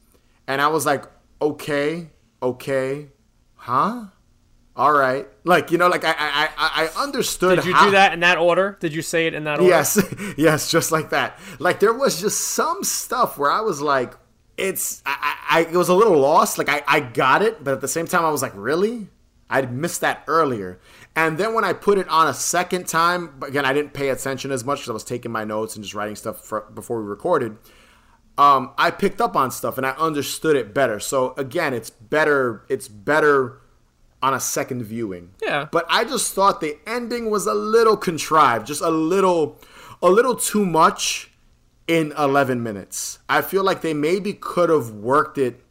and 0.47 0.61
I 0.61 0.67
was 0.69 0.85
like, 0.85 1.05
okay, 1.41 2.11
okay, 2.43 3.09
huh? 3.55 4.09
All 4.75 4.93
right. 4.93 5.29
Like, 5.45 5.71
you 5.71 5.77
know, 5.79 5.89
like 5.89 6.05
I 6.05 6.15
I, 6.19 6.49
I 6.57 7.03
understood 7.03 7.57
Did 7.57 7.67
you 7.67 7.75
how- 7.75 7.87
do 7.87 7.91
that 7.93 8.15
in 8.15 8.21
that 8.21 8.39
order? 8.39 8.79
Did 8.81 8.95
you 8.95 9.03
say 9.03 9.27
it 9.27 9.35
in 9.35 9.45
that 9.45 9.59
order? 9.61 9.69
Yes, 9.71 10.03
yes, 10.39 10.71
just 10.71 10.91
like 10.93 11.11
that. 11.11 11.39
Like 11.59 11.79
there 11.81 11.93
was 11.93 12.21
just 12.21 12.41
some 12.41 12.83
stuff 12.83 13.37
where 13.37 13.51
I 13.51 13.61
was 13.61 13.83
like, 13.83 14.15
it's 14.57 15.03
I, 15.05 15.37
I, 15.51 15.59
I 15.59 15.61
it 15.65 15.77
was 15.77 15.89
a 15.91 15.95
little 15.95 16.19
lost. 16.19 16.57
Like 16.57 16.69
I, 16.71 16.83
I 16.87 17.01
got 17.01 17.43
it, 17.43 17.63
but 17.63 17.75
at 17.75 17.81
the 17.81 17.89
same 17.89 18.07
time 18.07 18.25
I 18.25 18.31
was 18.31 18.41
like, 18.43 18.53
really? 18.55 19.09
I'd 19.51 19.71
missed 19.75 20.01
that 20.01 20.25
earlier. 20.27 20.81
And 21.15 21.37
then 21.37 21.53
when 21.53 21.63
I 21.65 21.75
put 21.75 21.99
it 21.99 22.09
on 22.09 22.27
a 22.27 22.33
second 22.33 22.89
time, 22.89 23.35
again 23.47 23.67
I 23.67 23.75
didn't 23.75 23.93
pay 23.93 24.09
attention 24.09 24.51
as 24.53 24.65
much 24.65 24.79
because 24.79 24.89
I 24.91 24.95
was 24.95 25.05
taking 25.05 25.31
my 25.31 25.45
notes 25.45 25.75
and 25.77 25.85
just 25.85 25.95
writing 25.95 26.17
stuff 26.17 26.43
for, 26.43 26.63
before 26.75 27.03
we 27.03 27.09
recorded. 27.09 27.59
Um, 28.39 28.71
I 28.79 28.91
picked 28.91 29.21
up 29.21 29.37
on 29.37 29.51
stuff 29.51 29.77
and 29.77 29.87
I 29.87 29.91
understood 29.91 30.57
it 30.57 30.73
better. 30.73 30.99
So 30.99 31.35
again, 31.37 31.75
it's 31.75 31.91
better. 31.91 32.65
It's 32.71 32.89
better 32.89 33.59
on 34.23 34.35
a 34.35 34.41
second 34.41 34.85
viewing. 34.85 35.35
Yeah. 35.43 35.69
But 35.71 35.85
I 35.89 36.05
just 36.05 36.33
thought 36.33 36.61
the 36.61 36.79
ending 36.87 37.31
was 37.31 37.47
a 37.47 37.55
little 37.55 37.97
contrived, 37.97 38.67
just 38.67 38.81
a 38.81 38.91
little 38.91 39.59
a 40.01 40.09
little 40.09 40.35
too 40.35 40.65
much 40.65 41.31
in 41.87 42.13
11 42.19 42.63
minutes. 42.63 43.19
I 43.29 43.43
feel 43.43 43.63
like 43.63 43.83
they 43.83 43.95
maybe 43.95 44.33
could 44.33 44.69
have 44.69 44.91
worked 44.91 45.39
it 45.39 45.63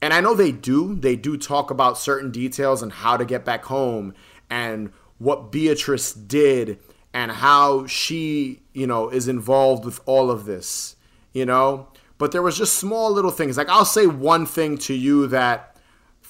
and 0.00 0.12
I 0.12 0.20
know 0.20 0.34
they 0.34 0.52
do. 0.52 0.94
They 0.94 1.16
do 1.16 1.36
talk 1.36 1.70
about 1.70 1.98
certain 1.98 2.30
details 2.30 2.82
and 2.82 2.92
how 2.92 3.16
to 3.16 3.24
get 3.24 3.44
back 3.44 3.64
home 3.64 4.14
and 4.48 4.92
what 5.18 5.50
Beatrice 5.50 6.12
did 6.12 6.78
and 7.12 7.32
how 7.32 7.86
she, 7.86 8.62
you 8.72 8.86
know, 8.86 9.08
is 9.08 9.26
involved 9.26 9.84
with 9.84 10.00
all 10.06 10.30
of 10.30 10.44
this, 10.44 10.94
you 11.32 11.44
know? 11.44 11.88
But 12.16 12.32
there 12.32 12.42
was 12.42 12.56
just 12.56 12.74
small 12.74 13.10
little 13.10 13.30
things. 13.30 13.56
Like 13.56 13.68
I'll 13.68 13.84
say 13.84 14.06
one 14.06 14.46
thing 14.46 14.78
to 14.78 14.94
you 14.94 15.26
that 15.28 15.76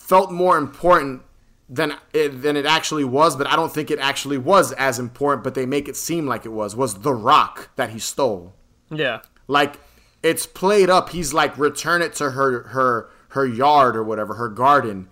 felt 0.09 0.33
more 0.33 0.57
important 0.57 1.21
than 1.69 1.95
it, 2.15 2.41
than 2.41 2.57
it 2.57 2.65
actually 2.65 3.05
was, 3.05 3.37
but 3.37 3.47
I 3.47 3.57
don't 3.57 3.73
think 3.73 3.91
it 3.91 3.99
actually 3.99 4.39
was 4.39 4.73
as 4.73 4.99
important, 4.99 5.45
but 5.45 5.55
they 5.55 5.67
make 5.67 5.87
it 5.87 5.97
seem 5.97 6.27
like 6.27 6.47
it 6.47 6.53
was. 6.53 6.75
Was 6.75 7.03
the 7.03 7.13
rock 7.13 7.69
that 7.77 7.91
he 7.91 7.99
stole. 7.99 8.55
Yeah. 8.91 9.21
Like 9.47 9.79
it's 10.23 10.47
played 10.47 10.89
up. 10.89 11.11
He's 11.11 11.35
like 11.35 11.59
return 11.59 12.01
it 12.01 12.15
to 12.15 12.31
her 12.31 12.63
her 12.69 13.11
her 13.31 13.47
yard 13.47 13.97
or 13.97 14.03
whatever, 14.03 14.35
her 14.35 14.49
garden. 14.49 15.09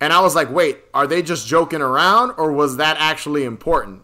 And 0.00 0.12
I 0.12 0.20
was 0.20 0.34
like, 0.34 0.50
"Wait, 0.50 0.80
are 0.92 1.06
they 1.06 1.22
just 1.22 1.46
joking 1.46 1.80
around 1.80 2.32
or 2.36 2.50
was 2.50 2.76
that 2.76 2.96
actually 2.98 3.44
important?" 3.44 4.02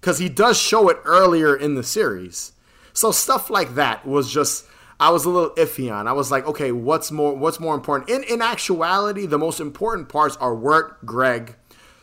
Cuz 0.00 0.16
he 0.16 0.30
does 0.30 0.56
show 0.56 0.88
it 0.88 1.00
earlier 1.04 1.54
in 1.54 1.74
the 1.74 1.84
series. 1.84 2.52
So 2.94 3.12
stuff 3.12 3.50
like 3.50 3.74
that 3.74 4.06
was 4.06 4.32
just 4.32 4.64
I 5.00 5.10
was 5.10 5.24
a 5.24 5.30
little 5.30 5.54
iffy 5.56 5.92
on. 5.92 6.06
I 6.06 6.12
was 6.12 6.30
like, 6.30 6.46
"Okay, 6.46 6.72
what's 6.72 7.10
more 7.10 7.34
what's 7.34 7.60
more 7.60 7.74
important?" 7.74 8.10
In 8.10 8.22
in 8.24 8.42
actuality, 8.42 9.26
the 9.26 9.38
most 9.38 9.60
important 9.60 10.08
parts 10.08 10.36
are 10.36 10.54
Wirt, 10.54 11.04
Greg, 11.04 11.56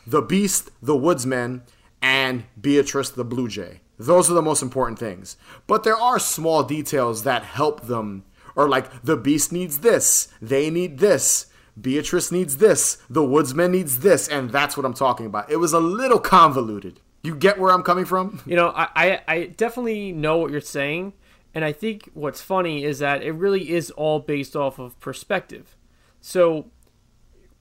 the 0.05 0.21
Beast, 0.21 0.71
the 0.81 0.95
Woodsman, 0.95 1.63
and 2.01 2.45
Beatrice 2.59 3.09
the 3.09 3.25
Blue 3.25 3.47
Jay. 3.47 3.81
Those 3.97 4.31
are 4.31 4.33
the 4.33 4.41
most 4.41 4.61
important 4.61 4.97
things. 4.97 5.35
But 5.67 5.83
there 5.83 5.97
are 5.97 6.19
small 6.19 6.63
details 6.63 7.23
that 7.23 7.43
help 7.43 7.87
them, 7.87 8.23
or 8.55 8.69
like 8.69 9.03
the 9.03 9.17
Beast 9.17 9.51
needs 9.51 9.79
this, 9.79 10.29
they 10.41 10.69
need 10.69 10.99
this, 10.99 11.47
Beatrice 11.79 12.31
needs 12.31 12.57
this, 12.57 12.97
the 13.09 13.23
Woodsman 13.23 13.71
needs 13.71 13.99
this, 13.99 14.27
and 14.27 14.51
that's 14.51 14.77
what 14.77 14.85
I'm 14.85 14.93
talking 14.93 15.25
about. 15.25 15.51
It 15.51 15.57
was 15.57 15.73
a 15.73 15.79
little 15.79 16.19
convoluted. 16.19 17.01
You 17.23 17.35
get 17.35 17.59
where 17.59 17.73
I'm 17.73 17.83
coming 17.83 18.05
from? 18.05 18.41
You 18.45 18.55
know, 18.55 18.69
I, 18.69 18.87
I, 18.95 19.21
I 19.27 19.45
definitely 19.47 20.13
know 20.13 20.37
what 20.37 20.51
you're 20.51 20.61
saying. 20.61 21.13
And 21.53 21.65
I 21.65 21.71
think 21.71 22.09
what's 22.13 22.41
funny 22.41 22.83
is 22.83 22.99
that 22.99 23.23
it 23.23 23.31
really 23.31 23.71
is 23.71 23.91
all 23.91 24.19
based 24.19 24.55
off 24.55 24.79
of 24.79 24.99
perspective. 24.99 25.75
So 26.21 26.69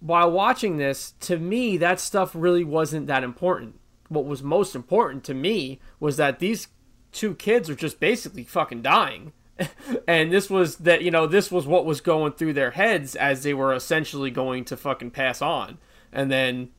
while 0.00 0.30
watching 0.30 0.76
this, 0.76 1.14
to 1.20 1.38
me, 1.38 1.76
that 1.78 2.00
stuff 2.00 2.32
really 2.34 2.64
wasn't 2.64 3.06
that 3.06 3.24
important. 3.24 3.80
What 4.08 4.26
was 4.26 4.42
most 4.42 4.74
important 4.74 5.24
to 5.24 5.34
me 5.34 5.80
was 6.00 6.16
that 6.16 6.38
these 6.38 6.68
two 7.12 7.34
kids 7.34 7.68
are 7.68 7.74
just 7.74 7.98
basically 8.00 8.44
fucking 8.44 8.82
dying. 8.82 9.32
and 10.08 10.32
this 10.32 10.48
was 10.48 10.76
that, 10.76 11.02
you 11.02 11.10
know, 11.10 11.26
this 11.26 11.50
was 11.50 11.66
what 11.66 11.84
was 11.84 12.00
going 12.00 12.32
through 12.32 12.52
their 12.52 12.70
heads 12.72 13.16
as 13.16 13.42
they 13.42 13.54
were 13.54 13.74
essentially 13.74 14.30
going 14.30 14.64
to 14.66 14.76
fucking 14.76 15.10
pass 15.10 15.42
on. 15.42 15.78
And 16.12 16.30
then 16.30 16.70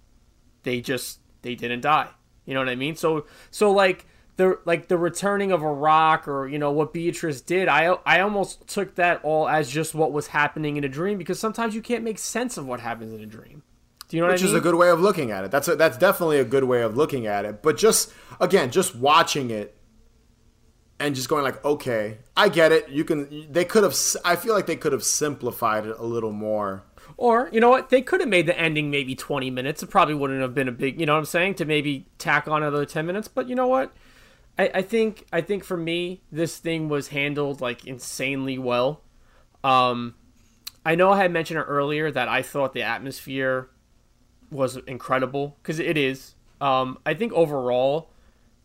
they 0.64 0.80
just, 0.80 1.20
they 1.41 1.55
didn't 1.55 1.82
die. 1.82 2.10
You 2.45 2.53
know 2.53 2.62
what 2.62 2.70
I 2.70 2.76
mean? 2.76 2.95
So, 2.95 3.26
so 3.51 3.72
like, 3.72 4.05
the 4.39 4.57
like 4.63 4.87
the 4.87 4.97
returning 4.97 5.51
of 5.51 5.61
a 5.61 5.71
rock 5.71 6.25
or 6.25 6.47
you 6.47 6.57
know 6.57 6.71
what 6.71 6.93
Beatrice 6.93 7.41
did 7.41 7.67
I 7.67 7.97
I 8.05 8.21
almost 8.21 8.65
took 8.67 8.95
that 8.95 9.19
all 9.21 9.49
as 9.49 9.69
just 9.69 9.93
what 9.93 10.13
was 10.13 10.27
happening 10.27 10.77
in 10.77 10.85
a 10.85 10.89
dream 10.89 11.17
because 11.17 11.37
sometimes 11.37 11.75
you 11.75 11.81
can't 11.81 12.05
make 12.05 12.17
sense 12.17 12.57
of 12.57 12.65
what 12.65 12.79
happens 12.79 13.13
in 13.13 13.19
a 13.19 13.25
dream. 13.25 13.63
Do 14.07 14.15
you 14.15 14.23
know 14.23 14.29
Which 14.29 14.41
what 14.41 14.43
I 14.43 14.45
mean? 14.45 14.55
is 14.55 14.59
a 14.59 14.63
good 14.63 14.75
way 14.75 14.89
of 14.91 15.01
looking 15.01 15.29
at 15.29 15.43
it. 15.43 15.51
That's 15.51 15.67
a, 15.67 15.75
that's 15.75 15.97
definitely 15.97 16.39
a 16.39 16.45
good 16.45 16.63
way 16.63 16.81
of 16.83 16.95
looking 16.95 17.27
at 17.27 17.43
it. 17.43 17.61
But 17.61 17.77
just 17.77 18.13
again, 18.39 18.71
just 18.71 18.95
watching 18.95 19.51
it 19.51 19.75
and 21.01 21.15
just 21.15 21.27
going 21.27 21.43
like, 21.43 21.63
okay, 21.65 22.19
I 22.37 22.47
get 22.47 22.71
it. 22.71 22.87
You 22.87 23.03
can. 23.03 23.51
They 23.51 23.65
could 23.65 23.83
have. 23.83 23.95
I 24.23 24.37
feel 24.37 24.53
like 24.53 24.67
they 24.67 24.77
could 24.77 24.93
have 24.93 25.03
simplified 25.03 25.85
it 25.85 25.97
a 25.99 26.05
little 26.05 26.31
more. 26.31 26.83
Or, 27.17 27.49
you 27.51 27.59
know 27.59 27.69
what, 27.69 27.89
they 27.89 28.01
could 28.01 28.21
have 28.21 28.29
made 28.29 28.45
the 28.45 28.57
ending 28.57 28.89
maybe 28.89 29.13
20 29.13 29.49
minutes. 29.49 29.83
It 29.83 29.87
probably 29.87 30.13
wouldn't 30.13 30.41
have 30.41 30.55
been 30.55 30.69
a 30.69 30.71
big, 30.71 30.99
you 30.99 31.05
know 31.05 31.13
what 31.13 31.19
I'm 31.19 31.25
saying, 31.25 31.55
to 31.55 31.65
maybe 31.65 32.05
tack 32.17 32.47
on 32.47 32.63
another 32.63 32.85
10 32.85 33.05
minutes. 33.05 33.27
But 33.27 33.49
you 33.49 33.55
know 33.55 33.67
what? 33.67 33.91
I, 34.60 34.70
I 34.76 34.82
think 34.82 35.26
I 35.32 35.39
think 35.39 35.64
for 35.64 35.78
me, 35.78 36.22
this 36.34 36.57
thing 36.57 36.89
was 36.89 37.07
handled 37.07 37.62
like 37.62 37.88
insanely 37.88 38.57
well. 38.57 39.01
Um, 39.64 40.16
I 40.86 40.95
know 40.95 41.12
I 41.12 41.22
had 41.22 41.32
mentioned 41.32 41.64
earlier 41.66 42.12
that 42.12 42.28
I 42.28 42.41
thought 42.41 42.74
the 42.74 42.84
atmosphere 42.84 43.70
was 44.51 44.76
incredible 44.86 45.55
because 45.62 45.80
it 45.80 45.97
is. 45.97 46.36
Um, 46.60 46.99
I 47.05 47.14
think 47.14 47.32
overall, 47.32 48.12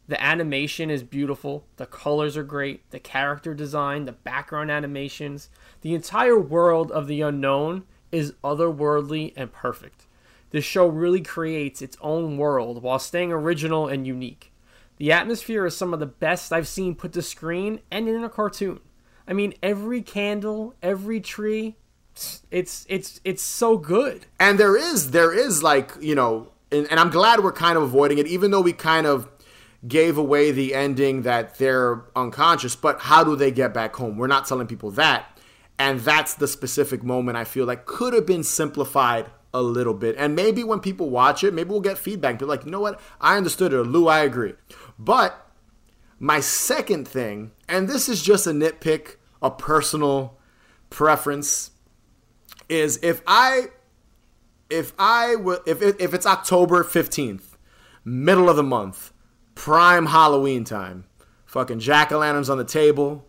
the 0.09 0.20
animation 0.20 0.90
is 0.90 1.05
beautiful. 1.05 1.64
The 1.76 1.86
colors 1.86 2.36
are 2.36 2.42
great. 2.42 2.90
The 2.90 2.99
character 2.99 3.55
design, 3.55 4.05
the 4.05 4.12
background 4.12 4.72
animations, 4.72 5.49
the 5.82 5.95
entire 5.95 6.38
world 6.38 6.90
of 6.90 7.07
the 7.07 7.20
unknown 7.20 7.84
is 8.11 8.32
otherworldly 8.42 9.32
and 9.36 9.53
perfect. 9.53 10.09
This 10.51 10.64
show 10.64 10.88
really 10.88 11.20
creates 11.20 11.80
its 11.80 11.97
own 12.01 12.36
world 12.36 12.82
while 12.82 12.99
staying 12.99 13.30
original 13.30 13.86
and 13.86 14.09
unique. 14.09 14.51
The 14.99 15.12
atmosphere 15.12 15.66
is 15.66 15.76
some 15.76 15.92
of 15.92 16.01
the 16.01 16.07
best 16.07 16.53
I've 16.53 16.68
seen 16.68 16.95
put 16.95 17.12
to 17.14 17.22
screen 17.22 17.80
and 17.90 18.09
in 18.09 18.22
a 18.22 18.28
cartoon. 18.28 18.80
I 19.26 19.32
mean, 19.32 19.55
every 19.62 20.03
candle, 20.03 20.74
every 20.82 21.20
tree, 21.20 21.76
it's 22.51 22.86
it's 22.88 23.20
it's 23.24 23.42
so 23.42 23.76
good. 23.76 24.26
And 24.38 24.59
there 24.59 24.76
is 24.76 25.11
there 25.11 25.32
is 25.32 25.62
like 25.62 25.92
you 26.01 26.14
know, 26.14 26.53
and, 26.70 26.86
and 26.90 27.01
I'm 27.01 27.11
glad 27.11 27.42
we're 27.42 27.53
kind 27.53 27.76
of 27.76 27.82
avoiding 27.82 28.18
it, 28.18 28.26
even 28.26 28.51
though 28.51 28.61
we 28.61 28.72
kind 28.72 29.07
of 29.07 29.28
gave 29.86 30.16
away 30.16 30.51
the 30.51 30.74
ending 30.74 31.22
that 31.22 31.59
they're 31.59 32.05
unconscious. 32.14 32.76
But 32.76 33.01
how 33.01 33.24
do 33.24 33.34
they 33.34 33.51
get 33.51 33.74
back 33.74 33.97
home? 33.97 34.16
We're 34.16 34.28
not 34.28 34.47
telling 34.47 34.66
people 34.66 34.90
that, 34.92 35.38
and 35.78 36.01
that's 36.01 36.34
the 36.34 36.47
specific 36.47 37.03
moment 37.03 37.36
I 37.36 37.45
feel 37.45 37.66
like 37.66 37.84
could 37.86 38.14
have 38.14 38.26
been 38.26 38.45
simplified 38.45 39.30
a 39.55 39.62
little 39.62 39.95
bit. 39.95 40.16
And 40.18 40.34
maybe 40.34 40.64
when 40.64 40.80
people 40.80 41.09
watch 41.09 41.45
it, 41.45 41.55
maybe 41.55 41.70
we'll 41.70 41.80
get 41.80 41.97
feedback. 41.97 42.40
Be 42.40 42.45
like, 42.45 42.64
you 42.64 42.72
know 42.72 42.80
what? 42.80 43.01
I 43.20 43.36
understood 43.36 43.72
it. 43.72 43.76
Or 43.76 43.84
Lou, 43.84 44.09
I 44.09 44.20
agree. 44.20 44.55
But 44.99 45.51
my 46.18 46.40
second 46.40 47.09
thing, 47.09 47.53
and 47.68 47.88
this 47.88 48.09
is 48.09 48.22
just 48.22 48.47
a 48.47 48.51
nitpick, 48.51 49.16
a 49.42 49.51
personal 49.51 50.38
preference, 50.90 51.72
is 52.68 52.99
if 53.03 53.22
I 53.26 53.66
if 54.70 54.92
I 54.99 55.36
would 55.36 55.61
if 55.66 55.82
if 55.82 56.14
it's 56.14 56.26
October 56.26 56.84
15th, 56.84 57.57
middle 58.05 58.49
of 58.49 58.57
the 58.57 58.62
month, 58.62 59.12
prime 59.55 60.07
Halloween 60.07 60.64
time, 60.64 61.05
fucking 61.47 61.80
jack-o'-lanterns 61.80 62.49
on 62.49 62.59
the 62.59 62.64
table, 62.64 63.26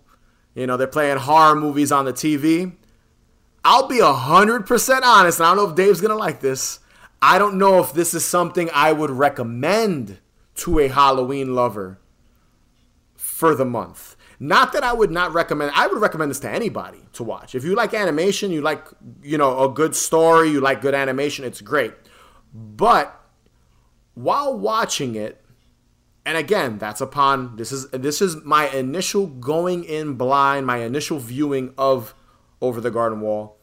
you 0.53 0.68
know, 0.68 0.78
they're 0.78 0.88
playing 0.88 1.18
horror 1.18 1.55
movies 1.55 1.91
on 1.91 2.05
the 2.05 2.13
TV. 2.13 2.76
I'll 3.63 3.88
be 3.88 3.97
100% 3.97 5.01
honest, 5.03 5.39
and 5.39 5.47
I 5.47 5.49
don't 5.49 5.57
know 5.57 5.70
if 5.70 5.76
Dave's 5.76 5.99
going 5.99 6.11
to 6.11 6.18
like 6.18 6.39
this. 6.39 6.80
I 7.22 7.39
don't 7.39 7.57
know 7.57 7.82
if 7.82 7.93
this 7.93 8.13
is 8.13 8.24
something 8.24 8.70
I 8.72 8.91
would 8.91 9.09
recommend 9.09 10.20
to 10.56 10.80
a 10.80 10.88
Halloween 10.88 11.53
lover 11.53 11.99
for 13.16 13.56
the 13.56 13.66
month. 13.66 14.16
Not 14.39 14.74
that 14.74 14.84
I 14.84 14.93
would 14.93 15.12
not 15.12 15.34
recommend. 15.34 15.72
I 15.76 15.88
would 15.88 16.01
recommend 16.01 16.32
this 16.32 16.39
to 16.41 16.49
anybody 16.49 16.99
to 17.14 17.24
watch. 17.24 17.56
If 17.56 17.64
you 17.64 17.76
like 17.76 17.93
animation, 17.93 18.51
you 18.51 18.62
like 18.62 18.86
you 19.22 19.38
know 19.38 19.64
a 19.64 19.70
good 19.70 19.95
story, 19.95 20.49
you 20.49 20.60
like 20.60 20.82
good 20.82 20.93
animation, 20.93 21.45
it's 21.45 21.62
great. 21.62 21.93
But 22.53 23.18
while 24.14 24.58
watching 24.58 25.16
it, 25.16 25.43
and 26.26 26.38
again, 26.38 26.78
that's 26.78 27.01
upon 27.01 27.56
this 27.56 27.72
is 27.72 27.89
this 27.89 28.22
is 28.22 28.38
my 28.43 28.68
initial 28.70 29.28
going 29.28 29.84
in 29.84 30.16
blind, 30.16 30.66
my 30.66 30.78
initial 30.78 31.20
viewing 31.20 31.74
of 31.78 32.16
Over 32.62 32.82
the 32.82 32.91
Garden 32.91 33.22
Wall. 33.22 33.58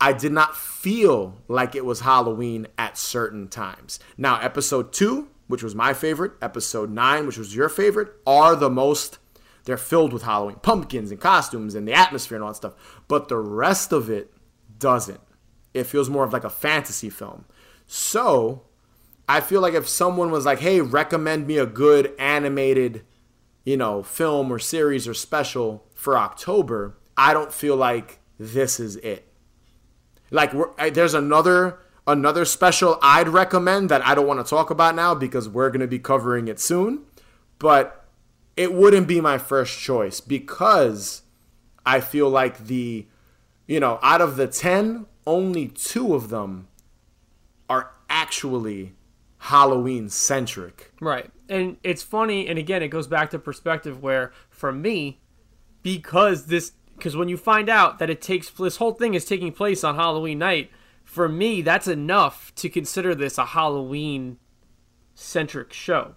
I 0.00 0.12
did 0.12 0.32
not 0.32 0.56
feel 0.56 1.38
like 1.48 1.74
it 1.74 1.84
was 1.84 2.00
Halloween 2.00 2.66
at 2.76 2.98
certain 2.98 3.48
times. 3.48 3.98
Now, 4.18 4.38
episode 4.40 4.92
two, 4.92 5.28
which 5.46 5.62
was 5.62 5.74
my 5.74 5.92
favorite, 5.92 6.32
episode 6.42 6.90
nine, 6.90 7.26
which 7.26 7.38
was 7.38 7.54
your 7.54 7.68
favorite, 7.68 8.12
are 8.26 8.56
the 8.56 8.70
most. 8.70 9.18
They're 9.64 9.76
filled 9.76 10.12
with 10.12 10.22
Halloween 10.22 10.56
pumpkins 10.56 11.10
and 11.10 11.20
costumes 11.20 11.74
and 11.74 11.86
the 11.86 11.92
atmosphere 11.92 12.36
and 12.36 12.44
all 12.44 12.50
that 12.50 12.56
stuff. 12.56 13.02
But 13.08 13.28
the 13.28 13.38
rest 13.38 13.92
of 13.92 14.08
it 14.10 14.32
doesn't. 14.78 15.20
It 15.74 15.84
feels 15.84 16.08
more 16.08 16.24
of 16.24 16.32
like 16.32 16.44
a 16.44 16.50
fantasy 16.50 17.10
film. 17.10 17.44
So 17.86 18.62
I 19.28 19.40
feel 19.40 19.60
like 19.60 19.74
if 19.74 19.88
someone 19.88 20.30
was 20.30 20.46
like, 20.46 20.60
hey, 20.60 20.80
recommend 20.80 21.46
me 21.46 21.58
a 21.58 21.66
good 21.66 22.12
animated, 22.18 23.04
you 23.64 23.76
know, 23.76 24.02
film 24.02 24.52
or 24.52 24.58
series 24.58 25.08
or 25.08 25.14
special 25.14 25.84
for 25.94 26.16
October, 26.16 26.96
I 27.16 27.32
don't 27.32 27.52
feel 27.52 27.76
like 27.76 28.20
this 28.38 28.78
is 28.78 28.96
it. 28.96 29.32
Like 30.30 30.52
there's 30.94 31.14
another 31.14 31.78
another 32.06 32.44
special 32.44 32.98
I'd 33.02 33.28
recommend 33.28 33.90
that 33.90 34.06
I 34.06 34.14
don't 34.14 34.26
want 34.26 34.44
to 34.44 34.48
talk 34.48 34.70
about 34.70 34.94
now 34.94 35.14
because 35.14 35.48
we're 35.48 35.70
going 35.70 35.80
to 35.80 35.86
be 35.86 35.98
covering 35.98 36.48
it 36.48 36.60
soon, 36.60 37.04
but 37.58 38.04
it 38.56 38.72
wouldn't 38.72 39.06
be 39.06 39.20
my 39.20 39.38
first 39.38 39.78
choice 39.78 40.20
because 40.20 41.22
I 41.84 42.00
feel 42.00 42.30
like 42.30 42.66
the 42.66 43.06
you 43.66 43.80
know, 43.80 43.98
out 44.02 44.20
of 44.20 44.36
the 44.36 44.46
10, 44.46 45.06
only 45.26 45.68
2 45.68 46.14
of 46.14 46.28
them 46.28 46.68
are 47.68 47.90
actually 48.08 48.94
Halloween 49.38 50.08
centric. 50.08 50.92
Right. 51.00 51.30
And 51.48 51.76
it's 51.82 52.02
funny 52.02 52.48
and 52.48 52.58
again 52.58 52.82
it 52.82 52.88
goes 52.88 53.06
back 53.06 53.30
to 53.30 53.38
perspective 53.38 54.02
where 54.02 54.32
for 54.50 54.72
me 54.72 55.20
because 55.82 56.46
this 56.46 56.72
because 56.96 57.14
when 57.14 57.28
you 57.28 57.36
find 57.36 57.68
out 57.68 57.98
that 57.98 58.08
it 58.08 58.22
takes 58.22 58.48
this 58.50 58.76
whole 58.76 58.92
thing 58.92 59.14
is 59.14 59.24
taking 59.24 59.52
place 59.52 59.84
on 59.84 59.94
Halloween 59.96 60.38
night, 60.38 60.70
for 61.16 61.30
me 61.30 61.62
that's 61.62 61.88
enough 61.88 62.54
to 62.56 62.68
consider 62.68 63.14
this 63.14 63.38
a 63.38 63.46
Halloween 63.46 64.36
centric 65.14 65.72
show. 65.72 66.14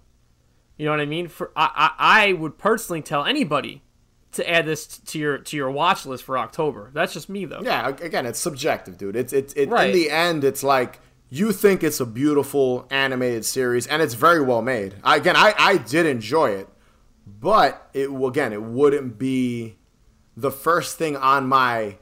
You 0.78 0.84
know 0.86 0.92
what 0.92 1.00
I 1.00 1.06
mean? 1.06 1.30
For 1.30 1.52
I, 1.56 1.70
I 1.98 2.30
I 2.30 2.34
would 2.34 2.58
personally 2.58 3.02
tell 3.02 3.24
anybody 3.24 3.82
to 4.34 4.48
add 4.50 4.66
this 4.66 4.86
to 4.88 5.18
your 5.18 5.38
to 5.38 5.56
your 5.56 5.72
watch 5.72 6.06
list 6.06 6.26
for 6.26 6.38
October. 6.38 6.92
That's 6.94 7.14
just 7.14 7.30
me 7.30 7.46
though. 7.46 7.62
Yeah, 7.64 7.88
again, 7.88 8.26
it's 8.26 8.40
subjective, 8.40 8.98
dude. 8.98 9.16
It's 9.16 9.32
it's 9.32 9.54
it, 9.54 9.70
Right. 9.70 9.88
in 9.90 9.96
the 9.96 10.12
end, 10.12 10.44
it's 10.44 10.64
like 10.64 11.00
you 11.30 11.54
think 11.54 11.82
it's 11.82 12.02
a 12.02 12.06
beautiful 12.06 12.86
animated 12.92 13.46
series, 13.46 13.88
and 13.88 14.02
it's 14.02 14.16
very 14.16 14.42
well 14.42 14.62
made. 14.62 14.96
I, 15.02 15.16
again, 15.16 15.38
I 15.38 15.54
I 15.58 15.78
did 15.78 16.06
enjoy 16.08 16.50
it, 16.52 16.68
but 17.26 17.90
it 17.94 18.10
again, 18.12 18.52
it 18.52 18.62
wouldn't 18.64 19.18
be 19.18 19.78
the 20.36 20.52
first 20.52 20.98
thing 20.98 21.16
on 21.16 21.48
my 21.48 21.96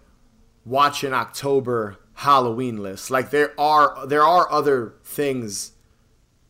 watch 0.66 1.04
in 1.04 1.14
October 1.14 1.98
Halloween 2.18 2.78
list. 2.82 3.12
Like 3.12 3.30
there 3.30 3.54
are 3.60 4.06
there 4.08 4.24
are 4.24 4.52
other 4.52 4.96
things 5.04 5.74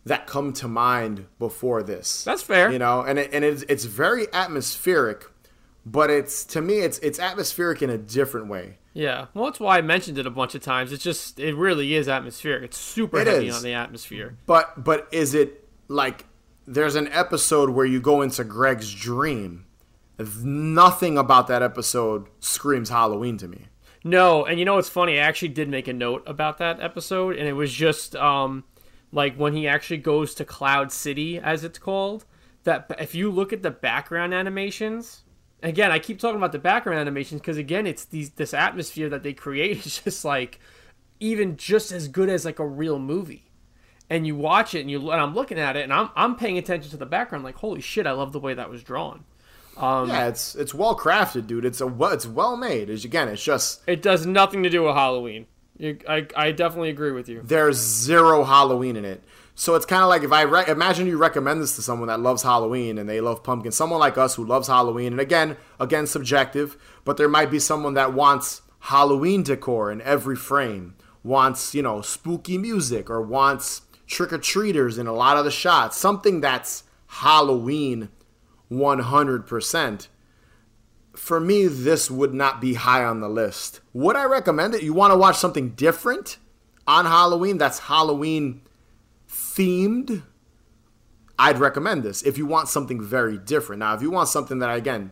that 0.06 0.26
come 0.26 0.54
to 0.54 0.68
mind 0.68 1.26
before 1.40 1.84
this. 1.84 2.24
That's 2.24 2.42
fair. 2.42 2.72
You 2.72 2.80
know, 2.80 3.02
and 3.02 3.20
it, 3.20 3.30
and 3.34 3.44
it's 3.44 3.64
it's 3.64 3.84
very 3.84 4.28
atmospheric, 4.34 5.26
but 5.86 6.10
it's 6.10 6.46
to 6.46 6.62
me 6.62 6.80
it's 6.80 7.00
it's 7.00 7.20
atmospheric 7.20 7.82
in 7.82 7.90
a 7.90 7.98
different 7.98 8.48
way. 8.48 8.78
Yeah. 8.94 9.26
Well, 9.34 9.46
that's 9.46 9.60
why 9.60 9.78
I 9.78 9.82
mentioned 9.82 10.18
it 10.18 10.26
a 10.26 10.30
bunch 10.32 10.56
of 10.56 10.62
times. 10.64 10.94
It's 10.94 11.04
just 11.04 11.38
it 11.40 11.54
really 11.54 11.94
is 11.96 12.08
atmospheric. 12.08 12.64
It's 12.64 12.78
super 12.78 13.20
It 13.20 13.28
heavy 13.28 13.50
is. 13.50 13.58
on 13.58 13.64
the 13.64 13.74
atmosphere. 13.74 14.38
But 14.46 14.82
but 14.84 15.08
is 15.12 15.34
it 15.36 15.68
like 15.90 16.26
there's 16.66 16.96
an 16.96 17.10
episode 17.10 17.72
where 17.72 17.86
you 17.86 18.00
go 18.00 18.22
into 18.22 18.46
Greg's 18.46 18.94
dream? 18.94 19.66
Nothing 20.44 21.18
about 21.18 21.48
that 21.48 21.62
episode 21.62 22.28
screams 22.40 22.90
Halloween 22.90 23.38
to 23.38 23.48
me. 23.48 23.68
No, 24.08 24.46
and 24.46 24.58
you 24.58 24.64
know 24.64 24.76
what's 24.76 24.88
funny? 24.88 25.20
I 25.20 25.24
actually 25.24 25.50
did 25.50 25.68
make 25.68 25.90
a 25.90 25.94
note 25.94 26.24
about 26.26 26.60
that 26.60 26.80
episode, 26.80 27.36
and 27.36 27.46
it 27.46 27.54
was 27.54 27.74
just 27.74 28.16
um, 28.16 28.64
like 29.12 29.36
when 29.36 29.54
he 29.54 29.68
actually 29.68 29.98
goes 29.98 30.34
to 30.36 30.46
Cloud 30.46 30.94
City, 30.94 31.38
as 31.38 31.66
it's 31.66 31.78
called. 31.78 32.24
That 32.64 32.90
if 33.00 33.14
you 33.14 33.30
look 33.30 33.52
at 33.52 33.64
the 33.64 33.72
background 33.72 34.34
animations, 34.34 35.24
again, 35.62 35.92
I 35.92 36.00
keep 36.00 36.20
talking 36.20 36.38
about 36.38 36.54
the 36.54 36.60
background 36.60 37.00
animations 37.00 37.42
because 37.42 37.58
again, 37.58 37.86
it's 37.86 38.06
these 38.06 38.30
this 38.30 38.54
atmosphere 38.54 39.10
that 39.10 39.24
they 39.24 39.34
create 39.34 39.78
is 39.86 40.00
just 40.00 40.24
like 40.24 40.62
even 41.20 41.58
just 41.58 41.92
as 41.92 42.08
good 42.08 42.30
as 42.30 42.46
like 42.46 42.60
a 42.60 42.68
real 42.68 43.00
movie. 43.00 43.52
And 44.10 44.26
you 44.26 44.38
watch 44.38 44.74
it, 44.74 44.80
and 44.82 44.90
you 44.90 45.12
and 45.12 45.20
I'm 45.20 45.36
looking 45.36 45.60
at 45.60 45.76
it, 45.76 45.84
and 45.84 45.92
I'm 45.92 46.12
I'm 46.16 46.38
paying 46.38 46.58
attention 46.58 46.92
to 46.92 46.98
the 46.98 47.06
background, 47.06 47.44
like 47.44 47.56
holy 47.56 47.82
shit, 47.82 48.08
I 48.08 48.12
love 48.12 48.32
the 48.32 48.40
way 48.40 48.54
that 48.54 48.70
was 48.70 48.84
drawn. 48.84 49.26
Um, 49.78 50.10
yeah, 50.10 50.28
it's 50.28 50.56
it's 50.56 50.74
well 50.74 50.98
crafted, 50.98 51.48
dude. 51.48 51.66
It's 51.66 51.82
a 51.82 51.88
well, 51.88 52.12
it's 52.12 52.26
well 52.26 52.58
made. 52.58 52.90
It's, 52.90 53.06
again, 53.06 53.28
it's 53.28 53.44
just 53.44 53.82
It 53.88 54.02
does 54.02 54.26
nothing 54.26 54.64
to 54.64 54.70
do 54.70 54.84
with 54.84 54.96
Halloween. 54.96 55.46
You, 55.78 56.00
I, 56.10 56.26
I 56.36 56.52
definitely 56.52 56.90
agree 56.90 57.12
with 57.12 57.30
you. 57.30 57.42
there's 57.44 57.78
zero 57.78 58.44
Halloween 58.44 58.96
in 58.96 59.06
it. 59.06 59.24
So 59.54 59.76
it's 59.76 59.86
kind 59.86 60.04
of 60.04 60.10
like 60.10 60.24
if 60.24 60.32
I 60.32 60.42
re- 60.44 60.66
imagine 60.68 61.08
you 61.08 61.18
recommend 61.18 61.62
this 61.62 61.76
to 61.76 61.82
someone 61.82 62.08
that 62.08 62.20
loves 62.20 62.44
Halloween 62.44 62.98
and 62.98 63.08
they 63.08 63.22
love 63.22 63.44
pumpkin, 63.44 63.72
someone 63.72 64.00
like 64.00 64.18
us 64.18 64.36
who 64.36 64.46
loves 64.46 64.68
Halloween, 64.68 65.14
and 65.14 65.20
again, 65.20 65.58
again 65.80 66.06
subjective, 66.08 66.78
but 67.06 67.18
there 67.18 67.30
might 67.30 67.50
be 67.52 67.60
someone 67.60 67.94
that 67.96 68.14
wants 68.14 68.62
Halloween 68.80 69.44
decor 69.44 69.92
in 69.92 70.02
every 70.02 70.36
frame, 70.36 70.96
wants 71.24 71.74
you 71.76 71.82
know 71.82 72.02
spooky 72.02 72.58
music, 72.58 73.10
or 73.10 73.22
wants 73.22 73.82
trick 74.08 74.32
or 74.34 74.38
treaters 74.38 74.98
in 74.98 75.06
a 75.06 75.14
lot 75.14 75.38
of 75.38 75.46
the 75.46 75.52
shots, 75.52 75.98
something 75.98 76.42
that's 76.42 76.84
Halloween 77.08 78.10
100%. 78.72 80.08
For 81.16 81.40
me, 81.40 81.68
this 81.68 82.12
would 82.12 82.34
not 82.34 82.62
be 82.62 82.76
high 82.76 83.04
on 83.04 83.22
the 83.22 83.30
list. 83.30 83.82
Would 83.94 84.16
I 84.16 84.26
recommend 84.26 84.76
it? 84.76 84.84
You 84.84 84.94
want 84.94 85.12
to 85.12 85.18
watch 85.18 85.38
something 85.38 85.70
different 85.70 86.38
on 86.86 87.06
Halloween 87.06 87.58
that's 87.58 87.80
Halloween 87.80 88.62
themed? 89.30 90.24
I'd 91.40 91.60
recommend 91.60 92.04
this 92.04 92.24
if 92.24 92.38
you 92.38 92.46
want 92.46 92.68
something 92.68 93.02
very 93.02 93.38
different. 93.38 93.80
Now, 93.80 93.94
if 93.94 94.02
you 94.02 94.12
want 94.12 94.30
something 94.30 94.60
that, 94.60 94.76
again, 94.76 95.12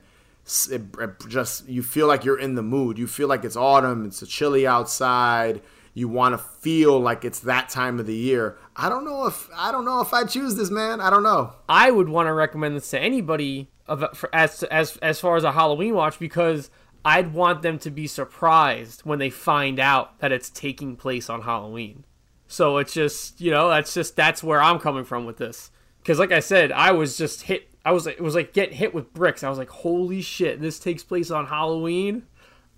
it, 0.70 0.82
it 1.00 1.10
just 1.28 1.68
you 1.68 1.82
feel 1.82 2.08
like 2.08 2.24
you're 2.24 2.40
in 2.40 2.56
the 2.56 2.64
mood, 2.64 2.98
you 2.98 3.08
feel 3.08 3.28
like 3.28 3.44
it's 3.44 3.56
autumn, 3.56 4.06
it's 4.06 4.26
chilly 4.28 4.66
outside, 4.66 5.62
you 5.96 6.10
want 6.10 6.34
to 6.34 6.38
feel 6.38 7.00
like 7.00 7.24
it's 7.24 7.40
that 7.40 7.70
time 7.70 8.00
of 8.00 8.06
the 8.06 8.16
year. 8.16 8.58
I 8.76 8.90
don't 8.90 9.06
know 9.06 9.26
if 9.26 9.50
I 9.56 9.72
don't 9.72 9.86
know 9.86 10.02
if 10.02 10.14
I 10.14 10.26
choose 10.26 10.56
this, 10.56 10.70
man. 10.70 11.00
I 11.00 11.10
don't 11.10 11.24
know. 11.24 11.54
I 11.68 11.90
would 11.90 12.10
want 12.10 12.28
to 12.28 12.34
recommend 12.34 12.76
this 12.76 12.90
to 12.92 13.00
anybody 13.00 13.70
of 13.88 14.06
for, 14.16 14.30
as 14.36 14.62
as 14.64 14.98
as 14.98 15.20
far 15.22 15.38
as 15.38 15.46
a 15.46 15.54
Halloween 15.54 15.96
watch 15.96 16.20
because 16.20 16.70
I'd 17.06 17.34
want 17.34 17.62
them 17.62 17.80
to 17.80 17.90
be 17.90 18.08
surprised 18.08 19.02
when 19.02 19.20
they 19.20 19.30
find 19.30 19.80
out 19.80 20.20
that 20.20 20.34
it's 20.34 20.50
taking 20.50 20.98
place 20.98 21.30
on 21.30 21.44
Halloween. 21.44 22.04
So 22.46 22.78
it's 22.78 22.94
just 22.94 23.40
you 23.40 23.50
know 23.50 23.70
that's 23.70 23.94
just 23.94 24.18
that's 24.18 24.44
where 24.44 24.62
I'm 24.62 24.80
coming 24.80 25.06
from 25.06 25.26
with 25.26 25.38
this 25.38 25.72
because 26.00 26.20
like 26.20 26.34
I 26.34 26.42
said 26.42 26.74
I 26.74 26.92
was 26.92 27.18
just 27.18 27.44
hit 27.44 27.70
I 27.86 27.94
was 27.94 28.06
it 28.06 28.20
was 28.20 28.36
like 28.36 28.52
getting 28.52 28.76
hit 28.76 28.94
with 28.94 29.14
bricks 29.14 29.44
I 29.44 29.50
was 29.50 29.58
like 29.58 29.70
holy 29.70 30.22
shit 30.22 30.60
this 30.60 30.78
takes 30.78 31.04
place 31.04 31.32
on 31.32 31.48
Halloween 31.48 32.24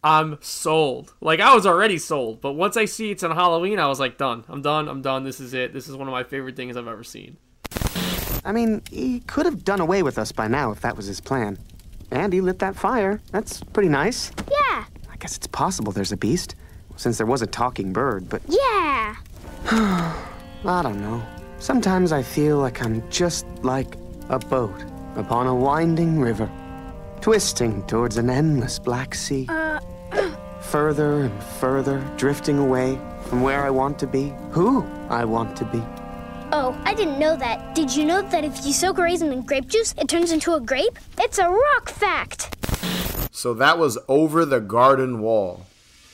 I'm 0.07 0.37
sold 0.41 1.13
like 1.19 1.39
I 1.39 1.53
was 1.53 1.65
already 1.65 1.97
sold 1.97 2.39
but 2.39 2.53
once 2.53 2.77
I 2.77 2.85
see 2.85 3.11
it's 3.11 3.23
on 3.23 3.31
Halloween 3.31 3.77
I 3.77 3.87
was 3.87 3.99
like 3.99 4.17
done 4.17 4.45
I'm 4.47 4.61
done 4.61 4.87
I'm 4.87 5.01
done 5.01 5.23
this 5.25 5.39
is 5.39 5.53
it 5.53 5.73
this 5.73 5.87
is 5.89 5.95
one 5.95 6.07
of 6.07 6.11
my 6.13 6.23
favorite 6.23 6.55
things 6.55 6.77
I've 6.77 6.87
ever 6.87 7.03
seen 7.03 7.37
I 8.47 8.53
mean, 8.53 8.81
he 8.89 9.19
could 9.21 9.45
have 9.45 9.65
done 9.65 9.81
away 9.81 10.03
with 10.03 10.17
us 10.17 10.31
by 10.31 10.47
now 10.47 10.71
if 10.71 10.79
that 10.79 10.95
was 10.95 11.05
his 11.05 11.19
plan. 11.19 11.57
And 12.11 12.31
he 12.31 12.39
lit 12.39 12.59
that 12.59 12.77
fire. 12.77 13.19
That's 13.31 13.61
pretty 13.61 13.89
nice. 13.89 14.31
Yeah, 14.49 14.85
I 15.09 15.17
guess 15.19 15.35
it's 15.35 15.47
possible 15.47 15.91
there's 15.91 16.13
a 16.13 16.17
beast, 16.17 16.55
since 16.95 17.17
there 17.17 17.27
was 17.27 17.41
a 17.41 17.47
talking 17.47 17.91
bird, 17.91 18.29
but 18.29 18.41
yeah. 18.47 19.17
I 19.65 20.81
don't 20.81 21.01
know. 21.01 21.21
Sometimes 21.59 22.13
I 22.13 22.23
feel 22.23 22.59
like 22.59 22.81
I'm 22.81 23.03
just 23.09 23.45
like 23.63 23.95
a 24.29 24.39
boat 24.39 24.81
upon 25.17 25.47
a 25.47 25.53
winding 25.53 26.21
river, 26.21 26.49
twisting 27.19 27.85
towards 27.87 28.15
an 28.15 28.29
endless 28.29 28.79
black 28.79 29.13
sea. 29.13 29.45
Oh. 29.49 29.66
Further 30.71 31.21
and 31.21 31.43
further, 31.43 31.99
drifting 32.17 32.57
away 32.59 32.99
from 33.25 33.41
where 33.41 33.63
I 33.63 33.69
want 33.69 33.97
to 33.99 34.07
be, 34.07 34.33
who 34.51 34.83
I 35.09 35.23
want 35.25 35.55
to 35.57 35.65
be. 35.65 35.81
Oh, 36.51 36.79
I 36.85 36.93
didn't 36.93 37.19
know 37.19 37.35
that. 37.37 37.75
Did 37.75 37.93
you 37.95 38.05
know 38.05 38.21
that 38.21 38.43
if 38.43 38.65
you 38.65 38.71
soak 38.73 38.97
a 38.97 39.03
raisin 39.03 39.33
in 39.33 39.41
grape 39.41 39.67
juice, 39.67 39.93
it 39.97 40.07
turns 40.07 40.31
into 40.31 40.53
a 40.53 40.61
grape? 40.61 40.97
It's 41.19 41.39
a 41.39 41.49
rock 41.49 41.89
fact. 41.89 42.55
So 43.31 43.53
that 43.55 43.77
was 43.77 43.97
Over 44.07 44.45
the 44.45 44.59
Garden 44.61 45.19
Wall. 45.21 45.65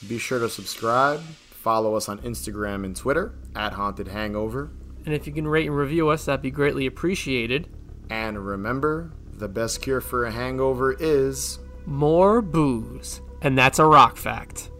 Be 0.07 0.17
sure 0.17 0.39
to 0.39 0.49
subscribe. 0.49 1.21
Follow 1.21 1.95
us 1.95 2.09
on 2.09 2.19
Instagram 2.19 2.83
and 2.83 2.95
Twitter 2.95 3.33
at 3.55 3.73
Haunted 3.73 4.07
Hangover. 4.09 4.69
and 5.05 5.13
if 5.13 5.25
you 5.27 5.33
can 5.33 5.47
rate 5.47 5.67
and 5.67 5.75
review 5.75 6.09
us 6.09 6.25
that'd 6.25 6.41
be 6.41 6.51
greatly 6.51 6.85
appreciated 6.85 7.67
And 8.09 8.45
remember, 8.45 9.11
the 9.33 9.47
best 9.47 9.81
cure 9.81 10.01
for 10.01 10.25
a 10.25 10.31
hangover 10.31 10.93
is 10.99 11.59
more 11.85 12.41
booze 12.41 13.21
and 13.43 13.57
that's 13.57 13.79
a 13.79 13.85
rock 13.85 14.17
fact 14.17 14.71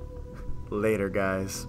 later, 0.70 1.10
guys. 1.10 1.68